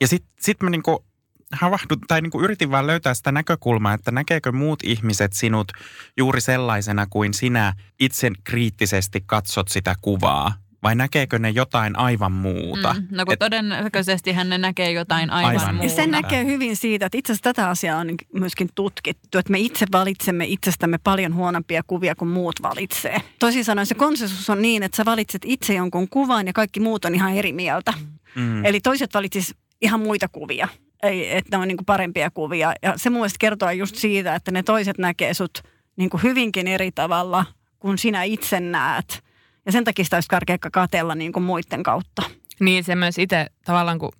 Ja 0.00 0.08
sitten 0.08 0.30
sit 0.40 0.62
mä 0.62 0.70
niinku 0.70 1.04
havahdun, 1.52 1.98
tai 2.08 2.20
niinku 2.20 2.40
yritin 2.40 2.70
vaan 2.70 2.86
löytää 2.86 3.14
sitä 3.14 3.32
näkökulmaa, 3.32 3.94
että 3.94 4.10
näkeekö 4.10 4.52
muut 4.52 4.82
ihmiset 4.82 5.32
sinut 5.32 5.72
juuri 6.16 6.40
sellaisena 6.40 7.06
kuin 7.10 7.34
sinä 7.34 7.72
itse 8.00 8.30
kriittisesti 8.44 9.22
katsot 9.26 9.68
sitä 9.68 9.94
kuvaa. 10.00 10.52
Vai 10.82 10.94
näkeekö 10.94 11.38
ne 11.38 11.50
jotain 11.50 11.98
aivan 11.98 12.32
muuta? 12.32 12.94
Mm, 12.94 13.06
no 13.10 13.24
kun 13.24 13.32
Et- 13.32 13.38
todennäköisesti 13.38 14.32
hän 14.32 14.48
ne 14.48 14.58
näkee 14.58 14.92
jotain 14.92 15.30
aivan, 15.30 15.60
Aivan. 15.60 15.74
muuta. 15.74 15.94
sen 15.94 16.10
näkee 16.10 16.44
hyvin 16.44 16.76
siitä, 16.76 17.06
että 17.06 17.18
itse 17.18 17.32
asiassa 17.32 17.42
tätä 17.54 17.68
asiaa 17.68 17.98
on 17.98 18.08
myöskin 18.34 18.68
tutkittu, 18.74 19.38
että 19.38 19.52
me 19.52 19.58
itse 19.58 19.86
valitsemme 19.92 20.44
itsestämme 20.46 20.98
paljon 21.04 21.34
huonompia 21.34 21.82
kuvia 21.86 22.14
kuin 22.14 22.28
muut 22.28 22.62
valitsee. 22.62 23.20
Toisin 23.38 23.64
sanoen 23.64 23.86
se 23.86 23.94
konsensus 23.94 24.50
on 24.50 24.62
niin, 24.62 24.82
että 24.82 24.96
sä 24.96 25.04
valitset 25.04 25.42
itse 25.44 25.74
jonkun 25.74 26.08
kuvan 26.08 26.46
ja 26.46 26.52
kaikki 26.52 26.80
muut 26.80 27.04
on 27.04 27.14
ihan 27.14 27.32
eri 27.34 27.52
mieltä. 27.52 27.92
Mm. 28.34 28.64
Eli 28.64 28.80
toiset 28.80 29.14
valitsis 29.14 29.54
ihan 29.82 30.00
muita 30.00 30.28
kuvia, 30.28 30.68
ei, 31.02 31.36
että 31.36 31.56
ne 31.56 31.62
on 31.62 31.68
niin 31.68 31.76
kuin 31.76 31.86
parempia 31.86 32.30
kuvia. 32.30 32.72
Ja 32.82 32.94
se 32.96 33.10
mun 33.10 33.20
mielestä 33.20 33.36
kertoo 33.40 33.70
just 33.70 33.96
siitä, 33.96 34.34
että 34.34 34.50
ne 34.50 34.62
toiset 34.62 34.98
näkee 34.98 35.34
sut 35.34 35.62
niin 35.96 36.10
kuin 36.10 36.22
hyvinkin 36.22 36.68
eri 36.68 36.92
tavalla 36.92 37.44
kuin 37.78 37.98
sinä 37.98 38.22
itse 38.22 38.60
näet. 38.60 39.24
Ja 39.66 39.72
sen 39.72 39.84
takia 39.84 40.04
sitä 40.04 40.16
olisi 40.16 40.28
karkea 40.28 40.58
katella 40.72 41.14
niin 41.14 41.32
kuin 41.32 41.42
muiden 41.42 41.82
kautta. 41.82 42.22
Niin 42.60 42.84
se 42.84 42.94
myös 42.94 43.18
itse 43.18 43.46
tavallaan 43.64 43.98
kun 43.98 44.12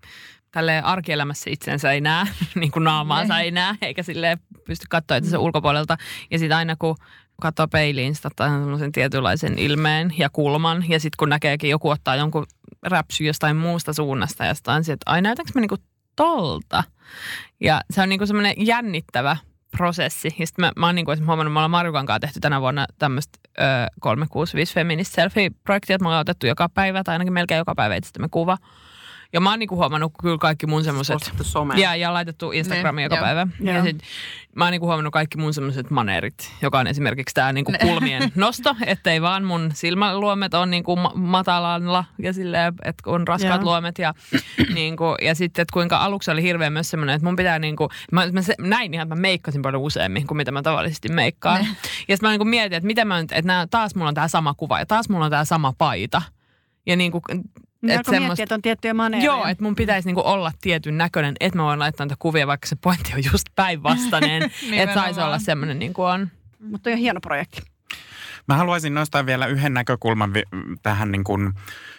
tälleen 0.50 0.84
arkielämässä 0.84 1.50
itsensä 1.50 1.92
ei 1.92 2.00
näe, 2.00 2.26
niin 2.54 2.70
kuin 2.70 2.84
naamaansa 2.84 3.38
ei 3.38 3.50
näe, 3.50 3.74
eikä 3.82 4.02
sille 4.02 4.38
pysty 4.64 4.86
katsoa 4.90 5.16
itse 5.16 5.38
ulkopuolelta. 5.38 5.96
Ja 6.30 6.38
sitten 6.38 6.56
aina 6.56 6.76
kun 6.76 6.96
katsoo 7.42 7.68
peiliin, 7.68 8.14
sitä 8.14 8.28
ottaa 8.28 8.48
semmoisen 8.48 8.92
tietynlaisen 8.92 9.58
ilmeen 9.58 10.14
ja 10.18 10.30
kulman. 10.30 10.84
Ja 10.88 11.00
sitten 11.00 11.16
kun 11.18 11.28
näkeekin 11.28 11.70
joku 11.70 11.88
ottaa 11.88 12.16
jonkun 12.16 12.46
räpsy 12.82 13.24
jostain 13.24 13.56
muusta 13.56 13.92
suunnasta 13.92 14.44
ja 14.44 14.54
sitten 14.54 14.78
että 14.78 14.96
ai 15.06 15.22
näytänkö 15.22 15.52
mä 15.54 15.60
niinku 15.60 15.76
tolta? 16.18 16.84
Ja 17.60 17.80
se 17.90 18.02
on 18.02 18.08
niinku 18.08 18.26
semmoinen 18.26 18.54
jännittävä 18.58 19.36
prosessi. 19.76 20.34
Ja 20.38 20.46
sitten 20.46 20.64
mä, 20.64 20.72
mä 20.76 20.86
oon 20.86 20.94
niinku 20.94 21.12
huomannut, 21.26 21.52
me 21.52 21.58
ollaan 21.58 21.70
Marjukan 21.70 22.06
kanssa 22.06 22.20
tehty 22.20 22.40
tänä 22.40 22.60
vuonna 22.60 22.86
tämmöistä 22.98 23.38
365 24.00 24.74
Feminist 24.74 25.14
Selfie-projektia, 25.14 25.94
että 25.94 26.02
me 26.02 26.08
ollaan 26.08 26.20
otettu 26.20 26.46
joka 26.46 26.68
päivä 26.68 27.04
tai 27.04 27.14
ainakin 27.14 27.32
melkein 27.32 27.58
joka 27.58 27.74
päivä 27.74 27.94
itsestämme 27.94 28.28
kuva. 28.30 28.58
Ja 29.32 29.40
mä 29.40 29.50
oon 29.50 29.58
niinku 29.58 29.76
huomannut 29.76 30.12
kyllä 30.22 30.38
kaikki 30.38 30.66
mun 30.66 30.84
semmoset... 30.84 31.14
Ja, 31.82 31.96
ja 31.96 32.12
laitettu 32.12 32.52
Instagramiin 32.52 33.08
Niin, 33.10 33.16
joka 33.16 33.24
päivä. 33.26 33.46
Ja 33.60 33.72
Joo. 33.72 33.84
sit, 33.84 33.98
mä 34.56 34.64
oon 34.64 34.70
niinku 34.70 34.86
huomannut 34.86 35.12
kaikki 35.12 35.38
mun 35.38 35.54
semmoiset 35.54 35.90
maneerit, 35.90 36.52
joka 36.62 36.78
on 36.78 36.86
esimerkiksi 36.86 37.34
tämä 37.34 37.52
niinku 37.52 37.72
kulmien 37.80 38.32
nosto, 38.34 38.76
ettei 38.86 39.22
vaan 39.22 39.44
mun 39.44 39.70
silmäluomet 39.74 40.54
on 40.54 40.70
niinku 40.70 40.96
ma- 40.96 41.12
matalalla 41.14 42.04
ja 42.18 42.32
silleen, 42.32 42.74
että 42.84 43.10
on 43.10 43.28
raskaat 43.28 43.60
Joo. 43.60 43.64
luomet. 43.64 43.98
Ja, 43.98 44.14
niinku, 44.74 45.04
ja 45.22 45.34
sitten, 45.34 45.62
että 45.62 45.72
kuinka 45.72 45.96
aluksi 45.96 46.30
oli 46.30 46.42
hirveän 46.42 46.72
myös 46.72 46.90
semmoinen, 46.90 47.14
että 47.14 47.26
mun 47.26 47.36
pitää 47.36 47.58
niinku, 47.58 47.88
mä, 48.12 48.26
mä 48.32 48.42
se, 48.42 48.54
näin 48.58 48.94
ihan, 48.94 49.04
että 49.04 49.14
mä 49.14 49.20
meikkasin 49.20 49.62
paljon 49.62 49.82
useammin 49.82 50.26
kuin 50.26 50.36
mitä 50.36 50.52
mä 50.52 50.62
tavallisesti 50.62 51.08
meikkaan. 51.08 51.60
Ja 52.08 52.16
sitten 52.16 52.18
mä 52.22 52.30
niinku 52.30 52.44
mietin, 52.44 52.76
että 52.76 52.86
miten 52.86 53.08
mä 53.08 53.20
nyt, 53.20 53.32
että 53.32 53.46
nää, 53.46 53.66
taas 53.66 53.94
mulla 53.94 54.08
on 54.08 54.14
tämä 54.14 54.28
sama 54.28 54.54
kuva 54.54 54.78
ja 54.78 54.86
taas 54.86 55.08
mulla 55.08 55.24
on 55.24 55.30
tämä 55.30 55.44
sama 55.44 55.74
paita. 55.78 56.22
Ja 56.86 56.96
niinku, 56.96 57.22
Niin 57.32 57.44
et 57.82 57.96
alkoi 57.96 58.20
miettiä, 58.20 58.42
että 58.42 58.54
on 58.54 58.62
tiettyjä 58.62 58.94
maneereja. 58.94 59.32
Joo, 59.32 59.46
että 59.46 59.64
mun 59.64 59.74
pitäisi 59.74 60.08
niinku 60.08 60.22
olla 60.24 60.52
tietyn 60.60 60.98
näköinen, 60.98 61.34
että 61.40 61.56
mä 61.56 61.64
voin 61.64 61.78
laittaa 61.78 62.06
niitä 62.06 62.16
kuvia, 62.18 62.46
vaikka 62.46 62.66
se 62.66 62.76
pointti 62.76 63.12
on 63.14 63.24
just 63.32 63.46
päinvastainen. 63.54 64.42
että 64.72 64.94
saisi 64.94 65.20
olla 65.20 65.38
semmoinen 65.38 65.78
niin 65.78 65.94
kuin 65.94 66.06
on. 66.06 66.28
Mutta 66.60 66.90
on 66.90 66.96
hieno 66.96 67.20
projekti. 67.20 67.62
Mä 68.48 68.56
haluaisin 68.56 68.94
nostaa 68.94 69.26
vielä 69.26 69.46
yhden 69.46 69.74
näkökulman 69.74 70.34
vi- 70.34 70.42
tähän 70.82 71.12
niin 71.12 71.24
kuin 71.24 71.52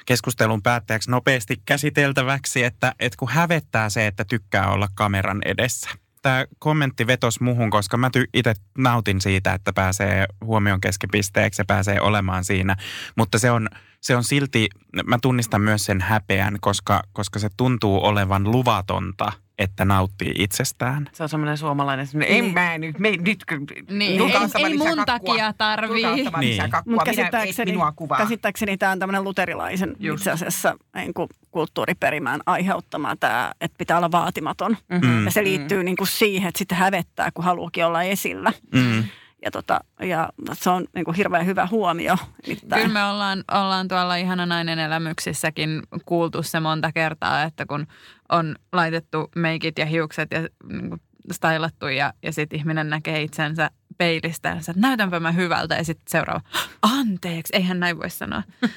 keskustelun 0.06 0.62
päätteeksi 0.62 1.12
nopeasti 1.12 1.62
käsiteltäväksi, 1.66 2.64
että, 2.64 2.94
että 3.00 3.18
kun 3.18 3.30
hävettää 3.30 3.90
se, 3.90 4.08
että 4.08 4.26
tykkää 4.26 4.72
olla 4.72 4.88
kameran 4.94 5.42
edessä. 5.46 5.90
Tämä 6.22 6.46
kommentti 6.60 7.08
vetos 7.08 7.42
muhun, 7.42 7.70
koska 7.70 7.98
mä 7.98 8.10
ty- 8.18 8.30
itse 8.34 8.54
nautin 8.78 9.22
siitä, 9.22 9.54
että 9.54 9.74
pääsee 9.74 10.26
huomion 10.46 10.82
keskipisteeksi 10.82 11.62
ja 11.62 11.66
pääsee 11.66 12.02
olemaan 12.02 12.46
siinä. 12.46 12.76
Mutta 13.18 13.40
se 13.40 13.52
on, 13.52 13.70
se 14.02 14.16
on 14.16 14.24
silti, 14.24 14.68
mä 15.06 15.18
tunnistan 15.22 15.62
myös 15.62 15.86
sen 15.86 16.02
häpeän, 16.02 16.58
koska, 16.62 17.04
koska 17.14 17.40
se 17.40 17.50
tuntuu 17.58 18.06
olevan 18.06 18.52
luvatonta, 18.52 19.32
että 19.60 19.86
nauttii 19.86 20.32
itsestään. 20.38 21.10
Se 21.14 21.24
on 21.24 21.30
semmoinen 21.30 21.58
suomalainen, 21.58 22.08
semmoinen, 22.08 22.36
ei 22.36 22.52
mä 22.52 22.78
nyt, 22.78 23.00
me, 23.00 23.10
nyt 23.12 23.44
Niin, 23.90 24.22
ei- 24.22 24.66
ei 24.66 24.78
mun 24.78 24.88
kakkua. 24.88 25.06
takia 25.06 25.54
tarvii. 25.58 26.04
Niin. 26.40 26.62
Mutta 26.86 27.06
käsittääkseni, 27.06 27.74
käsittääkseni 28.18 28.78
tämä 28.78 28.92
on 28.92 29.00
tämmöinen 29.00 29.24
luterilaisen 29.24 29.96
Just. 30.00 30.22
itse 30.22 30.32
asiassa 30.32 30.76
niin 30.96 31.14
kuin 31.14 31.30
kulttuuriperimään 31.52 32.42
aiheuttama 32.46 33.16
tämä, 33.16 33.52
että 33.62 33.78
pitää 33.78 33.98
olla 33.98 34.12
vaatimaton. 34.12 34.78
Mm. 35.02 35.26
Ja 35.26 35.32
se 35.32 35.44
liittyy 35.44 35.84
niin 35.84 35.98
kuin 35.98 36.08
siihen, 36.08 36.48
että 36.50 36.60
sitten 36.60 36.78
hävettää, 36.78 37.30
kun 37.34 37.46
haluukin 37.46 37.86
olla 37.86 38.04
esillä. 38.04 38.54
Mm. 38.74 39.04
Ja, 39.46 39.52
tota, 39.52 39.80
ja 40.02 40.30
se 40.54 40.70
on 40.70 40.86
niin 40.96 41.06
kuin 41.06 41.16
hirveän 41.16 41.46
hyvä 41.46 41.68
huomio. 41.72 42.16
nimittäin. 42.48 42.82
Kyllä 42.82 42.94
me 42.94 43.06
ollaan, 43.06 43.44
ollaan 43.52 43.88
tuolla 43.88 44.16
ihana 44.16 44.46
nainen 44.46 44.80
elämyksissäkin 44.80 45.82
kuultu 46.06 46.44
se 46.44 46.60
monta 46.60 46.92
kertaa, 46.92 47.44
että 47.44 47.66
kun 47.66 47.88
on 48.30 48.56
laitettu 48.74 49.30
meikit 49.36 49.80
ja 49.80 49.86
hiukset 49.86 50.32
ja 50.32 50.40
niin 50.70 50.90
kuin 50.90 51.02
stylattu 51.32 51.88
ja, 51.88 52.14
ja 52.24 52.34
sitten 52.34 52.60
ihminen 52.60 52.90
näkee 52.90 53.22
itsensä 53.22 53.72
peilistä 53.98 54.50
ja 54.50 54.56
että 54.56 54.74
näytänpä 54.76 55.20
mä 55.20 55.32
hyvältä 55.32 55.76
ja 55.76 55.84
sitten 55.84 56.06
seuraava, 56.08 56.42
anteeksi, 56.82 57.56
eihän 57.56 57.80
näin 57.80 57.98
voi 57.98 58.10
sanoa. 58.10 58.44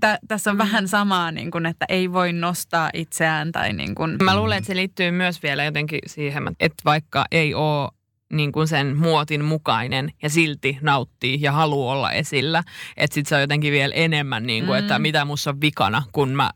Tä, 0.00 0.18
tässä 0.28 0.50
on 0.50 0.58
vähän 0.58 0.88
samaa, 0.88 1.30
niin 1.30 1.50
kuin, 1.50 1.66
että 1.66 1.86
ei 1.88 2.12
voi 2.12 2.32
nostaa 2.32 2.90
itseään 2.94 3.52
tai 3.52 3.72
niin 3.72 3.94
kuin, 3.94 4.16
Mä 4.22 4.36
luulen, 4.36 4.58
että 4.58 4.66
se 4.66 4.76
liittyy 4.76 5.10
myös 5.10 5.42
vielä 5.42 5.64
jotenkin 5.64 6.00
siihen, 6.06 6.42
että 6.60 6.82
vaikka 6.84 7.24
ei 7.30 7.54
ole 7.54 7.90
niin 8.32 8.52
kuin 8.52 8.68
sen 8.68 8.96
muotin 8.96 9.44
mukainen 9.44 10.12
ja 10.22 10.30
silti 10.30 10.78
nauttii 10.80 11.38
ja 11.42 11.52
haluaa 11.52 11.92
olla 11.92 12.12
esillä, 12.12 12.62
että 12.96 13.14
sit 13.14 13.26
se 13.26 13.34
on 13.34 13.40
jotenkin 13.40 13.72
vielä 13.72 13.94
enemmän 13.94 14.46
niin 14.46 14.66
kuin, 14.66 14.78
että 14.78 14.98
Mm. 14.98 15.02
mitä 15.02 15.24
mussa 15.24 15.50
on 15.50 15.60
vikana, 15.60 16.02
kun 16.12 16.28
mä 16.28 16.50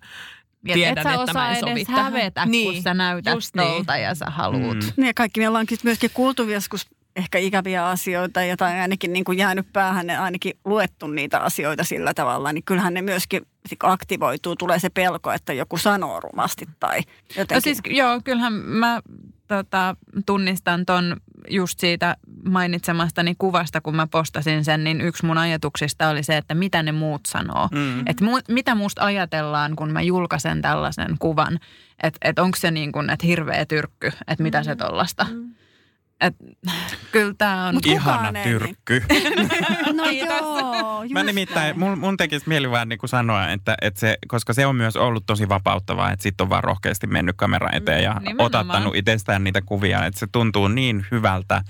Ja 0.68 0.74
tiedän, 0.74 0.98
et 0.98 1.02
sä 1.02 1.14
että 1.14 1.32
mä 1.32 1.50
en 1.50 1.60
sovi 1.60 1.70
edes 1.72 1.86
tähän. 1.86 2.04
hävetä, 2.04 2.46
Niin, 2.46 2.72
kun 2.74 2.82
sä 2.82 2.94
näytät 2.94 3.34
just 3.34 3.54
niin. 3.56 3.68
tolta 3.68 3.96
ja 3.96 4.14
sä 4.14 4.26
haluut. 4.26 4.76
Mm. 4.76 4.90
Niin 4.96 5.06
ja 5.06 5.14
kaikki 5.14 5.40
me 5.40 5.48
ollaankin 5.48 5.78
myöskin 5.82 6.10
kuultu 6.14 6.42
joskus 6.50 6.86
ehkä 7.16 7.38
ikäviä 7.38 7.86
asioita 7.86 8.42
ja 8.42 8.56
tai 8.56 8.80
ainakin 8.80 9.12
niin 9.12 9.24
kuin 9.24 9.38
jäänyt 9.38 9.66
päähän 9.72 10.08
ja 10.08 10.22
ainakin 10.22 10.52
luettu 10.64 11.06
niitä 11.06 11.38
asioita 11.40 11.84
sillä 11.84 12.14
tavalla, 12.14 12.52
niin 12.52 12.64
kyllähän 12.64 12.94
ne 12.94 13.02
myöskin 13.02 13.42
aktivoituu, 13.82 14.56
tulee 14.56 14.78
se 14.78 14.90
pelko, 14.90 15.32
että 15.32 15.52
joku 15.52 15.78
sanoo 15.78 16.20
rumasti 16.20 16.68
tai 16.80 17.00
jotenkin. 17.36 17.54
No 17.56 17.60
siis 17.60 17.78
joo, 17.86 18.20
kyllähän 18.24 18.52
mä 18.52 19.00
tota, 19.48 19.96
tunnistan 20.26 20.86
ton 20.86 21.16
just 21.50 21.78
siitä 21.78 22.16
mainitsemastani 22.48 23.34
kuvasta, 23.38 23.80
kun 23.80 23.96
mä 23.96 24.06
postasin 24.06 24.64
sen, 24.64 24.84
niin 24.84 25.00
yksi 25.00 25.26
mun 25.26 25.38
ajatuksista 25.38 26.08
oli 26.08 26.22
se, 26.22 26.36
että 26.36 26.54
mitä 26.54 26.82
ne 26.82 26.92
muut 26.92 27.20
sanoo. 27.28 27.68
Mm. 27.72 28.00
Että 28.06 28.24
mu, 28.24 28.38
mitä 28.48 28.74
musta 28.74 29.04
ajatellaan, 29.04 29.76
kun 29.76 29.92
mä 29.92 30.02
julkaisen 30.02 30.62
tällaisen 30.62 31.16
kuvan. 31.18 31.58
Että 32.02 32.18
et 32.22 32.38
onko 32.38 32.58
se 32.60 32.70
niin 32.70 32.92
kuin, 32.92 33.10
että 33.10 33.26
hirveä 33.26 33.66
tyrkky, 33.66 34.12
että 34.26 34.42
mitä 34.42 34.62
se 34.62 34.76
tollasta. 34.76 35.26
Et, 36.20 36.34
kyllä 37.12 37.34
tämä 37.38 37.66
on... 37.66 37.74
Mut 37.74 37.86
Ihana 37.86 38.38
ei- 38.38 38.44
tyrkky. 38.44 39.02
No 39.92 40.04
joo, 40.10 41.02
just 41.02 41.12
Mä 41.12 41.22
nimittäin, 41.22 41.78
mun, 41.78 41.98
mun 41.98 42.16
tekisi 42.16 42.48
mieli 42.48 42.70
vaan 42.70 42.88
niin 42.88 42.98
kuin 42.98 43.10
sanoa, 43.10 43.48
että, 43.50 43.74
että 43.82 44.00
se, 44.00 44.18
koska 44.28 44.52
se 44.52 44.66
on 44.66 44.76
myös 44.76 44.96
ollut 44.96 45.26
tosi 45.26 45.48
vapauttavaa, 45.48 46.12
että 46.12 46.22
sit 46.22 46.40
on 46.40 46.48
vaan 46.50 46.64
rohkeasti 46.64 47.06
mennyt 47.06 47.36
kameran 47.36 47.74
eteen 47.74 48.02
ja 48.02 48.14
Nimenomaan. 48.14 48.46
otattanut 48.46 48.96
itsestään 48.96 49.44
niitä 49.44 49.62
kuvia, 49.62 50.06
että 50.06 50.20
se 50.20 50.26
tuntuu 50.32 50.68
niin 50.68 51.06
hyvältä. 51.10 51.62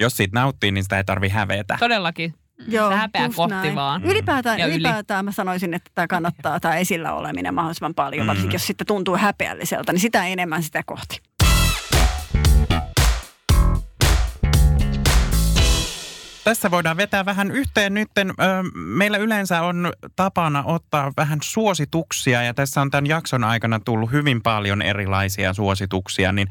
Jos 0.00 0.16
siitä 0.16 0.40
nauttii, 0.40 0.70
niin 0.72 0.84
sitä 0.84 0.96
ei 0.96 1.04
tarvi 1.04 1.28
hävetä. 1.28 1.76
Todellakin. 1.80 2.34
Joo, 2.68 2.88
se 2.90 2.96
häpeä 2.96 3.28
kohti 3.36 3.54
näin. 3.54 3.74
vaan. 3.74 4.04
Ylipäätään, 4.04 4.58
Ja 4.58 4.66
yli. 4.66 4.74
ylipäätään 4.74 5.24
mä 5.24 5.32
sanoisin, 5.32 5.74
että 5.74 5.90
tämä 5.94 6.06
kannattaa, 6.06 6.60
tämä 6.60 6.76
esillä 6.76 7.12
oleminen 7.12 7.54
mahdollisimman 7.54 7.94
paljon, 7.94 8.26
Mm. 8.26 8.28
varsinkin 8.28 8.52
jos 8.54 8.66
sitten 8.66 8.86
tuntuu 8.86 9.16
häpeälliseltä, 9.16 9.92
niin 9.92 10.00
sitä 10.00 10.26
enemmän 10.26 10.62
sitä 10.62 10.82
kohti. 10.86 11.20
Tässä 16.44 16.70
voidaan 16.70 16.96
vetää 16.96 17.24
vähän 17.24 17.50
yhteen. 17.50 17.96
Ö, 17.98 18.02
meillä 18.74 19.18
yleensä 19.18 19.62
on 19.62 19.92
tapana 20.16 20.62
ottaa 20.66 21.12
vähän 21.16 21.38
suosituksia 21.42 22.42
ja 22.42 22.54
tässä 22.54 22.80
on 22.80 22.90
tämän 22.90 23.06
jakson 23.06 23.44
aikana 23.44 23.80
tullut 23.80 24.12
hyvin 24.12 24.42
paljon 24.42 24.82
erilaisia 24.82 25.54
suosituksia, 25.54 26.32
niin 26.32 26.48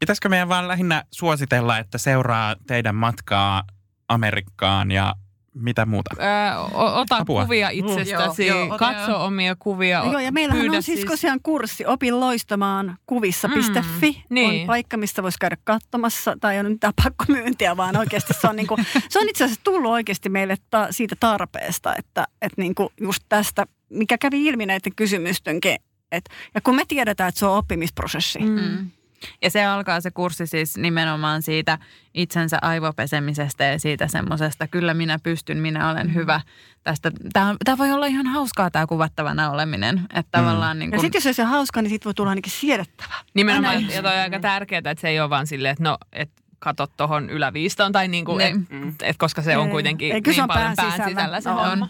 pitäisikö 0.00 0.28
meidän 0.28 0.48
vaan 0.48 0.68
lähinnä 0.68 1.04
suositella, 1.10 1.78
että 1.78 1.98
seuraa 1.98 2.56
teidän 2.66 2.94
matkaa 2.94 3.62
Amerikkaan 4.08 4.90
ja 4.90 5.14
mitä 5.54 5.86
muuta? 5.86 6.10
Öö, 6.18 6.58
o- 6.58 7.00
ota 7.00 7.16
Apua. 7.16 7.44
kuvia 7.44 7.70
itsestäsi, 7.70 8.46
Joo, 8.46 8.66
joo, 8.66 8.78
katso 8.78 9.24
omia 9.24 9.56
kuvia. 9.58 10.02
Joo, 10.04 10.18
ja 10.18 10.32
meillähän 10.32 10.70
on 10.70 10.82
siis 10.82 11.04
tosiaan 11.04 11.40
kurssi 11.42 11.86
opin 11.86 12.20
loistamaan 12.20 12.98
kuvissa.fi. 13.06 14.10
Mm, 14.10 14.34
niin. 14.34 14.60
On 14.60 14.66
paikka, 14.66 14.96
mistä 14.96 15.22
voisi 15.22 15.38
käydä 15.40 15.56
katsomassa, 15.64 16.36
tai 16.40 16.58
on 16.58 16.64
nyt 16.64 16.72
mitään 16.72 16.92
pakkomyyntiä, 17.04 17.76
vaan 17.76 17.96
oikeasti 17.96 18.32
se 18.40 18.48
on, 18.48 18.56
niinku, 18.56 18.76
se 19.10 19.18
on 19.18 19.28
itse 19.28 19.44
asiassa 19.44 19.64
tullut 19.64 19.92
oikeasti 19.92 20.28
meille 20.28 20.56
ta, 20.70 20.86
siitä 20.90 21.16
tarpeesta, 21.20 21.96
että, 21.96 22.26
että 22.42 22.62
niinku 22.62 22.92
just 23.00 23.22
tästä, 23.28 23.66
mikä 23.88 24.18
kävi 24.18 24.46
ilmi 24.46 24.66
näiden 24.66 24.94
kysymystenkin, 24.96 25.76
et, 26.12 26.24
ja 26.54 26.60
kun 26.60 26.76
me 26.76 26.82
tiedetään, 26.88 27.28
että 27.28 27.38
se 27.38 27.46
on 27.46 27.58
oppimisprosessi. 27.58 28.38
Mm. 28.38 28.90
Mm. 29.30 29.36
Ja 29.42 29.50
se 29.50 29.64
alkaa 29.64 30.00
se 30.00 30.10
kurssi 30.10 30.46
siis 30.46 30.76
nimenomaan 30.76 31.42
siitä 31.42 31.78
itsensä 32.14 32.58
aivopesemisestä 32.62 33.64
ja 33.64 33.78
siitä 33.78 34.08
semmoisesta, 34.08 34.68
kyllä 34.68 34.94
minä 34.94 35.18
pystyn, 35.22 35.58
minä 35.58 35.90
olen 35.90 36.14
hyvä. 36.14 36.40
Tästä, 36.82 37.10
tämä, 37.32 37.54
tämä 37.64 37.78
voi 37.78 37.92
olla 37.92 38.06
ihan 38.06 38.26
hauskaa 38.26 38.70
tämä 38.70 38.86
kuvattavana 38.86 39.50
oleminen. 39.50 40.00
Että 40.14 40.38
tavallaan 40.38 40.78
niin 40.78 40.88
Ja 40.88 40.90
kuin, 40.90 41.00
sitten 41.00 41.18
jos 41.18 41.26
ei 41.26 41.34
se 41.34 41.42
hauska, 41.44 41.82
niin 41.82 41.90
siitä 41.90 42.04
voi 42.04 42.14
tulla 42.14 42.30
ainakin 42.30 42.52
siedettävää. 42.52 43.18
Nimenomaan, 43.34 43.76
Aina 43.76 43.92
ja 43.92 44.02
toi 44.02 44.14
on 44.14 44.20
aika 44.20 44.40
tärkeää, 44.40 44.78
että 44.78 45.00
se 45.00 45.08
ei 45.08 45.20
ole 45.20 45.30
vaan 45.30 45.46
silleen, 45.46 45.72
että 45.72 45.84
no, 45.84 45.98
että 46.12 46.42
katot 46.58 46.96
tuohon 46.96 47.30
yläviistoon, 47.30 47.92
tai 47.92 48.08
niinku, 48.08 48.38
et, 48.38 48.54
Niin. 48.70 48.94
et, 49.02 49.16
koska 49.18 49.42
se 49.42 49.56
on 49.56 49.70
kuitenkin 49.70 50.12
Ei, 50.12 50.22
kyllä 50.22 50.34
se 50.34 50.40
niin 50.40 50.42
on 50.42 50.48
paljon 50.48 50.72
pään 50.76 50.76
pään 50.76 50.92
sisällä. 50.92 51.20
sisällä 51.20 51.40
se 51.40 51.50
On. 51.50 51.68
homma. 51.70 51.88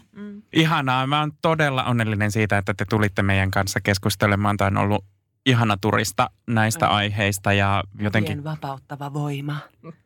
Ihanaa. 0.53 1.07
Mä 1.07 1.21
oon 1.21 1.33
todella 1.43 1.85
onnellinen 1.85 2.33
siitä, 2.33 2.59
että 2.59 2.75
te 2.75 2.85
tulitte 2.91 3.23
meidän 3.23 3.51
kanssa 3.51 3.81
keskustelemaan. 3.81 4.57
Tämä 4.57 4.69
on 4.69 4.77
ollut 4.77 5.05
ihana 5.47 5.77
turista 5.77 6.31
näistä 6.47 6.89
aiheista 6.89 7.53
ja 7.53 7.83
jotenkin 7.99 8.05
Jotenkin 8.05 8.45
vapauttava 8.45 9.13
voima. 9.13 9.57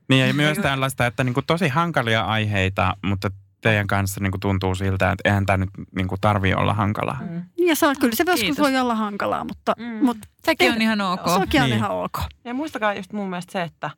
Niin 0.08 0.26
ja 0.28 0.34
myös 0.34 0.58
tällaista, 0.58 1.06
että 1.06 1.24
niinku 1.24 1.42
tosi 1.42 1.68
hankalia 1.68 2.22
aiheita, 2.24 2.96
mutta 3.04 3.30
teidän 3.60 3.86
kanssa 3.86 4.20
niinku 4.20 4.38
tuntuu 4.38 4.74
siltä, 4.74 5.10
että 5.12 5.28
eihän 5.28 5.46
tämä 5.46 5.56
nyt 5.56 5.70
niinku 5.96 6.16
tarvii 6.20 6.54
olla 6.54 6.74
hankalaa. 6.74 7.18
Mm. 7.30 7.42
Ja 7.56 7.76
se 7.76 7.86
on, 7.86 7.94
kyllä 8.00 8.16
se 8.16 8.24
joskus 8.26 8.40
Kiitos. 8.40 8.58
voi 8.58 8.76
olla 8.76 8.94
hankalaa, 8.94 9.44
mutta, 9.44 9.74
Mm. 9.78 10.04
mutta 10.04 10.28
sekin 10.44 10.72
on 10.72 10.82
ihan 10.82 11.00
ok. 11.00 11.20
sekin 11.40 11.62
on 11.62 11.68
Niin. 11.68 11.78
ihan 11.78 11.90
ok. 11.90 12.18
Ja 12.44 12.54
muistakaa 12.54 12.94
just 12.94 13.12
mun 13.12 13.30
mielestä 13.30 13.52
se, 13.52 13.62
että 13.62 13.90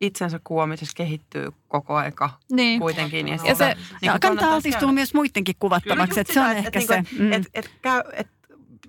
itsensä 0.00 0.40
kuomisessa 0.44 0.94
kehittyy 0.96 1.48
koko 1.68 1.94
aika 1.94 2.30
Niin. 2.52 2.80
kuitenkin. 2.80 3.28
Ja 3.28 3.38
sitä 3.38 3.54
se- 3.54 3.64
Ja 3.64 3.74
niinku 3.74 3.86
kannattaa 4.00 4.20
kannattaa 4.20 4.54
altistua 4.54 4.80
käydä. 4.80 4.92
myös 4.92 5.14
muidenkin 5.14 5.54
kuvattavaksi, 5.58 6.20
että 6.20 6.32
se 6.32 6.40
on 6.40 6.50
ehkä 6.50 6.80
se. 6.80 7.00
Niinku, 7.02 7.22
mm. 7.22 7.32
et, 7.32 7.42
et, 7.54 7.70
käy, 7.82 8.02
et, 8.12 8.28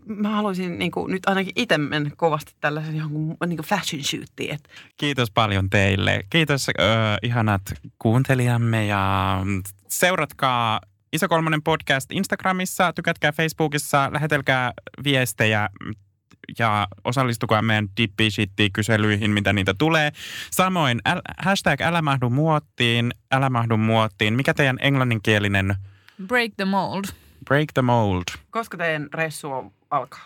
mä 0.08 0.30
haluaisin 0.30 0.80
niinku, 0.80 1.08
nyt 1.08 1.24
ainakin 1.26 1.53
itse 1.55 1.78
mennä 1.78 2.10
kovasti 2.18 2.53
tällaisen 2.60 2.95
johonkin 2.95 3.38
niinku 3.47 3.64
fashion 3.64 4.03
shootiin. 4.03 4.53
Et, 4.55 4.70
Kiitos 4.97 5.32
paljon 5.32 5.70
teille. 5.70 6.24
Kiitos 6.30 6.70
ö, 6.70 6.74
ihanat 7.24 7.62
kuuntelijamme 7.99 8.86
ja 8.86 9.39
seuratkaa 9.89 10.82
Iso 11.14 11.28
Kolmonen 11.28 11.64
podcast 11.64 12.12
Instagramissa, 12.12 12.93
tykätkää 12.93 13.32
Facebookissa, 13.32 14.10
lähetelkää 14.14 14.74
viestejä 15.03 15.70
ja 16.60 16.88
osallistukaa 17.03 17.62
meidän 17.62 17.88
dippi-shitti-kyselyihin, 17.97 19.32
mitä 19.32 19.53
niitä 19.53 19.74
tulee. 19.78 20.12
Samoin 20.51 20.99
äl, 21.08 21.22
hashtag 21.38 21.82
älä 21.82 22.01
mahdu 22.01 22.30
muottiin, 22.30 23.12
älä 23.32 23.49
mahdu 23.49 23.78
muottiin. 23.78 24.34
Mikä 24.34 24.53
teidän 24.53 24.78
englanninkielinen 24.82 25.76
Break 26.28 26.51
the 26.58 26.66
mold. 26.66 27.03
break 27.45 27.70
the 27.74 27.82
mold? 27.82 28.24
Koska 28.49 28.78
teidän 28.78 29.08
reissu 29.14 29.51
on- 29.51 29.72
alkaa? 29.92 30.26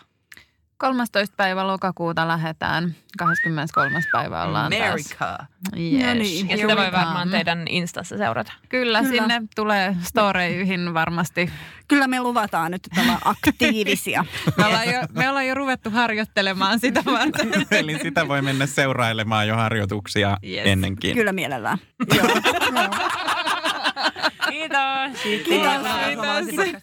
13. 0.78 1.34
päivä 1.36 1.66
lokakuuta 1.66 2.28
lähdetään. 2.28 2.94
23. 3.18 4.00
päivä 4.12 4.42
ollaan 4.42 4.72
taas. 4.72 4.82
America. 4.82 5.38
Yes. 5.76 6.06
No 6.06 6.14
niin. 6.14 6.50
Ja 6.50 6.56
sitä 6.56 6.76
voi 6.76 6.92
varmaan 6.92 7.30
teidän 7.30 7.68
Instassa 7.68 8.18
seurata. 8.18 8.52
Kyllä, 8.68 9.02
Kyllä. 9.02 9.12
sinne 9.12 9.42
tulee 9.56 9.96
storeihin 10.02 10.94
varmasti. 10.94 11.50
Kyllä 11.88 12.08
me 12.08 12.20
luvataan 12.20 12.70
nyt 12.70 12.86
että 12.86 13.00
ollaan 13.00 13.18
aktiivisia. 13.24 14.24
Me 14.56 14.66
ollaan 14.66 14.86
jo, 14.92 15.00
me 15.12 15.28
ollaan 15.28 15.46
jo 15.46 15.54
ruvettu 15.54 15.90
harjoittelemaan 15.90 16.80
sitä 16.80 17.02
varten. 17.04 17.52
Eli 17.80 17.98
sitä 18.02 18.28
voi 18.28 18.42
mennä 18.42 18.66
seurailemaan 18.66 19.48
jo 19.48 19.56
harjoituksia 19.56 20.36
Yes. 20.44 20.62
ennenkin. 20.66 21.14
Kyllä 21.14 21.32
mielellään. 21.32 21.78
Joo. 22.14 22.26
Joo. 22.28 22.88
Kiitos. 24.50 25.22
Kiitos. 25.22 25.46
Kiitos. 26.50 26.82